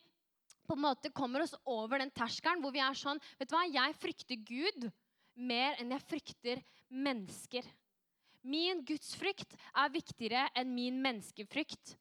på 0.67 0.75
en 0.77 0.85
måte 0.87 1.13
kommer 1.15 1.45
oss 1.45 1.55
over 1.63 2.01
den 2.01 2.13
terskelen 2.13 2.61
hvor 2.63 2.73
vi 2.75 2.83
er 2.83 2.97
sånn 2.97 3.21
Vet 3.39 3.51
du 3.51 3.57
hva, 3.57 3.65
jeg 3.69 3.97
frykter 4.01 4.41
Gud 4.47 4.87
mer 5.35 5.75
enn 5.81 5.91
jeg 5.91 6.07
frykter 6.07 6.63
mennesker. 6.89 7.65
Min 8.45 8.83
gudsfrykt 8.85 9.55
er 9.73 9.93
viktigere 9.93 10.47
enn 10.55 10.73
min 10.75 10.99
menneskefrykt. 11.03 11.95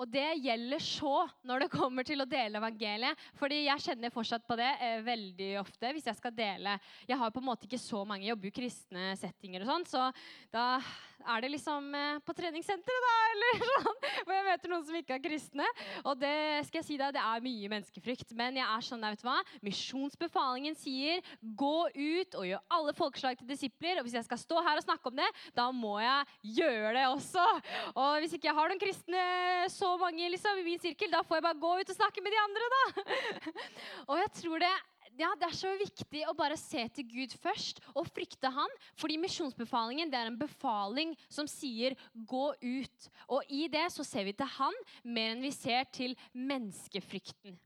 Og 0.00 0.08
det 0.08 0.38
gjelder 0.40 0.80
så 0.80 1.26
når 1.44 1.64
det 1.64 1.72
kommer 1.72 2.06
til 2.06 2.22
å 2.24 2.28
dele 2.28 2.60
evangeliet. 2.62 3.18
Fordi 3.36 3.58
jeg 3.66 3.84
kjenner 3.84 4.14
fortsatt 4.14 4.46
på 4.48 4.56
det 4.56 4.70
eh, 4.80 5.02
veldig 5.04 5.50
ofte 5.60 5.90
hvis 5.92 6.08
jeg 6.08 6.18
skal 6.18 6.34
dele. 6.36 6.78
Jeg 7.08 7.18
har 7.20 7.34
på 7.34 7.42
en 7.42 7.48
måte 7.50 7.68
ikke 7.68 7.80
så 7.82 8.00
mange 8.08 8.28
jobber 8.30 8.48
i 8.48 8.54
kristne 8.56 9.10
settinger, 9.20 9.66
og 9.66 9.72
sånn, 9.72 9.88
så 9.90 10.06
da, 10.54 10.78
er 11.22 11.44
det 11.44 11.50
liksom 11.54 11.88
eh, 11.96 12.20
på 12.26 12.34
treningssenteret, 12.36 13.06
da? 13.06 13.14
Eller 13.32 13.62
sånn, 13.68 14.00
hvor 14.26 14.34
jeg 14.36 14.46
møter 14.46 14.72
noen 14.72 14.84
som 14.88 14.98
ikke 14.98 15.16
er 15.16 15.22
kristne. 15.24 15.68
Og 16.02 16.18
det 16.20 16.34
skal 16.68 16.80
jeg 16.80 16.88
si 16.88 16.98
deg, 17.00 17.14
det 17.16 17.22
er 17.22 17.44
mye 17.44 17.70
menneskefrykt. 17.72 18.34
Men 18.38 18.58
jeg 18.60 18.66
er 18.66 18.86
sånn, 18.86 19.06
vet 19.06 19.22
du 19.22 19.26
hva? 19.28 19.38
Misjonsbefalingen 19.64 20.76
sier 20.78 21.22
gå 21.40 21.74
ut 21.88 22.38
og 22.38 22.48
gjør 22.48 22.62
alle 22.76 22.96
folkeslag 22.98 23.40
til 23.40 23.50
disipler. 23.50 24.00
Og 24.00 24.08
hvis 24.08 24.18
jeg 24.20 24.28
skal 24.28 24.40
stå 24.40 24.62
her 24.66 24.80
og 24.80 24.86
snakke 24.86 25.12
om 25.12 25.18
det, 25.18 25.28
da 25.56 25.68
må 25.74 25.96
jeg 26.02 26.56
gjøre 26.60 26.94
det 26.98 27.06
også. 27.10 27.46
Og 27.94 28.22
hvis 28.22 28.36
ikke 28.38 28.50
jeg 28.50 28.58
har 28.58 28.72
noen 28.72 28.82
kristne 28.82 29.26
så 29.72 29.94
mange 30.00 30.30
liksom, 30.34 30.60
i 30.60 30.66
min 30.66 30.82
sirkel, 30.82 31.12
da 31.12 31.24
får 31.26 31.40
jeg 31.40 31.48
bare 31.48 31.62
gå 31.62 31.74
ut 31.80 31.94
og 31.94 31.98
snakke 31.98 32.24
med 32.24 32.34
de 32.34 32.42
andre, 32.42 32.72
da. 32.76 33.06
og 34.10 34.18
jeg 34.22 34.34
tror 34.42 34.66
det 34.66 34.72
ja, 35.18 35.28
det 35.38 35.48
er 35.48 35.56
så 35.56 35.72
viktig 35.76 36.22
å 36.28 36.34
bare 36.36 36.56
se 36.60 36.82
til 36.96 37.06
Gud 37.08 37.34
først 37.42 37.82
og 37.92 38.08
frykte 38.12 38.50
Han. 38.52 38.76
Fordi 39.00 39.18
misjonsbefalingen 39.20 40.10
det 40.12 40.18
er 40.18 40.30
en 40.30 40.38
befaling 40.40 41.12
som 41.28 41.48
sier 41.50 41.96
'gå 42.14 42.46
ut'. 42.62 43.10
Og 43.28 43.44
i 43.48 43.68
det 43.68 43.90
så 43.92 44.04
ser 44.04 44.24
vi 44.24 44.32
til 44.32 44.46
Han 44.46 44.74
mer 45.04 45.34
enn 45.34 45.42
vi 45.42 45.50
ser 45.50 45.84
til 45.92 46.16
menneskefrykten. 46.32 47.58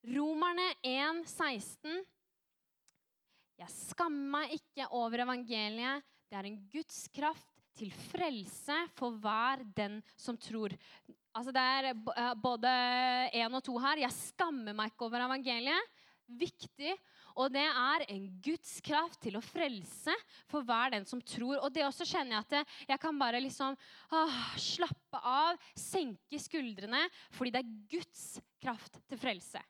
Romerne 0.00 0.74
1, 0.82 1.26
16. 1.28 2.06
Jeg 3.60 3.68
skammer 3.68 4.30
meg 4.32 4.54
ikke 4.56 4.88
over 4.96 5.20
evangeliet. 5.20 6.02
Det 6.30 6.38
er 6.38 6.46
en 6.48 6.68
Guds 6.72 7.08
kraft 7.12 7.60
til 7.76 7.92
frelse 7.92 8.76
for 8.96 9.10
hver 9.20 9.62
den 9.76 10.00
som 10.16 10.38
tror. 10.40 10.72
Altså 11.36 11.54
Det 11.54 11.62
er 11.62 11.90
eh, 11.92 12.34
både 12.42 12.70
én 13.38 13.54
og 13.54 13.62
to 13.64 13.76
her. 13.82 14.02
Jeg 14.02 14.16
skammer 14.16 14.76
meg 14.76 14.92
ikke 14.92 15.06
over 15.06 15.26
evangeliet. 15.28 15.98
Viktig. 16.40 16.94
Og 17.38 17.50
det 17.54 17.64
er 17.64 18.04
en 18.10 18.26
Guds 18.42 18.76
kraft 18.84 19.20
til 19.22 19.38
å 19.38 19.42
frelse 19.44 20.14
for 20.50 20.66
hver 20.66 20.94
den 20.94 21.06
som 21.08 21.22
tror. 21.22 21.58
Og 21.62 21.70
det 21.74 21.86
også 21.86 22.06
kjenner 22.08 22.38
jeg 22.38 22.46
at 22.46 22.74
jeg 22.92 23.02
kan 23.02 23.18
bare 23.18 23.42
liksom 23.42 23.78
åh, 24.14 24.40
slappe 24.58 25.22
av, 25.22 25.58
senke 25.78 26.40
skuldrene, 26.42 27.06
fordi 27.34 27.54
det 27.54 27.62
er 27.62 27.76
Guds 27.96 28.24
kraft 28.62 29.00
til 29.10 29.20
frelse. 29.20 29.62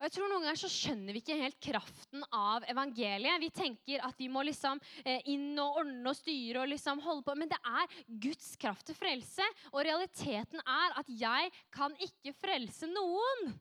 Og 0.00 0.06
jeg 0.06 0.14
tror 0.16 0.30
Noen 0.32 0.46
ganger 0.46 0.56
så 0.62 0.68
skjønner 0.72 1.12
vi 1.12 1.20
ikke 1.20 1.36
helt 1.36 1.58
kraften 1.60 2.22
av 2.32 2.64
evangeliet. 2.72 3.42
Vi 3.42 3.50
tenker 3.52 4.00
at 4.06 4.16
vi 4.16 4.30
må 4.32 4.40
liksom 4.48 4.80
eh, 5.04 5.20
inn 5.28 5.52
og 5.60 5.82
ordne 5.82 6.08
og 6.08 6.16
styre 6.16 6.62
og 6.62 6.70
liksom 6.72 7.02
holde 7.04 7.26
på. 7.26 7.34
Men 7.36 7.50
det 7.50 7.58
er 7.60 7.98
Guds 8.24 8.54
kraft 8.60 8.86
til 8.88 8.96
frelse. 8.96 9.44
Og 9.74 9.84
realiteten 9.84 10.64
er 10.64 10.96
at 11.02 11.10
jeg 11.12 11.52
kan 11.76 11.92
ikke 12.00 12.32
frelse 12.40 12.88
noen. 12.88 13.52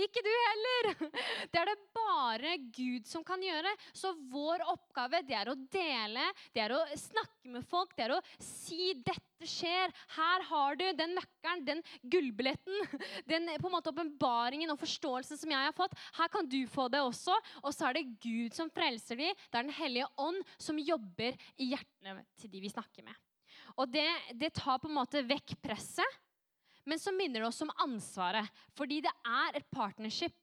Ikke 0.00 0.22
du 0.24 0.30
heller! 0.32 0.88
Det 1.52 1.60
er 1.60 1.68
det 1.68 1.76
bare 1.92 2.54
Gud 2.72 3.04
som 3.08 3.24
kan 3.26 3.44
gjøre. 3.44 3.74
Så 3.92 4.14
vår 4.32 4.64
oppgave 4.72 5.20
det 5.28 5.36
er 5.36 5.52
å 5.52 5.58
dele, 5.76 6.24
det 6.56 6.64
er 6.64 6.72
å 6.72 6.80
snakke 6.96 7.52
med 7.52 7.68
folk, 7.68 7.92
det 7.98 8.08
er 8.08 8.16
å 8.16 8.22
si 8.40 8.94
'dette 8.96 9.31
skjer'. 9.48 9.92
Her 10.16 10.46
har 10.48 10.76
du 10.78 10.84
den 10.98 11.14
nøkkelen, 11.18 11.64
den 11.66 11.82
gullbilletten, 12.02 13.00
den 13.32 13.50
på 13.58 13.68
en 13.68 13.74
måte 13.76 13.92
åpenbaringen 13.92 14.70
og 14.72 14.80
forståelsen 14.80 15.40
som 15.40 15.50
jeg 15.54 15.68
har 15.68 15.76
fått. 15.76 15.96
Her 16.18 16.32
kan 16.32 16.48
du 16.48 16.60
få 16.70 16.88
det 16.92 17.02
også. 17.02 17.36
Og 17.62 17.74
så 17.74 17.88
er 17.88 17.98
det 17.98 18.20
Gud 18.22 18.54
som 18.56 18.70
frelser 18.72 19.18
dem. 19.20 19.34
Det 19.34 19.58
er 19.58 19.68
Den 19.68 19.76
hellige 19.76 20.08
ånd 20.18 20.40
som 20.58 20.78
jobber 20.78 21.36
i 21.56 21.72
hjertene 21.72 22.24
til 22.40 22.50
de 22.52 22.62
vi 22.64 22.72
snakker 22.72 23.06
med. 23.06 23.14
Og 23.78 23.88
det, 23.88 24.08
det 24.36 24.52
tar 24.54 24.80
på 24.82 24.90
en 24.90 24.98
måte 24.98 25.22
vekk 25.24 25.56
presset. 25.62 26.20
Men 26.84 26.98
så 26.98 27.12
minner 27.14 27.40
det 27.40 27.48
oss 27.48 27.62
om 27.62 27.70
ansvaret, 27.84 28.48
fordi 28.74 29.00
det 29.04 29.12
er 29.22 29.58
et 29.60 29.68
partnership. 29.70 30.34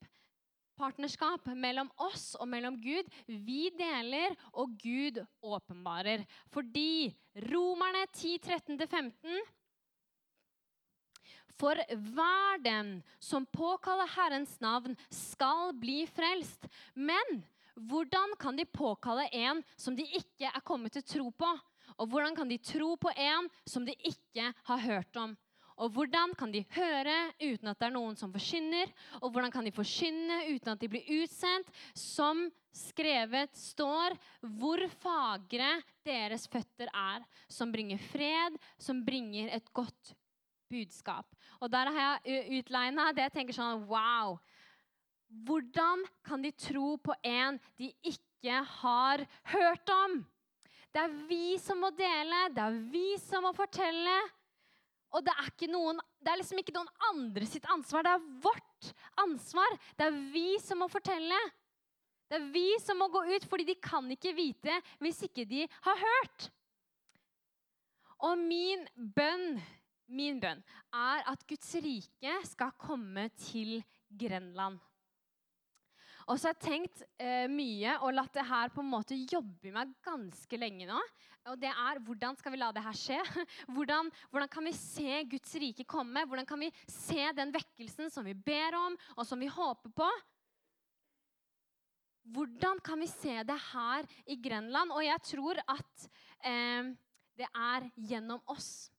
Partnerskap 0.80 1.50
mellom 1.60 1.90
oss 2.00 2.32
og 2.40 2.48
mellom 2.48 2.78
Gud. 2.80 3.08
Vi 3.28 3.68
deler, 3.76 4.36
og 4.56 4.78
Gud 4.80 5.20
åpenbarer. 5.44 6.24
Fordi 6.54 7.12
Romerne 7.52 8.06
10, 8.14 8.38
13-15 8.48 9.42
For 11.60 11.76
hver 12.16 12.62
den 12.64 12.94
som 13.20 13.44
påkaller 13.52 14.08
Herrens 14.16 14.56
navn, 14.64 14.96
skal 15.12 15.74
bli 15.76 16.06
frelst. 16.08 16.70
Men 16.96 17.42
hvordan 17.76 18.38
kan 18.40 18.56
de 18.56 18.64
påkalle 18.66 19.28
en 19.36 19.60
som 19.76 19.96
de 19.96 20.08
ikke 20.08 20.48
er 20.48 20.64
kommet 20.64 20.96
til 20.96 21.04
tro 21.04 21.28
på? 21.36 21.52
Og 22.00 22.08
hvordan 22.08 22.36
kan 22.36 22.48
de 22.48 22.58
tro 22.64 22.94
på 22.96 23.12
en 23.12 23.52
som 23.68 23.84
de 23.84 23.96
ikke 24.08 24.54
har 24.72 24.84
hørt 24.88 25.20
om? 25.20 25.36
Og 25.80 25.94
hvordan 25.96 26.34
kan 26.36 26.52
de 26.52 26.66
høre 26.76 27.16
uten 27.40 27.72
at 27.72 27.80
det 27.80 27.88
er 27.88 27.96
noen 27.96 28.18
som 28.20 28.34
forkynner? 28.34 28.92
Og 29.22 29.32
hvordan 29.32 29.54
kan 29.54 29.64
de 29.64 29.72
forkynne 29.72 30.42
uten 30.52 30.74
at 30.74 30.82
de 30.82 30.90
blir 30.92 31.12
utsendt? 31.22 31.70
Som 31.96 32.50
skrevet 32.76 33.56
står, 33.58 34.16
hvor 34.60 34.84
fagre 35.00 35.72
deres 36.06 36.48
føtter 36.52 36.92
er, 36.92 37.24
som 37.48 37.72
bringer 37.72 38.02
fred, 38.12 38.58
som 38.78 39.02
bringer 39.06 39.52
et 39.56 39.72
godt 39.74 40.14
budskap. 40.70 41.26
Og 41.60 41.72
der 41.72 41.90
har 41.90 42.20
jeg 42.28 42.60
utlegna 42.60 43.10
det 43.16 43.30
jeg 43.30 43.38
tenker 43.40 43.58
sånn 43.58 43.86
Wow! 43.90 44.38
Hvordan 45.46 46.04
kan 46.26 46.42
de 46.42 46.50
tro 46.58 46.96
på 46.98 47.14
en 47.24 47.60
de 47.78 47.92
ikke 48.02 48.64
har 48.82 49.22
hørt 49.52 49.92
om? 49.94 50.20
Det 50.90 51.04
er 51.04 51.18
vi 51.30 51.58
som 51.62 51.78
må 51.84 51.92
dele, 51.94 52.48
det 52.50 52.64
er 52.66 52.78
vi 52.90 53.14
som 53.22 53.46
må 53.46 53.54
fortelle. 53.54 54.16
Og 55.16 55.26
det 55.26 55.34
er, 55.34 55.50
noen, 55.72 55.98
det 56.22 56.32
er 56.32 56.40
liksom 56.42 56.60
ikke 56.62 56.76
noen 56.76 56.90
andre 57.10 57.48
sitt 57.50 57.66
ansvar, 57.74 58.06
det 58.06 58.14
er 58.14 58.28
vårt 58.44 58.92
ansvar. 59.24 59.78
Det 59.98 60.06
er 60.06 60.20
vi 60.34 60.48
som 60.62 60.84
må 60.84 60.90
fortelle. 60.92 61.40
Det 62.30 62.38
er 62.38 62.50
vi 62.54 62.68
som 62.84 63.00
må 63.02 63.08
gå 63.10 63.24
ut, 63.32 63.46
fordi 63.50 63.66
de 63.72 63.80
kan 63.82 64.06
ikke 64.14 64.36
vite 64.38 64.76
hvis 65.02 65.24
ikke 65.26 65.48
de 65.50 65.66
har 65.88 66.04
hørt. 66.04 66.50
Og 68.28 68.38
min 68.38 68.84
bønn, 68.94 69.58
min 70.12 70.38
bønn 70.44 70.62
er 70.94 71.26
at 71.32 71.46
Guds 71.50 71.72
rike 71.82 72.36
skal 72.52 72.76
komme 72.78 73.30
til 73.40 73.80
Grenland. 74.20 74.78
Og 76.30 76.38
så 76.38 76.50
har 76.50 76.54
jeg 76.54 76.62
tenkt 76.62 77.00
eh, 77.18 77.48
mye 77.50 77.96
og 78.06 78.14
latt 78.14 78.36
det 78.38 78.46
her 78.46 78.70
på 78.74 78.84
en 78.84 78.92
måte 78.92 79.18
jobbe 79.18 79.72
i 79.72 79.74
meg 79.74 79.96
ganske 80.06 80.60
lenge 80.62 80.86
nå. 80.86 81.00
Og 81.50 81.58
det 81.58 81.72
er 81.72 82.02
hvordan 82.06 82.38
skal 82.38 82.54
vi 82.54 82.60
la 82.62 82.68
det 82.76 82.84
her 82.86 82.98
skje? 82.98 83.18
Hvordan, 83.74 84.12
hvordan, 84.30 84.50
kan 84.52 84.68
vi 84.68 84.74
se 84.78 85.24
Guds 85.32 85.56
rike 85.58 85.86
komme? 85.90 86.22
Hvordan 86.30 86.46
kan 86.46 86.62
vi 86.62 86.70
se 86.86 87.32
den 87.34 87.54
vekkelsen 87.56 88.12
som 88.14 88.28
vi 88.28 88.36
ber 88.38 88.78
om, 88.78 88.98
og 89.16 89.26
som 89.26 89.42
vi 89.42 89.50
håper 89.50 89.94
på? 89.96 90.10
Hvordan 92.30 92.78
kan 92.86 93.02
vi 93.02 93.10
se 93.10 93.40
det 93.48 93.58
her 93.72 94.06
i 94.30 94.38
Grenland? 94.38 94.94
Og 94.94 95.02
jeg 95.02 95.26
tror 95.32 95.64
at 95.66 96.10
eh, 96.46 96.94
det 97.40 97.50
er 97.50 97.90
gjennom 98.12 98.44
oss. 98.52 98.92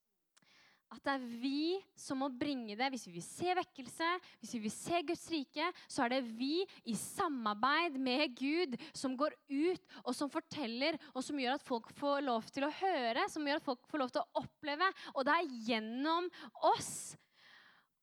At 0.90 1.04
det 1.06 1.12
er 1.12 1.26
vi 1.42 1.78
som 1.98 2.18
må 2.22 2.28
bringe 2.34 2.74
det. 2.78 2.88
Hvis 2.90 3.06
vi 3.06 3.14
vil 3.18 3.24
se 3.24 3.54
vekkelse, 3.60 4.08
hvis 4.42 4.54
vi 4.56 4.62
vil 4.64 4.74
se 4.74 5.02
Guds 5.06 5.22
rike, 5.30 5.70
så 5.86 6.04
er 6.04 6.16
det 6.16 6.20
vi 6.38 6.64
i 6.90 6.96
samarbeid 6.98 7.98
med 8.02 8.34
Gud 8.38 8.74
som 8.90 9.14
går 9.18 9.36
ut 9.46 9.98
og 10.02 10.12
som 10.18 10.32
forteller, 10.32 10.98
og 11.14 11.22
som 11.24 11.38
gjør 11.38 11.60
at 11.60 11.66
folk 11.66 11.90
får 11.98 12.26
lov 12.26 12.50
til 12.50 12.66
å 12.66 12.74
høre, 12.82 13.28
som 13.30 13.46
gjør 13.46 13.62
at 13.62 13.68
folk 13.70 13.86
får 13.90 14.02
lov 14.02 14.14
til 14.14 14.24
å 14.24 14.42
oppleve. 14.42 14.90
Og 15.14 15.26
det 15.28 15.36
er 15.36 15.58
gjennom 15.70 16.30
oss 16.74 16.92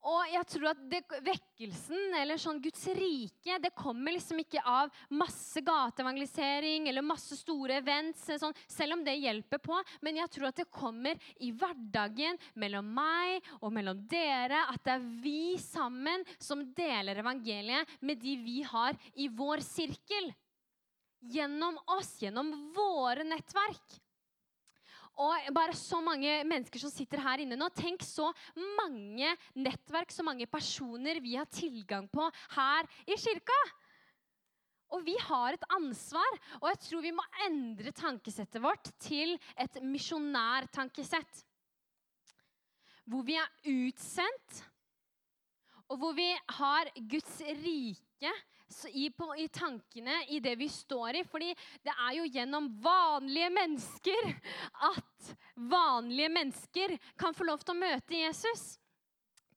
og 0.08 0.30
jeg 0.32 0.46
tror 0.48 0.70
at 0.70 0.80
det, 0.88 1.02
Vekkelsen, 1.26 2.14
eller 2.16 2.40
sånn 2.40 2.60
Guds 2.64 2.86
rike, 2.96 3.58
det 3.60 3.74
kommer 3.76 4.14
liksom 4.14 4.40
ikke 4.40 4.62
av 4.64 4.92
masse 5.12 5.60
gateevangelisering 5.64 6.88
eller 6.88 7.04
masse 7.04 7.36
store 7.36 7.76
events, 7.82 8.24
sånn, 8.40 8.56
selv 8.70 8.96
om 8.96 9.04
det 9.04 9.18
hjelper 9.20 9.60
på. 9.62 9.76
Men 10.06 10.22
jeg 10.22 10.32
tror 10.32 10.48
at 10.50 10.62
det 10.62 10.68
kommer 10.72 11.20
i 11.44 11.52
hverdagen 11.52 12.40
mellom 12.56 12.88
meg 12.96 13.52
og 13.60 13.72
mellom 13.76 14.00
dere. 14.08 14.64
At 14.72 14.84
det 14.86 14.96
er 14.96 15.06
vi 15.22 15.58
sammen 15.60 16.24
som 16.40 16.64
deler 16.76 17.20
evangeliet 17.20 17.98
med 18.00 18.20
de 18.22 18.36
vi 18.40 18.60
har 18.64 18.96
i 19.20 19.28
vår 19.28 19.64
sirkel. 19.66 20.32
Gjennom 21.28 21.76
oss, 21.98 22.16
gjennom 22.22 22.54
våre 22.76 23.26
nettverk. 23.26 23.98
Og 25.18 25.50
bare 25.54 25.74
så 25.74 25.98
mange 26.04 26.30
mennesker 26.46 26.78
som 26.78 26.92
sitter 26.94 27.18
her 27.24 27.42
inne 27.42 27.58
nå. 27.58 27.66
Tenk 27.74 28.04
så 28.06 28.28
mange 28.78 29.32
nettverk, 29.58 30.12
så 30.14 30.22
mange 30.26 30.46
personer 30.46 31.18
vi 31.24 31.34
har 31.34 31.48
tilgang 31.50 32.06
på 32.12 32.28
her 32.54 32.86
i 33.08 33.18
kirka. 33.18 33.58
Og 34.94 35.02
vi 35.04 35.16
har 35.20 35.52
et 35.52 35.66
ansvar, 35.74 36.38
og 36.62 36.70
jeg 36.70 36.80
tror 36.86 37.02
vi 37.04 37.12
må 37.12 37.24
endre 37.44 37.92
tankesettet 37.92 38.62
vårt 38.64 38.88
til 39.02 39.34
et 39.60 39.82
misjonærtankesett. 39.84 41.42
Hvor 43.08 43.26
vi 43.26 43.36
er 43.40 43.50
utsendt, 43.68 44.62
og 45.88 46.00
hvor 46.00 46.14
vi 46.16 46.28
har 46.60 46.88
Guds 47.10 47.36
rike 47.60 48.32
i, 48.92 49.08
på, 49.10 49.30
i, 49.36 49.48
tankene 49.48 50.22
i 50.28 50.40
det 50.44 50.54
vi 50.60 50.68
står 50.68 51.20
i. 51.20 51.24
Fordi 51.28 51.52
det 51.84 51.94
er 51.94 52.18
jo 52.18 52.26
gjennom 52.28 52.68
vanlige 52.82 53.50
mennesker 53.54 54.32
at 54.90 55.32
vanlige 55.58 56.32
mennesker 56.32 56.98
kan 57.18 57.36
få 57.36 57.48
lov 57.48 57.64
til 57.64 57.76
å 57.76 57.80
møte 57.80 58.20
Jesus. 58.20 58.78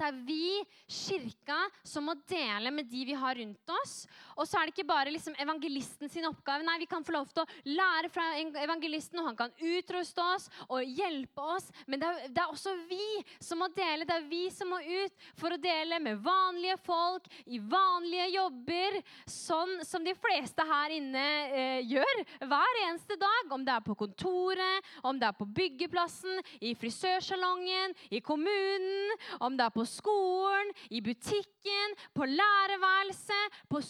det 0.02 0.08
er 0.08 0.22
vi, 0.26 0.46
kirka, 0.90 1.60
som 1.86 2.08
må 2.10 2.16
dele 2.26 2.72
med 2.74 2.88
de 2.90 3.04
vi 3.06 3.14
har 3.14 3.36
rundt 3.38 3.74
oss. 3.84 4.08
Og 4.42 4.48
så 4.50 4.58
er 4.58 4.68
det 4.68 4.74
ikke 4.74 4.90
bare 4.90 5.14
liksom 5.14 5.36
evangelisten 5.42 6.10
sin 6.10 6.26
oppgave. 6.26 6.66
Nei, 6.66 6.80
vi 6.82 6.90
kan 6.90 7.06
få 7.06 7.14
lov 7.14 7.30
til 7.30 7.44
å 7.44 7.76
lære 7.78 8.10
fra 8.10 8.26
evangelisten, 8.64 9.20
og 9.22 9.30
han 9.30 9.38
kan 9.38 9.54
utruste 9.62 10.24
oss 10.36 10.48
og 10.68 10.82
hjelpe 10.82 11.46
oss. 11.56 11.70
Men 11.86 12.02
det 12.02 12.10
er, 12.10 12.32
det 12.34 12.42
er 12.42 12.54
også 12.56 12.74
vi 12.90 13.22
som 13.38 13.62
må 13.62 13.70
dele. 13.76 14.08
Det 14.10 14.18
er 14.18 14.26
vi 14.32 14.44
som 14.54 14.72
må 14.74 14.82
ut 14.82 15.28
for 15.38 15.54
å 15.54 15.62
dele 15.62 16.00
med 16.02 16.24
vanlige 16.26 16.80
folk 16.82 17.30
i 17.46 17.60
vanlige 17.62 18.32
jobber, 18.34 18.98
sånn 19.30 19.78
som 19.86 20.06
de 20.06 20.16
fleste 20.18 20.66
her 20.66 20.96
inne 20.96 21.26
eh, 21.52 21.80
gjør 21.92 22.24
hver 22.50 22.82
eneste 22.88 23.20
dag. 23.22 23.54
Om 23.54 23.66
det 23.68 23.76
er 23.76 23.86
på 23.86 23.98
kontoret, 24.00 24.92
om 25.06 25.22
det 25.22 25.30
er 25.30 25.38
på 25.38 25.48
byggeplassen, 25.62 26.42
i 26.66 26.74
frisørsalongen, 26.78 27.94
i 28.10 28.22
kommunen, 28.26 29.14
om 29.44 29.56
det 29.58 29.68
er 29.68 29.76
på 29.76 29.86
skolen, 29.88 30.74
i 30.90 31.02
butikken, 31.06 31.96
på 32.18 32.26
lærerværelset, 32.26 33.62
på 33.70 33.82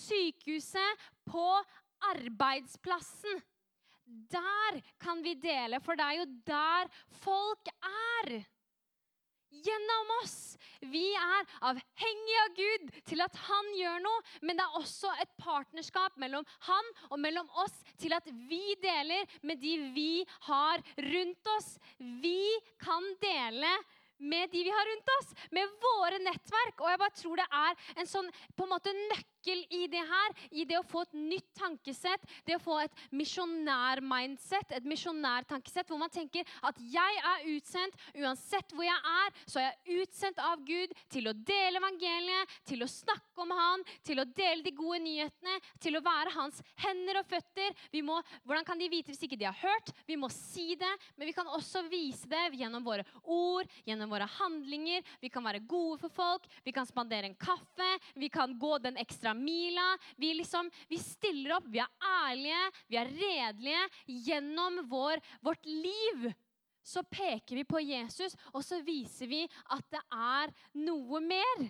sykehuset, 0.42 1.10
på 1.26 1.64
arbeidsplassen. 2.12 3.42
Der 4.06 4.82
kan 5.00 5.22
vi 5.24 5.36
dele, 5.36 5.80
for 5.80 5.96
det 5.96 6.04
er 6.04 6.18
jo 6.20 6.26
der 6.46 6.90
folk 7.22 7.70
er. 7.82 8.42
Gjennom 9.52 10.12
oss. 10.22 10.56
Vi 10.80 11.12
er 11.12 11.50
avhengige 11.68 12.44
av 12.46 12.54
Gud 12.56 12.86
til 13.06 13.22
at 13.22 13.36
han 13.50 13.72
gjør 13.76 13.98
noe, 14.00 14.22
men 14.48 14.56
det 14.56 14.64
er 14.64 14.78
også 14.80 15.12
et 15.20 15.34
partnerskap 15.38 16.16
mellom 16.24 16.48
han 16.70 16.92
og 17.10 17.20
mellom 17.20 17.50
oss 17.60 17.76
til 18.00 18.16
at 18.16 18.30
vi 18.48 18.78
deler 18.82 19.28
med 19.44 19.60
de 19.60 19.74
vi 19.92 20.24
har 20.48 20.80
rundt 21.04 21.52
oss. 21.58 21.76
Vi 22.00 22.48
kan 22.80 23.12
dele 23.22 23.76
med 24.22 24.50
de 24.56 24.64
vi 24.64 24.72
har 24.72 24.90
rundt 24.94 25.14
oss, 25.20 25.36
med 25.52 25.78
våre 25.84 26.20
nettverk. 26.24 26.80
Og 26.80 26.90
jeg 26.92 27.04
bare 27.04 27.18
tror 27.20 27.42
det 27.42 27.48
er 27.52 28.02
en 28.02 28.10
sånn 28.10 28.32
på 28.56 28.66
en 28.66 28.74
måte 28.76 28.96
nøkkel 28.96 29.31
i 29.48 29.88
det 29.90 30.02
her, 30.06 30.36
i 30.52 30.66
det 30.68 30.78
å 30.80 30.86
få 30.88 31.04
et 31.06 31.16
nytt 31.18 31.48
tankesett, 31.58 32.24
det 32.46 32.58
å 32.58 32.62
få 32.62 32.78
et 32.84 33.04
misjonær-mindset, 33.16 34.76
et 34.76 34.88
misjonær-tankesett, 34.88 35.88
hvor 35.90 36.00
man 36.02 36.12
tenker 36.14 36.46
at 36.68 36.78
jeg 36.82 37.22
er 37.32 37.48
utsendt 37.56 37.98
uansett 38.22 38.74
hvor 38.76 38.86
jeg 38.86 38.98
er, 38.98 39.40
så 39.50 39.62
er 39.62 39.70
jeg 39.70 40.04
utsendt 40.04 40.42
av 40.44 40.62
Gud 40.66 40.94
til 41.12 41.30
å 41.30 41.36
dele 41.36 41.82
evangeliet, 41.82 42.58
til 42.68 42.86
å 42.86 42.90
snakke 42.90 43.42
om 43.42 43.52
Han, 43.58 43.84
til 44.06 44.22
å 44.22 44.28
dele 44.28 44.64
de 44.66 44.74
gode 44.76 45.02
nyhetene, 45.04 45.58
til 45.82 45.98
å 45.98 46.04
være 46.06 46.34
hans 46.36 46.62
hender 46.84 47.22
og 47.22 47.28
føtter. 47.30 47.74
Må, 48.06 48.20
hvordan 48.46 48.66
kan 48.68 48.80
de 48.80 48.90
vite 48.92 49.12
hvis 49.12 49.24
ikke 49.26 49.40
de 49.40 49.48
har 49.48 49.58
hørt? 49.58 49.92
Vi 50.08 50.18
må 50.20 50.30
si 50.34 50.76
det, 50.80 50.92
men 51.18 51.30
vi 51.30 51.36
kan 51.36 51.50
også 51.50 51.84
vise 51.92 52.30
det 52.32 52.44
gjennom 52.60 52.86
våre 52.86 53.06
ord, 53.24 53.70
gjennom 53.88 54.12
våre 54.12 54.28
handlinger. 54.38 55.06
Vi 55.22 55.32
kan 55.34 55.46
være 55.46 55.64
gode 55.70 56.00
for 56.04 56.14
folk. 56.14 56.48
Vi 56.66 56.74
kan 56.76 56.88
spandere 56.90 57.30
en 57.30 57.38
kaffe. 57.40 57.90
Vi 58.16 58.30
kan 58.34 58.56
gå 58.60 58.78
den 58.84 59.00
ekstra 59.02 59.31
mila. 59.38 59.88
Vi, 60.18 60.34
liksom, 60.38 60.70
vi 60.90 61.00
stiller 61.02 61.58
opp. 61.58 61.68
Vi 61.72 61.82
er 61.84 62.08
ærlige. 62.12 62.62
Vi 62.88 63.00
er 63.02 63.12
redelige. 63.12 63.84
Gjennom 64.28 64.82
vår, 64.92 65.22
vårt 65.42 65.66
liv 65.66 66.32
så 66.84 67.04
peker 67.06 67.56
vi 67.56 67.64
på 67.64 67.80
Jesus, 67.84 68.34
og 68.56 68.64
så 68.66 68.80
viser 68.82 69.30
vi 69.30 69.44
at 69.46 69.86
det 69.94 70.02
er 70.18 70.54
noe 70.82 71.22
mer. 71.22 71.68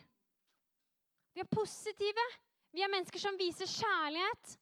Vi 1.36 1.43
er 1.43 1.52
positive. 1.52 2.26
Vi 2.71 2.84
er 2.84 2.91
mennesker 2.91 3.19
som 3.19 3.39
viser 3.39 3.67
kjærlighet. 3.67 4.58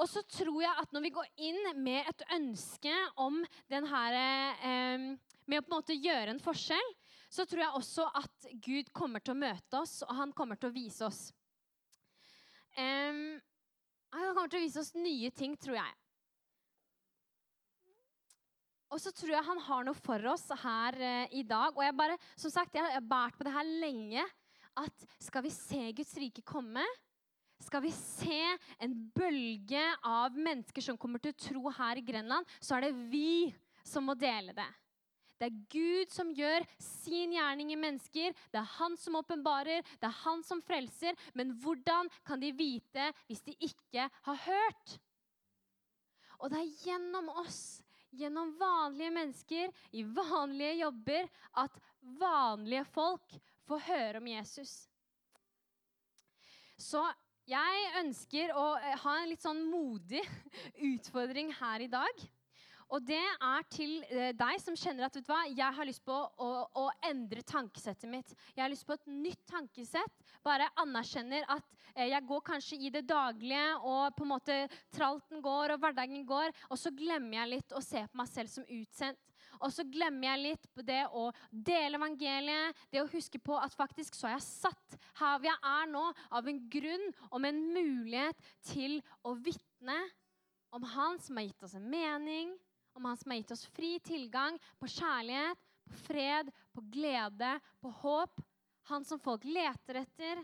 Og 0.00 0.08
så 0.08 0.22
tror 0.24 0.62
jeg 0.62 0.80
at 0.82 0.92
når 0.94 1.04
vi 1.04 1.12
går 1.14 1.28
inn 1.48 1.60
med 1.84 2.08
et 2.08 2.24
ønske 2.36 2.92
om 3.20 3.42
den 3.70 3.86
her, 3.88 4.16
eh, 4.16 5.06
med 5.46 5.60
å 5.60 5.64
på 5.64 5.72
en 5.72 5.76
måte 5.76 5.96
gjøre 5.96 6.32
en 6.32 6.42
forskjell, 6.42 6.94
så 7.32 7.44
tror 7.48 7.62
jeg 7.64 7.76
også 7.78 8.08
at 8.22 8.48
Gud 8.64 8.90
kommer 8.92 9.20
til 9.20 9.34
å 9.34 9.42
møte 9.42 9.80
oss, 9.80 10.02
og 10.04 10.16
han 10.16 10.32
kommer 10.36 10.56
til 10.60 10.70
å 10.70 10.76
vise 10.76 11.04
oss. 11.06 11.30
Um, 12.78 13.40
han 14.12 14.32
kommer 14.34 14.52
til 14.52 14.60
å 14.60 14.64
vise 14.64 14.80
oss 14.82 14.94
nye 14.96 15.30
ting, 15.34 15.56
tror 15.60 15.78
jeg. 15.78 15.98
Og 18.92 19.00
så 19.00 19.12
tror 19.16 19.32
jeg 19.32 19.46
han 19.46 19.62
har 19.66 19.86
noe 19.88 19.96
for 19.96 20.28
oss 20.32 20.44
her 20.62 20.98
uh, 21.00 21.24
i 21.32 21.44
dag. 21.48 21.72
Og 21.72 21.84
jeg 21.84 21.96
bare, 21.96 22.18
som 22.36 22.52
sagt, 22.52 22.76
jeg 22.76 22.84
har 22.84 23.08
båret 23.08 23.38
på 23.38 23.48
det 23.48 23.54
her 23.54 23.72
lenge. 23.84 24.26
At 24.78 25.08
skal 25.20 25.44
vi 25.44 25.52
se 25.52 25.80
Guds 25.96 26.12
rike 26.20 26.44
komme, 26.48 26.84
skal 27.62 27.82
vi 27.84 27.92
se 27.94 28.40
en 28.82 28.94
bølge 29.14 29.82
av 30.08 30.36
mennesker 30.36 30.84
som 30.84 30.98
kommer 30.98 31.22
til 31.22 31.34
å 31.34 31.42
tro 31.44 31.74
her 31.76 32.00
i 32.00 32.04
Grenland, 32.04 32.48
så 32.58 32.76
er 32.76 32.88
det 32.88 33.10
vi 33.12 33.52
som 33.86 34.06
må 34.08 34.16
dele 34.18 34.54
det. 34.56 34.68
Det 35.42 35.48
er 35.48 35.62
Gud 35.74 36.12
som 36.14 36.28
gjør 36.30 36.62
sin 36.78 37.32
gjerning 37.34 37.72
i 37.74 37.78
mennesker. 37.78 38.30
Det 38.30 38.60
er 38.60 38.74
han 38.76 38.92
som 38.94 39.16
åpenbarer, 39.18 39.82
det 39.98 40.06
er 40.06 40.20
han 40.22 40.44
som 40.46 40.60
frelser. 40.62 41.16
Men 41.34 41.56
hvordan 41.58 42.06
kan 42.22 42.38
de 42.38 42.52
vite 42.54 43.08
hvis 43.26 43.42
de 43.42 43.56
ikke 43.66 44.04
har 44.06 44.38
hørt? 44.44 44.92
Og 46.38 46.52
det 46.52 46.60
er 46.60 46.84
gjennom 46.84 47.32
oss, 47.42 47.80
gjennom 48.14 48.52
vanlige 48.60 49.10
mennesker 49.16 49.74
i 49.98 50.04
vanlige 50.06 50.76
jobber, 50.84 51.26
at 51.58 51.82
vanlige 52.22 52.84
folk 52.94 53.34
får 53.66 53.82
høre 53.88 54.22
om 54.22 54.30
Jesus. 54.30 54.76
Så 56.78 57.02
jeg 57.50 57.90
ønsker 57.98 58.54
å 58.54 58.68
ha 58.78 59.16
en 59.18 59.32
litt 59.32 59.42
sånn 59.42 59.64
modig 59.66 60.22
utfordring 60.92 61.50
her 61.58 61.82
i 61.82 61.90
dag. 61.90 62.22
Og 62.92 63.00
det 63.08 63.20
er 63.22 63.64
til 63.72 63.92
eh, 64.12 64.34
deg 64.36 64.58
som 64.60 64.76
kjenner 64.76 65.06
at 65.06 65.14
vet 65.16 65.24
du 65.24 65.30
hva, 65.32 65.40
jeg 65.48 65.76
har 65.78 65.88
lyst 65.88 66.02
på 66.04 66.12
å, 66.12 66.48
å, 66.76 66.84
endre 67.08 67.40
tankesettet 67.48 68.10
mitt. 68.10 68.34
Jeg 68.52 68.60
har 68.60 68.72
lyst 68.72 68.84
på 68.88 68.96
et 68.98 69.06
nytt 69.08 69.40
tankesett. 69.48 70.24
Bare 70.44 70.68
anerkjenner 70.82 71.46
at 71.54 71.64
eh, 71.94 72.10
jeg 72.10 72.28
går 72.28 72.42
kanskje 72.50 72.80
i 72.84 72.90
det 72.92 73.06
daglige, 73.08 73.64
og 73.80 74.12
på 74.18 74.26
en 74.26 74.32
måte 74.34 74.58
tralten 74.92 75.40
går, 75.44 75.72
og 75.72 75.84
hverdagen 75.84 76.26
går, 76.28 76.52
og 76.68 76.80
så 76.80 76.92
glemmer 76.92 77.38
jeg 77.40 77.52
litt 77.54 77.72
å 77.72 77.80
se 77.84 78.04
på 78.04 78.20
meg 78.20 78.28
selv 78.28 78.52
som 78.52 78.66
utsendt. 78.68 79.20
Og 79.62 79.70
så 79.72 79.84
glemmer 79.88 80.26
jeg 80.26 80.42
litt 80.42 80.66
på 80.74 80.84
det 80.84 81.04
å 81.16 81.28
dele 81.48 81.96
evangeliet, 81.96 82.80
det 82.92 83.00
å 83.00 83.10
huske 83.12 83.40
på 83.40 83.56
at 83.56 83.72
faktisk 83.76 84.18
så 84.18 84.28
er 84.28 84.36
jeg 84.36 84.48
satt 84.48 84.98
her 85.20 85.38
hvor 85.38 85.48
jeg 85.48 85.60
er 85.70 85.88
nå, 85.92 86.02
av 86.34 86.50
en 86.50 86.60
grunn, 86.72 87.06
og 87.30 87.40
med 87.40 87.54
en 87.54 87.62
mulighet 87.78 88.50
til 88.68 88.98
å 89.24 89.36
vitne 89.38 89.96
om 90.72 90.84
Han 90.88 91.18
som 91.20 91.36
har 91.36 91.46
gitt 91.46 91.64
oss 91.66 91.76
en 91.76 91.88
mening, 91.88 92.54
om 92.92 93.04
Han 93.04 93.16
som 93.16 93.30
har 93.30 93.40
gitt 93.40 93.54
oss 93.54 93.66
fri 93.66 93.98
tilgang 94.00 94.58
på 94.78 94.88
kjærlighet, 94.88 95.58
på 95.88 96.00
fred, 96.06 96.50
på 96.72 96.84
glede, 96.92 97.52
på 97.80 97.90
håp. 98.02 98.40
Han 98.90 99.04
som 99.04 99.20
folk 99.20 99.44
leter 99.44 100.02
etter. 100.02 100.42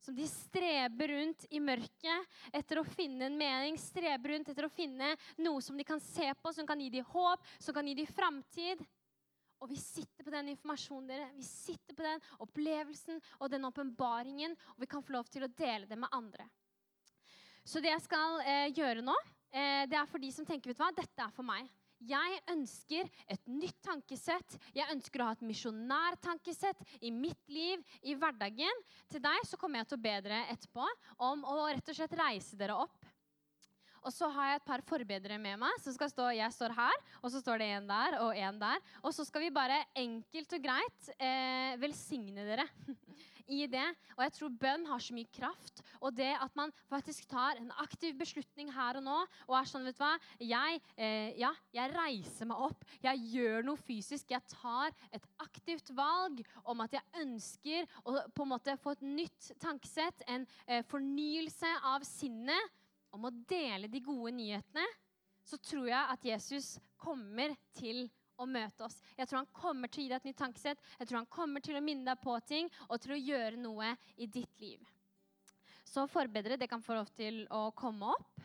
Som 0.00 0.14
de 0.14 0.26
streber 0.28 1.08
rundt 1.08 1.46
i 1.50 1.58
mørket 1.58 2.52
etter 2.54 2.78
å 2.78 2.84
finne 2.86 3.26
en 3.26 3.38
mening, 3.38 3.78
streber 3.80 4.36
rundt 4.36 4.52
etter 4.52 4.68
å 4.68 4.70
finne 4.70 5.16
noe 5.42 5.62
som 5.64 5.76
de 5.76 5.86
kan 5.88 5.98
se 6.00 6.28
på, 6.38 6.52
som 6.54 6.68
kan 6.68 6.80
gi 6.80 6.92
dem 6.94 7.08
håp, 7.10 7.42
som 7.58 7.74
kan 7.74 7.88
gi 7.88 7.96
dem 7.98 8.06
framtid. 8.14 8.84
Og 9.58 9.72
vi 9.72 9.78
sitter 9.80 10.22
på 10.22 10.30
den 10.30 10.52
informasjonen 10.52 11.08
dere. 11.10 11.26
Vi 11.34 11.42
sitter 11.42 11.96
på 11.96 12.04
den 12.04 12.22
opplevelsen 12.44 13.18
og 13.40 13.50
den 13.50 13.66
åpenbaringen, 13.66 14.54
og 14.76 14.84
vi 14.84 14.90
kan 14.90 15.02
få 15.02 15.16
lov 15.16 15.32
til 15.32 15.46
å 15.46 15.50
dele 15.50 15.88
det 15.88 15.98
med 15.98 16.12
andre. 16.14 16.46
Så 17.66 17.82
det 17.82 17.90
jeg 17.90 18.04
skal 18.04 18.38
eh, 18.46 18.68
gjøre 18.76 19.02
nå, 19.02 19.14
det 19.56 19.96
er 19.96 20.08
for 20.10 20.20
de 20.20 20.28
som 20.34 20.44
tenker 20.44 20.70
vet 20.70 20.78
du 20.78 20.84
hva, 20.84 20.92
dette 20.94 21.22
er 21.24 21.32
for 21.34 21.46
meg. 21.46 21.68
Jeg 22.04 22.40
ønsker 22.52 23.08
et 23.32 23.48
nytt 23.48 23.78
tankesett. 23.84 24.58
Jeg 24.76 24.92
ønsker 24.92 25.22
å 25.22 25.30
ha 25.30 25.36
et 25.36 25.44
misjonærtankesett 25.48 26.82
i 27.00 27.10
mitt 27.14 27.40
liv, 27.48 27.80
i 28.04 28.14
hverdagen. 28.18 28.82
Til 29.08 29.22
deg 29.24 29.46
så 29.48 29.56
kommer 29.60 29.80
jeg 29.80 29.90
til 29.90 29.98
å 29.98 30.04
be 30.04 30.16
dere 30.26 30.42
etterpå 30.52 30.88
om 31.24 31.44
å 31.48 31.60
rett 31.70 31.88
og 31.88 31.96
slett 31.96 32.18
reise 32.20 32.58
dere 32.60 32.76
opp. 32.76 33.08
Og 34.06 34.12
så 34.14 34.28
har 34.30 34.52
jeg 34.52 34.60
et 34.60 34.68
par 34.68 34.84
forbedere 34.86 35.38
med 35.42 35.58
meg. 35.58 35.80
som 35.82 35.94
skal 35.96 36.10
stå, 36.12 36.28
Jeg 36.30 36.52
står 36.52 36.76
her, 36.76 37.00
og 37.22 37.30
så 37.32 37.40
står 37.40 37.58
det 37.58 37.66
en 37.74 37.88
der 37.88 38.20
og 38.20 38.36
en 38.36 38.58
der. 38.58 38.78
Og 39.02 39.14
så 39.14 39.24
skal 39.24 39.40
vi 39.42 39.50
bare 39.50 39.84
enkelt 39.96 40.52
og 40.52 40.62
greit 40.62 41.10
eh, 41.18 41.74
velsigne 41.80 42.44
dere 42.46 42.68
i 43.52 43.66
det. 43.70 43.84
Og 44.16 44.22
jeg 44.24 44.34
tror 44.36 44.54
bønn 44.62 44.86
har 44.88 45.02
så 45.02 45.16
mye 45.16 45.30
kraft. 45.34 45.82
Og 46.00 46.14
det 46.16 46.32
at 46.34 46.56
man 46.58 46.72
faktisk 46.90 47.28
tar 47.30 47.60
en 47.60 47.70
aktiv 47.82 48.16
beslutning 48.18 48.72
her 48.74 49.00
og 49.00 49.06
nå 49.06 49.18
og 49.46 49.56
er 49.58 49.70
sånn, 49.70 49.86
vet 49.86 49.98
du 49.98 50.02
hva 50.04 50.12
jeg, 50.42 50.82
eh, 50.96 51.32
ja, 51.40 51.52
jeg 51.74 51.94
reiser 51.94 52.50
meg 52.50 52.64
opp. 52.68 52.84
Jeg 53.04 53.22
gjør 53.34 53.66
noe 53.66 53.80
fysisk. 53.80 54.30
Jeg 54.34 54.44
tar 54.52 54.94
et 55.14 55.26
aktivt 55.42 55.92
valg 55.96 56.42
om 56.64 56.84
at 56.84 56.98
jeg 56.98 57.22
ønsker 57.22 57.88
å 58.04 58.18
på 58.34 58.46
en 58.46 58.52
måte 58.52 58.76
få 58.80 58.96
et 58.96 59.06
nytt 59.06 59.52
tankesett, 59.62 60.24
en 60.26 60.46
eh, 60.66 60.84
fornyelse 60.90 61.72
av 61.86 62.04
sinnet, 62.06 62.74
om 63.14 63.28
å 63.28 63.34
dele 63.48 63.88
de 63.88 64.02
gode 64.04 64.34
nyhetene. 64.36 64.84
Så 65.46 65.56
tror 65.62 65.86
jeg 65.88 66.12
at 66.12 66.24
Jesus 66.26 66.74
kommer 67.00 67.54
til 67.76 68.08
å 68.38 68.46
møte 68.48 68.86
oss. 68.86 68.98
Jeg 69.16 69.28
tror 69.28 69.42
han 69.42 69.52
kommer 69.56 69.90
til 69.90 70.02
å 70.02 70.04
gi 70.04 70.10
deg 70.12 70.20
et 70.20 70.28
nytt 70.30 70.40
tankesett. 70.40 70.82
Jeg 71.00 71.08
tror 71.08 71.20
han 71.22 71.32
kommer 71.32 71.64
til 71.64 71.78
å 71.78 71.84
minne 71.84 72.06
deg 72.08 72.20
på 72.22 72.36
ting 72.48 72.70
og 72.88 73.00
til 73.02 73.16
å 73.16 73.20
gjøre 73.20 73.60
noe 73.60 73.94
i 74.16 74.28
ditt 74.28 74.62
liv. 74.62 74.82
Så 75.86 76.04
forbedre, 76.10 76.58
det 76.58 76.68
kan 76.68 76.82
få 76.82 76.98
lov 76.98 77.10
til 77.16 77.44
å 77.54 77.70
komme 77.76 78.10
opp. 78.12 78.42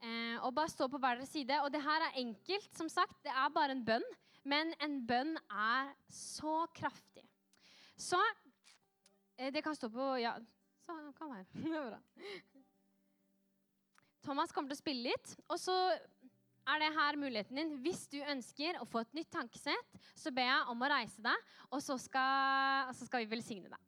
Eh, 0.00 0.36
og 0.40 0.54
bare 0.56 0.72
stå 0.72 0.86
på 0.88 1.00
hver 1.00 1.18
deres 1.18 1.32
side. 1.32 1.56
Og 1.64 1.72
det 1.72 1.82
her 1.84 2.06
er 2.06 2.20
enkelt, 2.22 2.70
som 2.76 2.88
sagt. 2.92 3.18
Det 3.24 3.32
er 3.32 3.54
bare 3.54 3.76
en 3.76 3.84
bønn. 3.84 4.06
Men 4.48 4.72
en 4.80 5.00
bønn 5.04 5.34
er 5.50 5.90
så 6.08 6.62
kraftig. 6.76 7.26
Så 8.00 8.20
eh, 9.36 9.50
Det 9.52 9.64
kan 9.64 9.76
stå 9.76 9.90
på 9.92 10.14
Ja, 10.22 10.36
så 10.86 10.96
kan 11.18 11.32
være. 11.34 11.46
Det 11.52 11.74
er 11.74 11.90
bra. 11.90 12.00
Thomas 14.24 14.52
kommer 14.52 14.68
til 14.70 14.76
å 14.76 14.82
spille 14.82 15.08
litt, 15.08 15.30
og 15.48 15.56
så 15.56 15.74
er 16.70 16.82
det 16.82 16.90
her 16.96 17.18
muligheten 17.20 17.60
din. 17.60 17.76
Hvis 17.84 18.06
du 18.12 18.18
ønsker 18.20 18.80
å 18.80 18.88
få 18.88 19.04
et 19.04 19.14
nytt 19.18 19.30
tankesett, 19.34 20.00
så 20.14 20.32
ber 20.34 20.48
jeg 20.48 20.72
om 20.72 20.82
å 20.84 20.90
reise 20.92 21.24
deg, 21.24 21.54
og 21.70 21.82
så 21.84 21.96
skal, 22.00 22.92
så 22.96 23.08
skal 23.08 23.24
vi 23.24 23.32
velsigne 23.34 23.70
deg. 23.70 23.80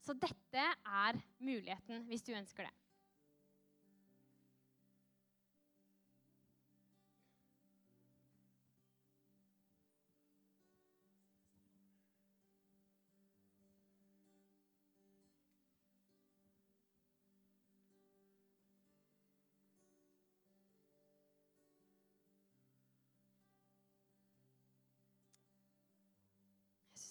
Så 0.00 0.16
dette 0.16 0.64
er 0.64 1.18
muligheten 1.44 2.06
hvis 2.08 2.24
du 2.24 2.32
ønsker 2.34 2.66
det. 2.66 2.74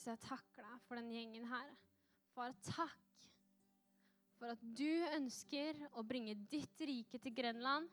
Jesus, 0.10 0.24
jeg 0.24 0.30
takker 0.30 0.66
deg 0.66 0.86
for 0.88 0.97
den 0.97 1.12
gjengen 1.14 1.45
her. 1.45 1.68
Far, 2.34 2.53
takk 2.66 3.28
for 4.39 4.53
at 4.55 4.62
du 4.74 5.05
ønsker 5.14 5.78
å 5.93 6.01
bringe 6.01 6.34
ditt 6.49 6.82
rike 6.82 7.20
til 7.22 7.36
Grenland. 7.36 7.86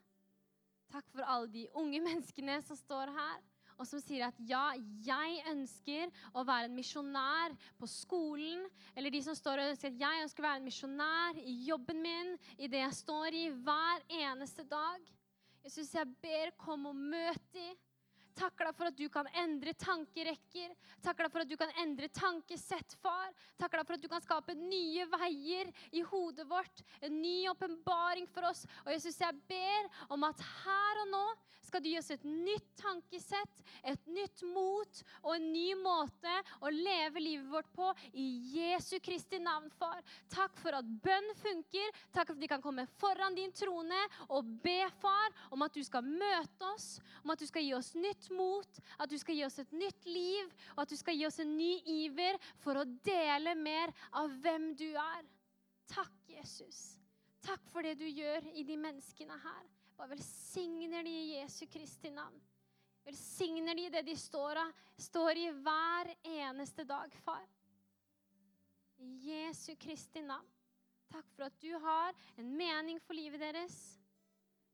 Takk 0.88 1.04
for 1.12 1.26
alle 1.26 1.50
de 1.52 1.66
unge 1.76 2.00
menneskene 2.00 2.56
som 2.64 2.78
står 2.78 3.12
her, 3.12 3.42
og 3.76 3.84
som 3.90 4.00
sier 4.00 4.30
at 4.30 4.38
ja, 4.48 4.70
jeg 5.04 5.42
ønsker 5.50 6.08
å 6.32 6.46
være 6.46 6.70
en 6.70 6.78
misjonær 6.78 7.56
på 7.76 7.90
skolen. 7.90 8.64
Eller 8.94 9.12
de 9.12 9.20
som 9.26 9.36
står 9.36 9.60
og 9.60 9.72
ønsker 9.74 9.92
at 9.92 10.04
jeg 10.06 10.24
ønsker 10.24 10.40
å 10.40 10.48
være 10.48 10.62
en 10.62 10.70
misjonær 10.70 11.42
i 11.42 11.58
jobben 11.66 12.00
min, 12.00 12.36
i 12.56 12.70
det 12.72 12.80
jeg 12.80 13.00
står 13.02 13.36
i 13.36 13.48
hver 13.66 14.06
eneste 14.22 14.64
dag. 14.70 15.04
Jesus, 15.66 15.92
jeg 15.92 16.16
ber, 16.22 16.54
kom 16.64 16.88
og 16.88 16.96
møt 16.96 17.52
dem. 17.52 17.76
Takker 18.36 18.68
deg 18.68 18.76
for 18.76 18.90
at 18.90 18.98
du 18.98 19.06
kan 19.12 19.28
endre 19.40 19.72
tankerekker. 19.80 20.74
Takk 21.04 21.22
deg 21.24 21.32
for 21.32 21.44
at 21.44 21.50
du 21.50 21.56
kan 21.60 21.72
endre 21.82 22.10
tankesett, 22.12 22.96
far. 23.00 23.32
Takk 23.56 23.78
deg 23.78 23.88
for 23.88 23.96
at 23.96 24.04
du 24.04 24.10
kan 24.12 24.24
skape 24.24 24.56
nye 24.58 25.06
veier 25.08 25.72
i 25.96 26.04
hodet 26.04 26.44
vårt. 26.50 26.84
En 27.00 27.16
ny 27.22 27.48
åpenbaring 27.48 28.28
for 28.28 28.50
oss. 28.50 28.66
Og 28.84 28.92
Jesus, 28.92 29.16
jeg 29.20 29.44
ber 29.48 29.88
om 30.12 30.28
at 30.28 30.44
her 30.64 31.04
og 31.06 31.12
nå 31.14 31.26
skal 31.66 31.82
du 31.82 31.88
gi 31.90 31.98
oss 31.98 32.12
et 32.14 32.24
nytt 32.24 32.66
tankesett, 32.78 33.62
et 33.82 34.04
nytt 34.10 34.44
mot 34.46 35.00
og 35.24 35.32
en 35.34 35.46
ny 35.50 35.72
måte 35.80 36.34
å 36.62 36.70
leve 36.70 37.22
livet 37.22 37.48
vårt 37.50 37.70
på 37.74 37.88
i 38.14 38.26
Jesu 38.54 39.00
Kristi 39.02 39.40
navn, 39.42 39.68
far. 39.74 39.98
Takk 40.32 40.60
for 40.62 40.76
at 40.78 40.86
bønn 41.02 41.32
funker. 41.40 41.90
Takk 42.14 42.30
for 42.30 42.36
at 42.36 42.42
vi 42.44 42.50
kan 42.50 42.62
komme 42.62 42.86
foran 43.00 43.34
din 43.36 43.54
trone 43.56 43.98
og 44.28 44.46
be, 44.62 44.78
far, 45.02 45.34
om 45.50 45.66
at 45.66 45.74
du 45.74 45.82
skal 45.86 46.06
møte 46.06 46.70
oss, 46.70 47.00
om 47.24 47.34
at 47.34 47.42
du 47.42 47.48
skal 47.48 47.66
gi 47.66 47.74
oss 47.74 47.94
nytt 47.98 48.25
mot, 48.34 48.80
at 48.98 49.10
du 49.10 49.16
skal 49.20 49.36
gi 49.38 49.44
oss 49.46 49.58
et 49.62 49.72
nytt 49.76 50.08
liv, 50.08 50.50
og 50.74 50.84
at 50.84 50.92
du 50.92 50.96
skal 50.98 51.16
gi 51.18 51.26
oss 51.28 51.38
en 51.42 51.56
ny 51.56 51.76
iver 51.84 52.38
for 52.62 52.80
å 52.80 52.86
dele 53.06 53.54
mer 53.58 53.92
av 54.16 54.32
hvem 54.42 54.72
du 54.78 54.88
er. 54.90 55.24
Takk, 55.90 56.14
Jesus. 56.30 56.96
Takk 57.46 57.68
for 57.70 57.86
det 57.86 57.94
du 58.00 58.06
gjør 58.08 58.48
i 58.58 58.64
de 58.66 58.76
menneskene 58.80 59.38
her. 59.42 59.64
Bare 59.96 60.12
velsigner 60.12 61.06
de 61.06 61.12
i 61.14 61.36
Jesu 61.36 61.64
Kristi 61.70 62.10
navn. 62.12 62.40
Velsigner 63.06 63.78
de 63.78 63.86
det 63.94 64.02
de 64.08 64.16
står, 64.18 64.58
av, 64.58 64.72
står 64.98 65.38
i 65.38 65.46
hver 65.62 66.10
eneste 66.26 66.84
dag, 66.84 67.12
far. 67.22 67.44
I 68.98 69.12
Jesu 69.28 69.76
Kristi 69.78 70.24
navn. 70.26 70.48
Takk 71.12 71.28
for 71.36 71.46
at 71.46 71.60
du 71.62 71.70
har 71.78 72.16
en 72.40 72.50
mening 72.58 72.98
for 73.04 73.14
livet 73.14 73.40
deres. 73.40 73.76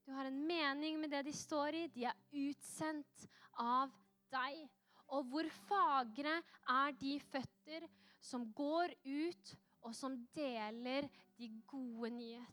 Du 0.06 0.12
har 0.16 0.26
en 0.26 0.40
mening 0.46 0.96
med 1.00 1.12
det 1.12 1.22
de 1.28 1.34
står 1.36 1.76
i. 1.76 1.86
De 1.92 2.06
er 2.08 2.22
utsendt 2.48 3.26
av 3.60 3.92
deg. 4.32 4.64
Og 5.12 5.28
hvor 5.28 5.48
fagre 5.68 6.38
er 6.72 6.96
de 7.00 7.18
føtter 7.32 7.88
som 8.22 8.46
går 8.56 8.94
ut, 9.04 9.54
og 9.82 9.94
som 9.98 10.14
deler 10.34 11.08
de 11.36 11.48
gode 11.66 12.12
nyhetene. 12.14 12.52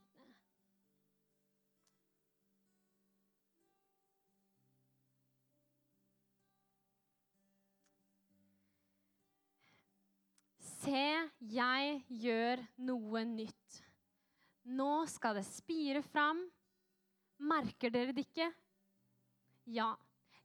Se, 10.80 11.06
jeg 11.54 11.96
gjør 12.24 12.62
noe 12.88 13.24
nytt. 13.28 13.80
Nå 14.80 15.06
skal 15.12 15.38
det 15.38 15.46
spire 15.48 16.02
fram. 16.08 16.40
Merker 17.40 17.92
dere 17.94 18.16
det 18.16 18.26
ikke? 18.28 18.48
Ja. 19.70 19.92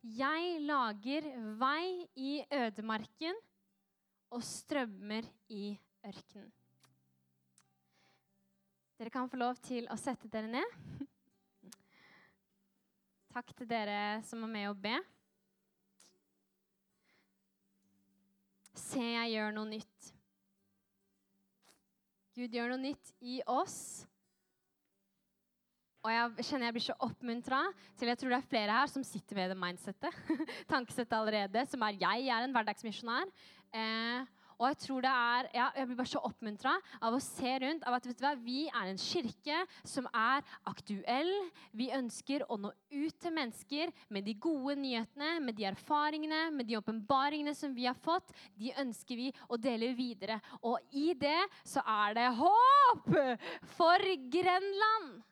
Jeg 0.05 0.59
lager 0.61 1.24
vei 1.57 2.05
i 2.20 2.34
ødemarken 2.52 3.38
og 4.36 4.42
strømmer 4.44 5.24
i 5.48 5.70
ørkenen. 6.05 6.50
Dere 8.98 9.11
kan 9.11 9.30
få 9.32 9.40
lov 9.40 9.57
til 9.64 9.88
å 9.88 9.96
sette 9.96 10.28
dere 10.28 10.50
ned. 10.52 10.76
Takk 13.32 13.57
til 13.57 13.66
dere 13.70 14.20
som 14.28 14.44
er 14.44 14.52
med 14.52 14.68
å 14.70 14.76
be. 14.76 14.94
Se, 18.76 19.00
jeg 19.00 19.32
gjør 19.38 19.57
noe 19.57 19.72
nytt. 19.72 20.14
Gud 22.36 22.52
gjør 22.52 22.74
noe 22.74 22.82
nytt 22.90 23.16
i 23.24 23.40
oss. 23.48 24.05
Og 26.05 26.12
jeg 26.12 26.44
kjenner 26.50 26.68
jeg 26.68 26.76
blir 26.76 26.84
så 26.84 26.94
oppmuntra 27.07 27.59
til 27.96 28.11
jeg 28.11 28.20
tror 28.20 28.34
det 28.34 28.38
er 28.42 28.48
flere 28.50 28.76
her 28.76 28.90
som 28.92 29.05
sitter 29.09 29.38
med 29.38 29.55
det 29.55 29.57
mindsettet. 29.57 30.22
tankesettet 30.72 31.16
allerede, 31.16 31.64
som 31.70 31.82
er 31.82 31.96
'jeg 31.96 32.28
er 32.28 32.44
en 32.44 32.52
hverdagsmisjonær'. 32.52 33.32
Eh, 33.72 34.26
og 34.59 34.68
jeg 34.68 34.78
tror 34.84 35.00
det 35.02 35.11
er, 35.11 35.48
ja, 35.55 35.66
jeg 35.76 35.86
blir 35.86 35.96
bare 35.96 36.12
så 36.12 36.20
oppmuntra 36.22 36.74
av 37.02 37.16
å 37.16 37.22
se 37.22 37.57
rundt 37.64 37.82
av 37.88 37.96
at 37.96 38.07
vet 38.07 38.20
du 38.20 38.22
hva, 38.22 38.34
vi 38.38 38.68
er 38.68 38.86
en 38.90 39.00
kirke 39.00 39.64
som 39.82 40.07
er 40.14 40.44
aktuell. 40.70 41.32
Vi 41.72 41.90
ønsker 41.90 42.44
å 42.46 42.61
nå 42.61 42.70
ut 42.70 43.18
til 43.18 43.34
mennesker 43.34 43.90
med 44.14 44.28
de 44.28 44.34
gode 44.34 44.76
nyhetene, 44.76 45.40
med 45.40 45.57
de 45.57 45.66
erfaringene, 45.72 46.52
med 46.55 46.68
de 46.70 46.78
åpenbaringene 46.78 47.55
som 47.57 47.74
vi 47.74 47.88
har 47.88 47.98
fått. 47.98 48.30
De 48.55 48.70
ønsker 48.78 49.16
vi 49.16 49.32
å 49.48 49.59
dele 49.59 49.94
videre. 49.96 50.38
Og 50.62 50.78
i 50.92 51.14
det 51.18 51.40
så 51.64 51.82
er 51.82 52.14
det 52.20 52.30
håp 52.38 53.14
for 53.74 54.11
Grenland. 54.30 55.24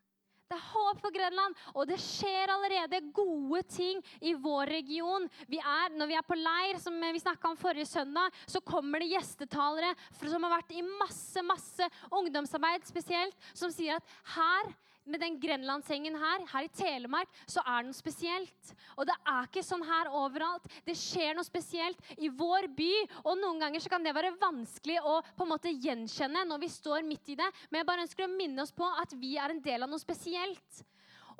Det 0.53 0.59
er 0.59 0.70
håp 0.74 0.98
for 1.00 1.14
Grønland, 1.14 1.55
og 1.72 1.86
det 1.88 1.96
skjer 2.03 2.50
allerede 2.53 2.98
gode 3.16 3.62
ting 3.72 4.03
i 4.20 4.34
vår 4.36 4.68
region. 4.68 5.24
Vi 5.48 5.57
er, 5.57 5.94
når 5.96 6.11
vi 6.11 6.18
er 6.18 6.26
på 6.28 6.36
leir, 6.36 6.76
som 6.82 6.98
vi 7.00 7.22
snakka 7.22 7.48
om 7.48 7.57
forrige 7.57 7.88
søndag, 7.88 8.28
så 8.44 8.61
kommer 8.61 9.00
det 9.00 9.14
gjestetalere 9.14 9.94
som 10.20 10.44
har 10.44 10.59
vært 10.59 10.76
i 10.76 10.84
masse, 10.84 11.40
masse 11.46 11.88
ungdomsarbeid 12.12 12.84
spesielt, 12.84 13.36
som 13.57 13.72
sier 13.72 13.96
at 13.96 14.16
her 14.36 14.74
med 15.05 15.22
den 15.22 15.38
grenlandssengen 15.40 16.16
her, 16.18 16.44
her 16.53 16.66
i 16.66 16.72
Telemark, 16.76 17.30
så 17.46 17.62
er 17.64 17.82
det 17.82 17.90
noe 17.90 17.98
spesielt. 17.98 18.72
Og 18.96 19.07
det 19.09 19.16
er 19.18 19.48
ikke 19.48 19.64
sånn 19.66 19.84
her 19.86 20.12
overalt. 20.14 20.68
Det 20.86 20.96
skjer 20.98 21.34
noe 21.36 21.46
spesielt 21.46 22.14
i 22.18 22.30
vår 22.30 22.70
by. 22.76 22.92
Og 23.24 23.36
noen 23.40 23.62
ganger 23.62 23.82
så 23.82 23.92
kan 23.92 24.05
det 24.05 24.14
være 24.16 24.34
vanskelig 24.40 25.00
å 25.03 25.18
på 25.36 25.46
en 25.46 25.53
måte 25.55 25.74
gjenkjenne 25.74 26.46
når 26.48 26.64
vi 26.64 26.72
står 26.72 27.07
midt 27.07 27.34
i 27.34 27.38
det. 27.40 27.50
Men 27.70 27.82
jeg 27.82 27.90
bare 27.90 28.07
ønsker 28.07 28.28
å 28.28 28.32
minne 28.32 28.64
oss 28.64 28.74
på 28.74 28.88
at 29.03 29.14
vi 29.18 29.36
er 29.40 29.55
en 29.55 29.62
del 29.64 29.86
av 29.86 29.92
noe 29.92 30.03
spesielt. 30.03 30.82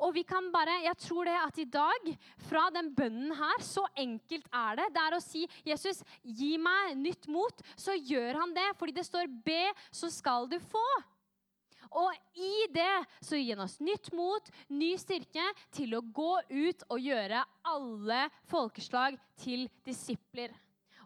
Og 0.03 0.13
vi 0.15 0.23
kan 0.27 0.49
bare, 0.51 0.81
jeg 0.83 0.97
tror 1.05 1.29
det 1.29 1.35
at 1.37 1.59
i 1.61 1.67
dag, 1.69 2.07
fra 2.49 2.65
den 2.73 2.89
bønnen 2.95 3.31
her, 3.37 3.63
så 3.63 3.85
enkelt 3.99 4.47
er 4.49 4.79
det. 4.79 4.89
Det 4.95 5.03
er 5.03 5.15
å 5.15 5.23
si, 5.23 5.45
'Jesus, 5.63 6.03
gi 6.23 6.57
meg 6.57 6.97
nytt 6.97 7.27
mot'. 7.27 7.63
Så 7.77 7.95
gjør 7.95 8.41
han 8.41 8.53
det. 8.53 8.73
Fordi 8.79 8.91
det 8.91 9.05
står 9.05 9.27
'be, 9.27 9.71
så 9.91 10.09
skal 10.11 10.47
du 10.47 10.57
få'. 10.59 11.12
Og 11.93 12.13
i 12.39 12.65
det 12.73 13.05
så 13.21 13.37
gir 13.37 13.53
han 13.55 13.65
oss 13.67 13.77
nytt 13.83 14.09
mot, 14.17 14.47
ny 14.73 14.93
styrke 14.97 15.45
til 15.73 15.93
å 15.97 16.01
gå 16.01 16.31
ut 16.49 16.85
og 16.89 17.01
gjøre 17.01 17.43
alle 17.69 18.25
folkeslag 18.49 19.19
til 19.43 19.67
disipler. 19.85 20.53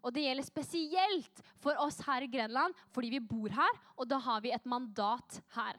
Og 0.05 0.13
det 0.15 0.23
gjelder 0.23 0.47
spesielt 0.47 1.43
for 1.59 1.75
oss 1.83 1.99
her 2.07 2.23
i 2.23 2.31
Grenland 2.31 2.77
fordi 2.95 3.11
vi 3.17 3.23
bor 3.23 3.51
her, 3.51 3.83
og 3.97 4.07
da 4.07 4.21
har 4.23 4.43
vi 4.45 4.53
et 4.55 4.69
mandat 4.69 5.41
her. 5.57 5.75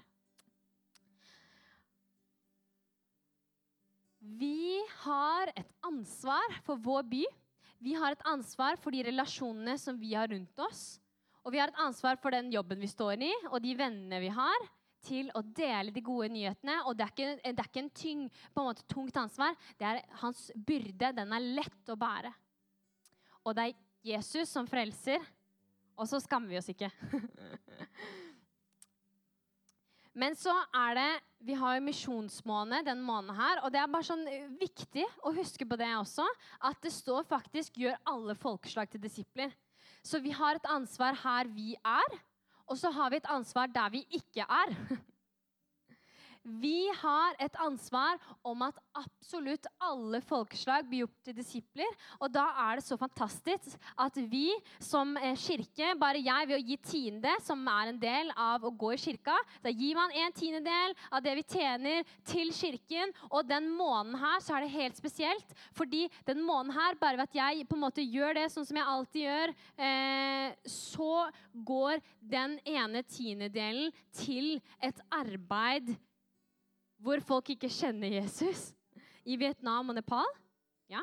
Vi 4.18 4.82
har 5.06 5.48
et 5.56 5.68
ansvar 5.86 6.58
for 6.66 6.76
vår 6.84 7.06
by. 7.08 7.24
Vi 7.80 7.94
har 7.96 8.12
et 8.12 8.24
ansvar 8.28 8.76
for 8.82 8.92
de 8.92 9.06
relasjonene 9.06 9.78
som 9.80 9.96
vi 9.96 10.12
har 10.18 10.28
rundt 10.28 10.60
oss. 10.60 10.98
Og 11.46 11.54
vi 11.54 11.62
har 11.62 11.70
et 11.70 11.80
ansvar 11.80 12.18
for 12.20 12.34
den 12.34 12.50
jobben 12.52 12.82
vi 12.82 12.90
står 12.90 13.22
i, 13.24 13.30
og 13.48 13.62
de 13.64 13.72
vennene 13.78 14.18
vi 14.20 14.28
har 14.34 14.66
til 15.04 15.30
å 15.36 15.42
dele 15.42 15.92
de 15.94 16.02
gode 16.04 16.30
nyhetene. 16.34 16.80
Og 16.88 16.96
det 16.98 17.06
er 17.06 17.14
ikke, 17.14 17.30
det 17.42 17.62
er 17.64 17.70
ikke 17.70 17.82
en, 17.84 17.90
tyng, 17.96 18.24
på 18.54 18.62
en 18.62 18.70
måte, 18.70 18.86
tungt 18.90 19.18
ansvar. 19.20 19.56
Det 19.78 19.88
er 19.88 20.02
hans 20.22 20.48
byrde. 20.54 21.12
Den 21.16 21.34
er 21.34 21.50
lett 21.60 21.92
å 21.92 21.98
bære. 21.98 22.32
Og 23.44 23.56
det 23.56 23.68
er 23.68 23.76
Jesus 24.14 24.50
som 24.52 24.68
frelser, 24.68 25.20
Og 25.98 26.06
så 26.06 26.20
skammer 26.22 26.52
vi 26.52 26.58
oss 26.60 26.68
ikke. 26.70 26.90
Men 30.18 30.34
så 30.38 30.52
er 30.74 30.94
det 30.98 31.08
Vi 31.46 31.54
har 31.58 31.76
jo 31.76 31.86
misjonsmåned 31.86 32.86
denne 32.86 33.02
måneden 33.02 33.38
her. 33.38 33.60
Og 33.62 33.72
det 33.74 33.80
er 33.82 33.90
bare 33.90 34.06
sånn 34.06 34.24
viktig 34.58 35.04
å 35.26 35.34
huske 35.34 35.66
på 35.66 35.78
det 35.78 35.90
også, 35.94 36.26
at 36.66 36.78
det 36.82 36.90
står 36.94 37.26
faktisk 37.26 37.78
'gjør 37.78 37.98
alle 38.10 38.34
folkeslag 38.34 38.90
til 38.90 39.02
disipler'. 39.02 39.54
Så 40.02 40.18
vi 40.22 40.30
har 40.34 40.56
et 40.56 40.70
ansvar 40.70 41.14
her 41.22 41.50
vi 41.50 41.76
er, 41.76 42.18
og 42.68 42.78
så 42.78 42.90
har 42.90 43.10
vi 43.10 43.16
et 43.16 43.28
ansvar 43.28 43.66
der 43.66 43.88
vi 43.90 44.04
ikke 44.10 44.40
er. 44.40 44.74
Vi 46.48 46.88
har 47.00 47.36
et 47.42 47.56
ansvar 47.60 48.16
om 48.46 48.62
at 48.64 48.78
absolutt 48.96 49.66
alle 49.84 50.20
folkeslag 50.24 50.86
blir 50.88 51.04
gjort 51.04 51.18
til 51.26 51.36
disipler. 51.36 51.90
Og 52.22 52.32
da 52.32 52.46
er 52.64 52.78
det 52.78 52.86
så 52.86 52.96
fantastisk 53.00 53.76
at 54.00 54.16
vi 54.30 54.48
som 54.80 55.12
kirke, 55.38 55.92
bare 56.00 56.22
jeg 56.24 56.48
ved 56.48 56.56
å 56.56 56.64
gi 56.70 56.78
tiende, 56.88 57.34
som 57.44 57.66
er 57.68 57.92
en 57.92 58.00
del 58.00 58.32
av 58.32 58.64
å 58.64 58.72
gå 58.72 58.94
i 58.94 59.00
kirka, 59.02 59.36
da 59.64 59.72
gir 59.72 59.98
man 59.98 60.14
en 60.16 60.34
tiendedel 60.36 60.96
av 61.12 61.22
det 61.24 61.36
vi 61.38 61.46
tjener, 61.52 62.08
til 62.28 62.52
kirken. 62.56 63.12
Og 63.28 63.44
den 63.48 63.68
måneden 63.74 64.16
her 64.22 64.40
så 64.44 64.56
er 64.56 64.64
det 64.64 64.74
helt 64.74 64.98
spesielt, 64.98 65.54
fordi 65.76 66.06
den 66.28 66.42
måneden 66.42 66.76
her, 66.78 66.98
bare 67.00 67.20
ved 67.20 67.28
at 67.28 67.38
jeg 67.42 67.68
på 67.68 67.76
en 67.76 67.84
måte 67.84 68.04
gjør 68.04 68.40
det 68.40 68.48
sånn 68.54 68.66
som 68.68 68.80
jeg 68.80 68.92
alltid 68.96 69.26
gjør, 69.26 69.54
eh, 69.84 70.58
så 70.64 71.14
går 71.68 72.02
den 72.20 72.58
ene 72.68 73.04
tiendedelen 73.04 73.92
til 74.16 74.56
et 74.84 75.00
arbeid 75.12 75.96
hvor 77.02 77.22
folk 77.24 77.54
ikke 77.54 77.70
kjenner 77.72 78.18
Jesus. 78.20 78.72
I 79.28 79.36
Vietnam 79.38 79.90
og 79.90 79.98
Nepal. 79.98 80.28
Ja. 80.90 81.02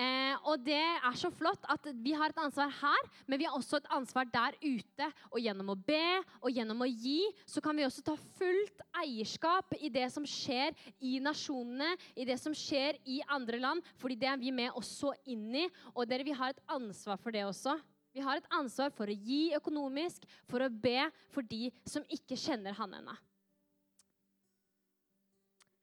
Eh, 0.00 0.36
og 0.48 0.62
det 0.64 0.78
er 0.80 1.16
så 1.18 1.28
flott 1.34 1.64
at 1.68 1.84
vi 2.00 2.14
har 2.16 2.30
et 2.32 2.40
ansvar 2.40 2.70
her, 2.72 3.08
men 3.26 3.40
vi 3.40 3.46
har 3.48 3.56
også 3.56 3.80
et 3.80 3.90
ansvar 3.92 4.28
der 4.32 4.56
ute. 4.62 5.08
Og 5.28 5.42
gjennom 5.42 5.72
å 5.74 5.76
be 5.76 6.20
og 6.40 6.50
gjennom 6.54 6.84
å 6.84 6.88
gi, 6.88 7.20
så 7.44 7.62
kan 7.64 7.76
vi 7.76 7.84
også 7.84 8.04
ta 8.06 8.16
fullt 8.38 8.84
eierskap 9.02 9.74
i 9.80 9.90
det 9.92 10.06
som 10.14 10.26
skjer 10.26 10.76
i 11.04 11.18
nasjonene, 11.22 11.92
i 12.16 12.26
det 12.28 12.38
som 12.40 12.56
skjer 12.56 13.00
i 13.04 13.20
andre 13.28 13.60
land, 13.60 13.86
fordi 14.00 14.18
det 14.20 14.30
er 14.30 14.40
vi 14.40 14.54
med 14.54 14.76
også 14.78 15.12
inn 15.28 15.48
i. 15.66 15.66
Og 15.94 16.06
dere, 16.08 16.26
vi 16.26 16.36
har 16.36 16.54
et 16.54 16.64
ansvar 16.70 17.20
for 17.20 17.34
det 17.34 17.44
også. 17.48 17.76
Vi 18.14 18.22
har 18.24 18.40
et 18.40 18.54
ansvar 18.56 18.90
for 18.94 19.10
å 19.10 19.14
gi 19.14 19.50
økonomisk, 19.54 20.24
for 20.50 20.64
å 20.64 20.70
be 20.70 21.10
for 21.30 21.46
de 21.46 21.68
som 21.86 22.06
ikke 22.10 22.38
kjenner 22.38 22.74
han 22.78 22.96
ennå. 22.98 23.14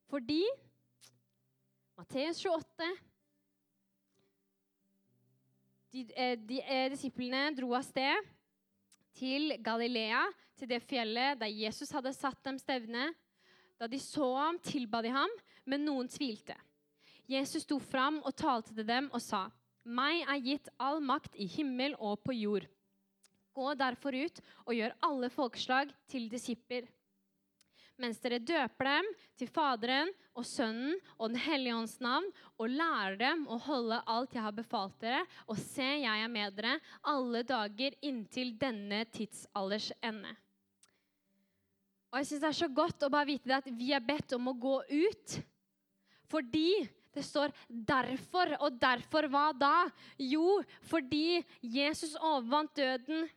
Fordi 0.07 0.43
Matteus 1.97 2.39
28 2.45 2.87
de, 5.91 6.05
eh, 6.15 6.37
de, 6.39 6.61
eh, 6.61 6.89
Disiplene 6.91 7.55
dro 7.57 7.73
av 7.75 7.83
sted 7.83 8.29
til 9.17 9.57
Galilea, 9.63 10.21
til 10.57 10.69
det 10.69 10.81
fjellet 10.85 11.39
der 11.41 11.51
Jesus 11.51 11.91
hadde 11.91 12.13
satt 12.15 12.39
dem 12.45 12.59
stevne. 12.61 13.09
Da 13.77 13.87
de 13.87 13.99
så 13.99 14.29
ham, 14.37 14.59
tilba 14.63 15.01
de 15.01 15.11
ham, 15.13 15.33
men 15.65 15.85
noen 15.85 16.07
tvilte. 16.09 16.55
Jesus 17.27 17.65
sto 17.65 17.79
fram 17.83 18.21
og 18.23 18.35
talte 18.37 18.73
til 18.73 18.87
dem 18.87 19.09
og 19.11 19.21
sa, 19.21 19.49
'Meg 19.85 20.23
er 20.27 20.39
gitt 20.39 20.69
all 20.79 20.99
makt 20.99 21.35
i 21.35 21.45
himmel 21.45 21.95
og 21.99 22.23
på 22.23 22.31
jord.' 22.31 22.67
Gå 23.53 23.73
derfor 23.73 24.13
ut 24.13 24.39
og 24.65 24.75
gjør 24.75 24.95
alle 25.01 25.29
folkeslag 25.29 25.91
til 26.07 26.29
disipler 26.29 26.87
mens 28.01 28.19
dere 28.21 28.39
døper 28.39 28.89
dem 28.89 29.11
til 29.37 29.49
Faderen 29.51 30.11
og 30.37 30.45
Sønnen 30.45 30.95
og 31.17 31.31
Den 31.31 31.41
hellige 31.41 31.77
ånds 31.77 31.97
navn, 32.03 32.27
og 32.57 32.73
lærer 32.73 33.17
dem 33.21 33.45
å 33.49 33.59
holde 33.67 34.01
alt 34.05 34.35
jeg 34.35 34.45
har 34.45 34.55
befalt 34.55 34.97
dere, 35.01 35.23
og 35.49 35.59
se, 35.61 35.87
jeg 36.03 36.25
er 36.25 36.31
med 36.31 36.57
dere 36.57 36.77
alle 37.07 37.43
dager 37.47 37.97
inntil 38.05 38.53
denne 38.59 39.03
tidsalders 39.13 39.91
ende. 40.01 40.33
Og 42.11 42.21
jeg 42.21 42.29
synes 42.29 42.41
Det 42.41 42.49
er 42.49 42.61
så 42.61 42.69
godt 42.71 43.03
å 43.03 43.11
bare 43.11 43.29
vite 43.29 43.49
det 43.49 43.57
at 43.57 43.73
vi 43.77 43.91
er 43.93 44.05
bedt 44.05 44.37
om 44.37 44.47
å 44.49 44.57
gå 44.57 44.77
ut 44.87 45.39
fordi 46.27 46.83
det 47.17 47.23
står 47.25 47.53
'derfor'. 47.69 48.57
Og 48.59 48.79
derfor 48.79 49.27
hva 49.31 49.51
da? 49.57 49.89
Jo, 50.19 50.61
fordi 50.81 51.43
Jesus 51.61 52.15
overvant 52.15 52.75
døden 52.75 53.29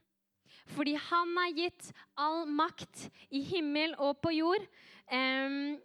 fordi 0.74 0.96
han 1.00 1.36
har 1.38 1.54
gitt 1.56 1.92
all 2.20 2.42
makt 2.48 3.06
i 3.30 3.42
himmel 3.46 3.94
og 3.98 4.18
på 4.22 4.32
jord. 4.36 4.66
Um, 5.10 5.78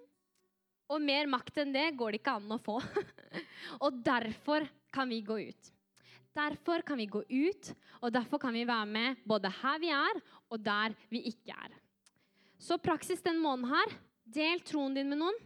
og 0.92 1.02
mer 1.02 1.30
makt 1.30 1.58
enn 1.64 1.74
det 1.74 1.88
går 1.98 2.14
det 2.14 2.22
ikke 2.22 2.36
an 2.38 2.56
å 2.56 2.62
få. 2.62 2.78
og 3.84 4.04
derfor 4.06 4.68
kan 4.94 5.10
vi 5.10 5.24
gå 5.26 5.40
ut. 5.50 5.72
Derfor 6.36 6.84
kan 6.86 7.00
vi 7.00 7.08
gå 7.08 7.22
ut, 7.24 7.72
og 8.04 8.12
derfor 8.12 8.42
kan 8.44 8.54
vi 8.54 8.66
være 8.68 8.88
med 8.92 9.24
både 9.24 9.50
her 9.62 9.80
vi 9.80 9.92
er, 9.96 10.20
og 10.52 10.60
der 10.62 10.94
vi 11.10 11.24
ikke 11.32 11.56
er. 11.56 11.78
Så 12.60 12.78
praksis 12.82 13.24
den 13.24 13.40
måneden 13.42 13.72
her. 13.72 13.96
Del 14.36 14.62
troen 14.66 14.96
din 14.98 15.10
med 15.12 15.22
noen. 15.22 15.38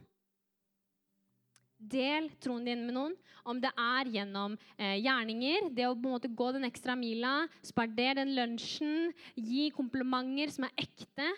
Del 1.79 2.27
troen 2.43 2.65
din 2.67 2.81
med 2.83 2.95
noen. 2.97 3.13
Om 3.47 3.61
det 3.63 3.69
er 3.79 4.09
gjennom 4.11 4.57
eh, 4.75 4.97
gjerninger, 4.99 5.69
det 5.71 5.85
å 5.87 5.95
på 5.95 6.09
en 6.09 6.15
måte 6.17 6.31
gå 6.31 6.49
den 6.51 6.67
ekstra 6.67 6.95
mila, 6.99 7.45
spardere 7.63 8.19
den 8.19 8.33
lunsjen, 8.35 9.13
gi 9.33 9.69
komplimenter 9.71 10.51
som 10.51 10.67
er 10.67 10.83
ekte. 10.83 11.29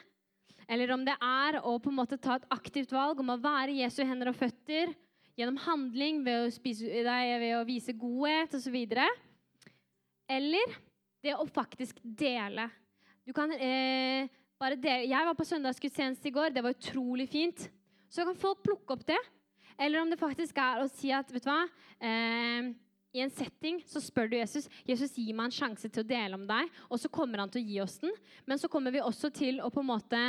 Eller 0.71 0.93
om 0.95 1.03
det 1.05 1.13
er 1.21 1.59
å 1.61 1.75
på 1.83 1.91
en 1.91 1.99
måte 1.99 2.17
ta 2.21 2.39
et 2.39 2.47
aktivt 2.53 2.93
valg 2.95 3.21
om 3.21 3.33
å 3.33 3.39
være 3.41 3.77
Jesu 3.77 4.01
hender 4.01 4.31
og 4.31 4.39
føtter 4.39 4.95
gjennom 5.37 5.59
handling, 5.61 6.23
ved 6.25 6.47
å, 6.47 6.51
spise, 6.53 6.89
ved 6.89 7.53
å 7.59 7.65
vise 7.67 7.93
godhet 7.97 8.55
osv. 8.57 8.77
Eller 10.31 10.77
det 11.21 11.35
å 11.37 11.45
faktisk 11.45 12.01
dele. 12.01 12.65
Du 13.27 13.33
kan 13.35 13.53
eh, 13.53 14.25
bare 14.59 14.79
dele. 14.79 15.05
Jeg 15.11 15.27
var 15.27 15.37
på 15.37 15.45
søndagsgudstjeneste 15.47 16.31
i 16.31 16.33
går. 16.33 16.49
Det 16.55 16.65
var 16.65 16.73
utrolig 16.73 17.29
fint. 17.29 17.67
Så 18.11 18.25
kan 18.25 18.41
folk 18.41 18.63
plukke 18.65 18.97
opp 18.97 19.05
det 19.07 19.19
eller 19.81 20.03
om 20.03 20.11
det 20.11 20.19
faktisk 20.21 20.59
er 20.61 20.83
å 20.83 20.89
si 20.93 21.09
at 21.15 21.31
vet 21.33 21.45
du 21.45 21.49
hva, 21.49 21.63
eh, 21.97 22.69
i 23.11 23.23
en 23.23 23.33
setting 23.33 23.81
så 23.89 23.99
spør 23.99 24.29
du 24.31 24.37
Jesus 24.37 24.69
Jesus 24.87 25.17
gir 25.17 25.35
meg 25.35 25.49
en 25.49 25.55
sjanse 25.55 25.89
til 25.89 26.03
å 26.03 26.07
dele 26.07 26.37
om 26.37 26.45
deg, 26.47 26.69
og 26.87 27.01
så 27.01 27.11
kommer 27.11 27.43
han 27.43 27.51
til 27.51 27.63
å 27.63 27.67
gi 27.67 27.79
oss 27.83 27.97
den. 28.03 28.13
Men 28.47 28.61
så 28.61 28.69
kommer 28.71 28.93
vi 28.93 29.03
også 29.03 29.31
til 29.35 29.59
å 29.59 29.71
på 29.73 29.83
en 29.83 29.89
måte 29.89 30.21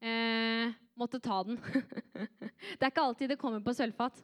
eh, 0.00 0.72
måtte 0.98 1.20
ta 1.22 1.42
den. 1.46 1.60
det 2.78 2.80
er 2.80 2.90
ikke 2.90 3.04
alltid 3.04 3.34
det 3.34 3.40
kommer 3.40 3.62
på 3.62 3.76
sølvfat. 3.76 4.18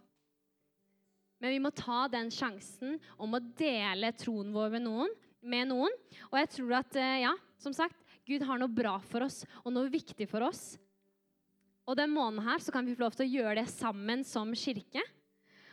Men 1.43 1.55
vi 1.55 1.63
må 1.63 1.73
ta 1.75 2.07
den 2.11 2.31
sjansen 2.31 2.99
om 3.19 3.35
å 3.35 3.43
dele 3.59 4.13
troen 4.19 4.53
vår 4.55 4.77
med 4.77 4.87
noen. 4.87 5.15
Med 5.43 5.67
noen. 5.73 5.95
Og 6.31 6.37
jeg 6.39 6.53
tror 6.57 6.77
at, 6.79 6.99
eh, 6.99 7.23
ja, 7.25 7.33
som 7.59 7.75
sagt, 7.75 7.99
Gud 8.27 8.45
har 8.47 8.61
noe 8.63 8.71
bra 8.71 8.97
for 9.11 9.27
oss 9.27 9.43
og 9.65 9.73
noe 9.75 9.91
viktig 9.91 10.29
for 10.31 10.47
oss. 10.47 10.77
Og 11.89 11.99
den 11.99 12.13
måneden 12.15 12.47
her 12.47 12.63
så 12.63 12.73
kan 12.75 12.87
vi 12.87 12.95
få 12.95 13.05
lov 13.05 13.17
til 13.17 13.27
å 13.27 13.33
gjøre 13.41 13.59
det 13.63 13.73
sammen 13.73 14.23
som 14.27 14.53
kirke. 14.55 15.03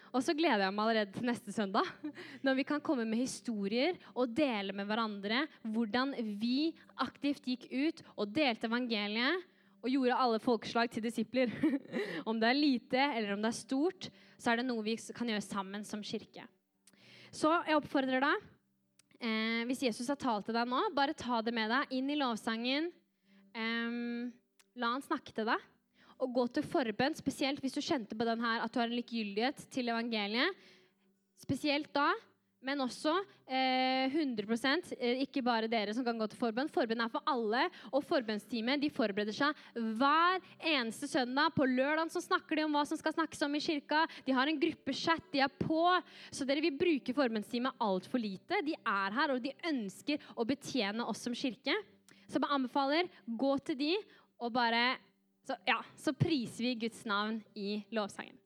Og 0.10 0.24
så 0.26 0.34
gleder 0.34 0.66
jeg 0.66 0.74
meg 0.74 0.84
allerede 0.88 1.14
til 1.14 1.28
neste 1.30 1.54
søndag, 1.54 1.86
når 2.46 2.58
vi 2.58 2.66
kan 2.72 2.82
komme 2.82 3.06
med 3.06 3.22
historier 3.22 4.00
og 4.16 4.34
dele 4.34 4.74
med 4.74 4.90
hverandre 4.90 5.44
hvordan 5.62 6.16
vi 6.42 6.72
aktivt 7.06 7.46
gikk 7.46 7.68
ut 7.70 8.04
og 8.16 8.34
delte 8.34 8.70
evangeliet 8.70 9.46
og 9.80 9.94
gjorde 9.94 10.18
alle 10.26 10.42
folkeslag 10.44 10.90
til 10.92 11.06
disipler. 11.06 11.54
om 12.30 12.42
det 12.42 12.50
er 12.50 12.58
lite 12.58 13.06
eller 13.14 13.36
om 13.36 13.46
det 13.46 13.54
er 13.54 13.62
stort, 13.62 14.10
så 14.42 14.52
er 14.52 14.60
det 14.60 14.68
noe 14.68 14.84
vi 14.84 14.98
kan 15.14 15.30
gjøre 15.30 15.46
sammen 15.46 15.86
som 15.88 16.02
kirke. 16.04 16.48
Så 17.30 17.54
jeg 17.70 17.78
oppfordrer 17.78 18.26
deg, 18.26 18.46
eh, 19.22 19.62
hvis 19.70 19.86
Jesus 19.86 20.10
har 20.10 20.18
talt 20.20 20.50
til 20.50 20.58
deg 20.58 20.66
nå, 20.68 20.88
bare 20.98 21.14
ta 21.14 21.44
det 21.46 21.54
med 21.54 21.70
deg 21.70 21.94
inn 21.94 22.10
i 22.10 22.18
lovsangen. 22.18 22.90
Eh, 23.54 24.00
la 24.82 24.96
han 24.98 25.06
snakke 25.06 25.38
til 25.38 25.54
deg 25.54 25.70
å 26.20 26.28
gå 26.28 26.46
til 26.52 26.66
forbønn, 26.68 27.16
spesielt 27.18 27.62
hvis 27.64 27.78
du 27.78 27.82
kjente 27.84 28.18
på 28.18 28.28
den 28.28 28.42
her, 28.44 28.64
at 28.64 28.74
du 28.74 28.82
har 28.82 28.90
en 28.90 28.98
likegyldighet 28.98 29.64
til 29.72 29.92
evangeliet. 29.94 30.68
Spesielt 31.40 31.94
da, 31.96 32.10
men 32.60 32.82
også 32.84 33.14
eh, 33.48 34.12
100 34.12 34.44
eh, 34.98 35.22
ikke 35.24 35.44
bare 35.46 35.70
dere 35.72 35.94
som 35.96 36.04
kan 36.04 36.18
gå 36.20 36.28
til 36.28 36.40
forbønn. 36.42 36.72
Forbønn 36.74 37.06
er 37.06 37.12
for 37.14 37.24
alle, 37.32 37.62
og 37.96 38.04
forbønnsteamet 38.04 38.84
de 38.84 38.90
forbereder 38.92 39.36
seg 39.36 39.62
hver 39.96 40.44
eneste 40.60 41.08
søndag. 41.08 41.54
På 41.56 41.68
lørdag 41.70 42.12
snakker 42.12 42.60
de 42.60 42.68
om 42.68 42.76
hva 42.76 42.84
som 42.90 43.00
skal 43.00 43.16
snakkes 43.16 43.46
om 43.48 43.56
i 43.56 43.64
kirka. 43.64 44.04
De 44.28 44.36
har 44.36 44.52
en 44.52 44.60
gruppechat, 44.60 45.24
de 45.32 45.44
er 45.46 45.56
på. 45.62 45.86
Så 46.36 46.48
dere 46.48 46.66
vil 46.68 46.76
bruke 46.80 47.16
forbønnsteamet 47.16 47.80
altfor 47.86 48.20
lite. 48.20 48.60
De 48.68 48.76
er 48.76 49.16
her, 49.22 49.36
og 49.36 49.44
de 49.46 49.56
ønsker 49.72 50.32
å 50.36 50.48
betjene 50.48 51.08
oss 51.08 51.24
som 51.24 51.38
kirke. 51.38 51.78
Så 52.28 52.44
jeg 52.44 52.52
anbefaler, 52.60 53.08
gå 53.40 53.56
til 53.64 53.80
de 53.80 53.94
og 54.40 54.52
bare 54.56 55.00
så, 55.50 55.56
ja, 55.66 55.80
så 55.98 56.14
priser 56.14 56.64
vi 56.64 56.76
Guds 56.86 57.06
navn 57.10 57.42
i 57.58 57.80
lovsangen. 57.96 58.40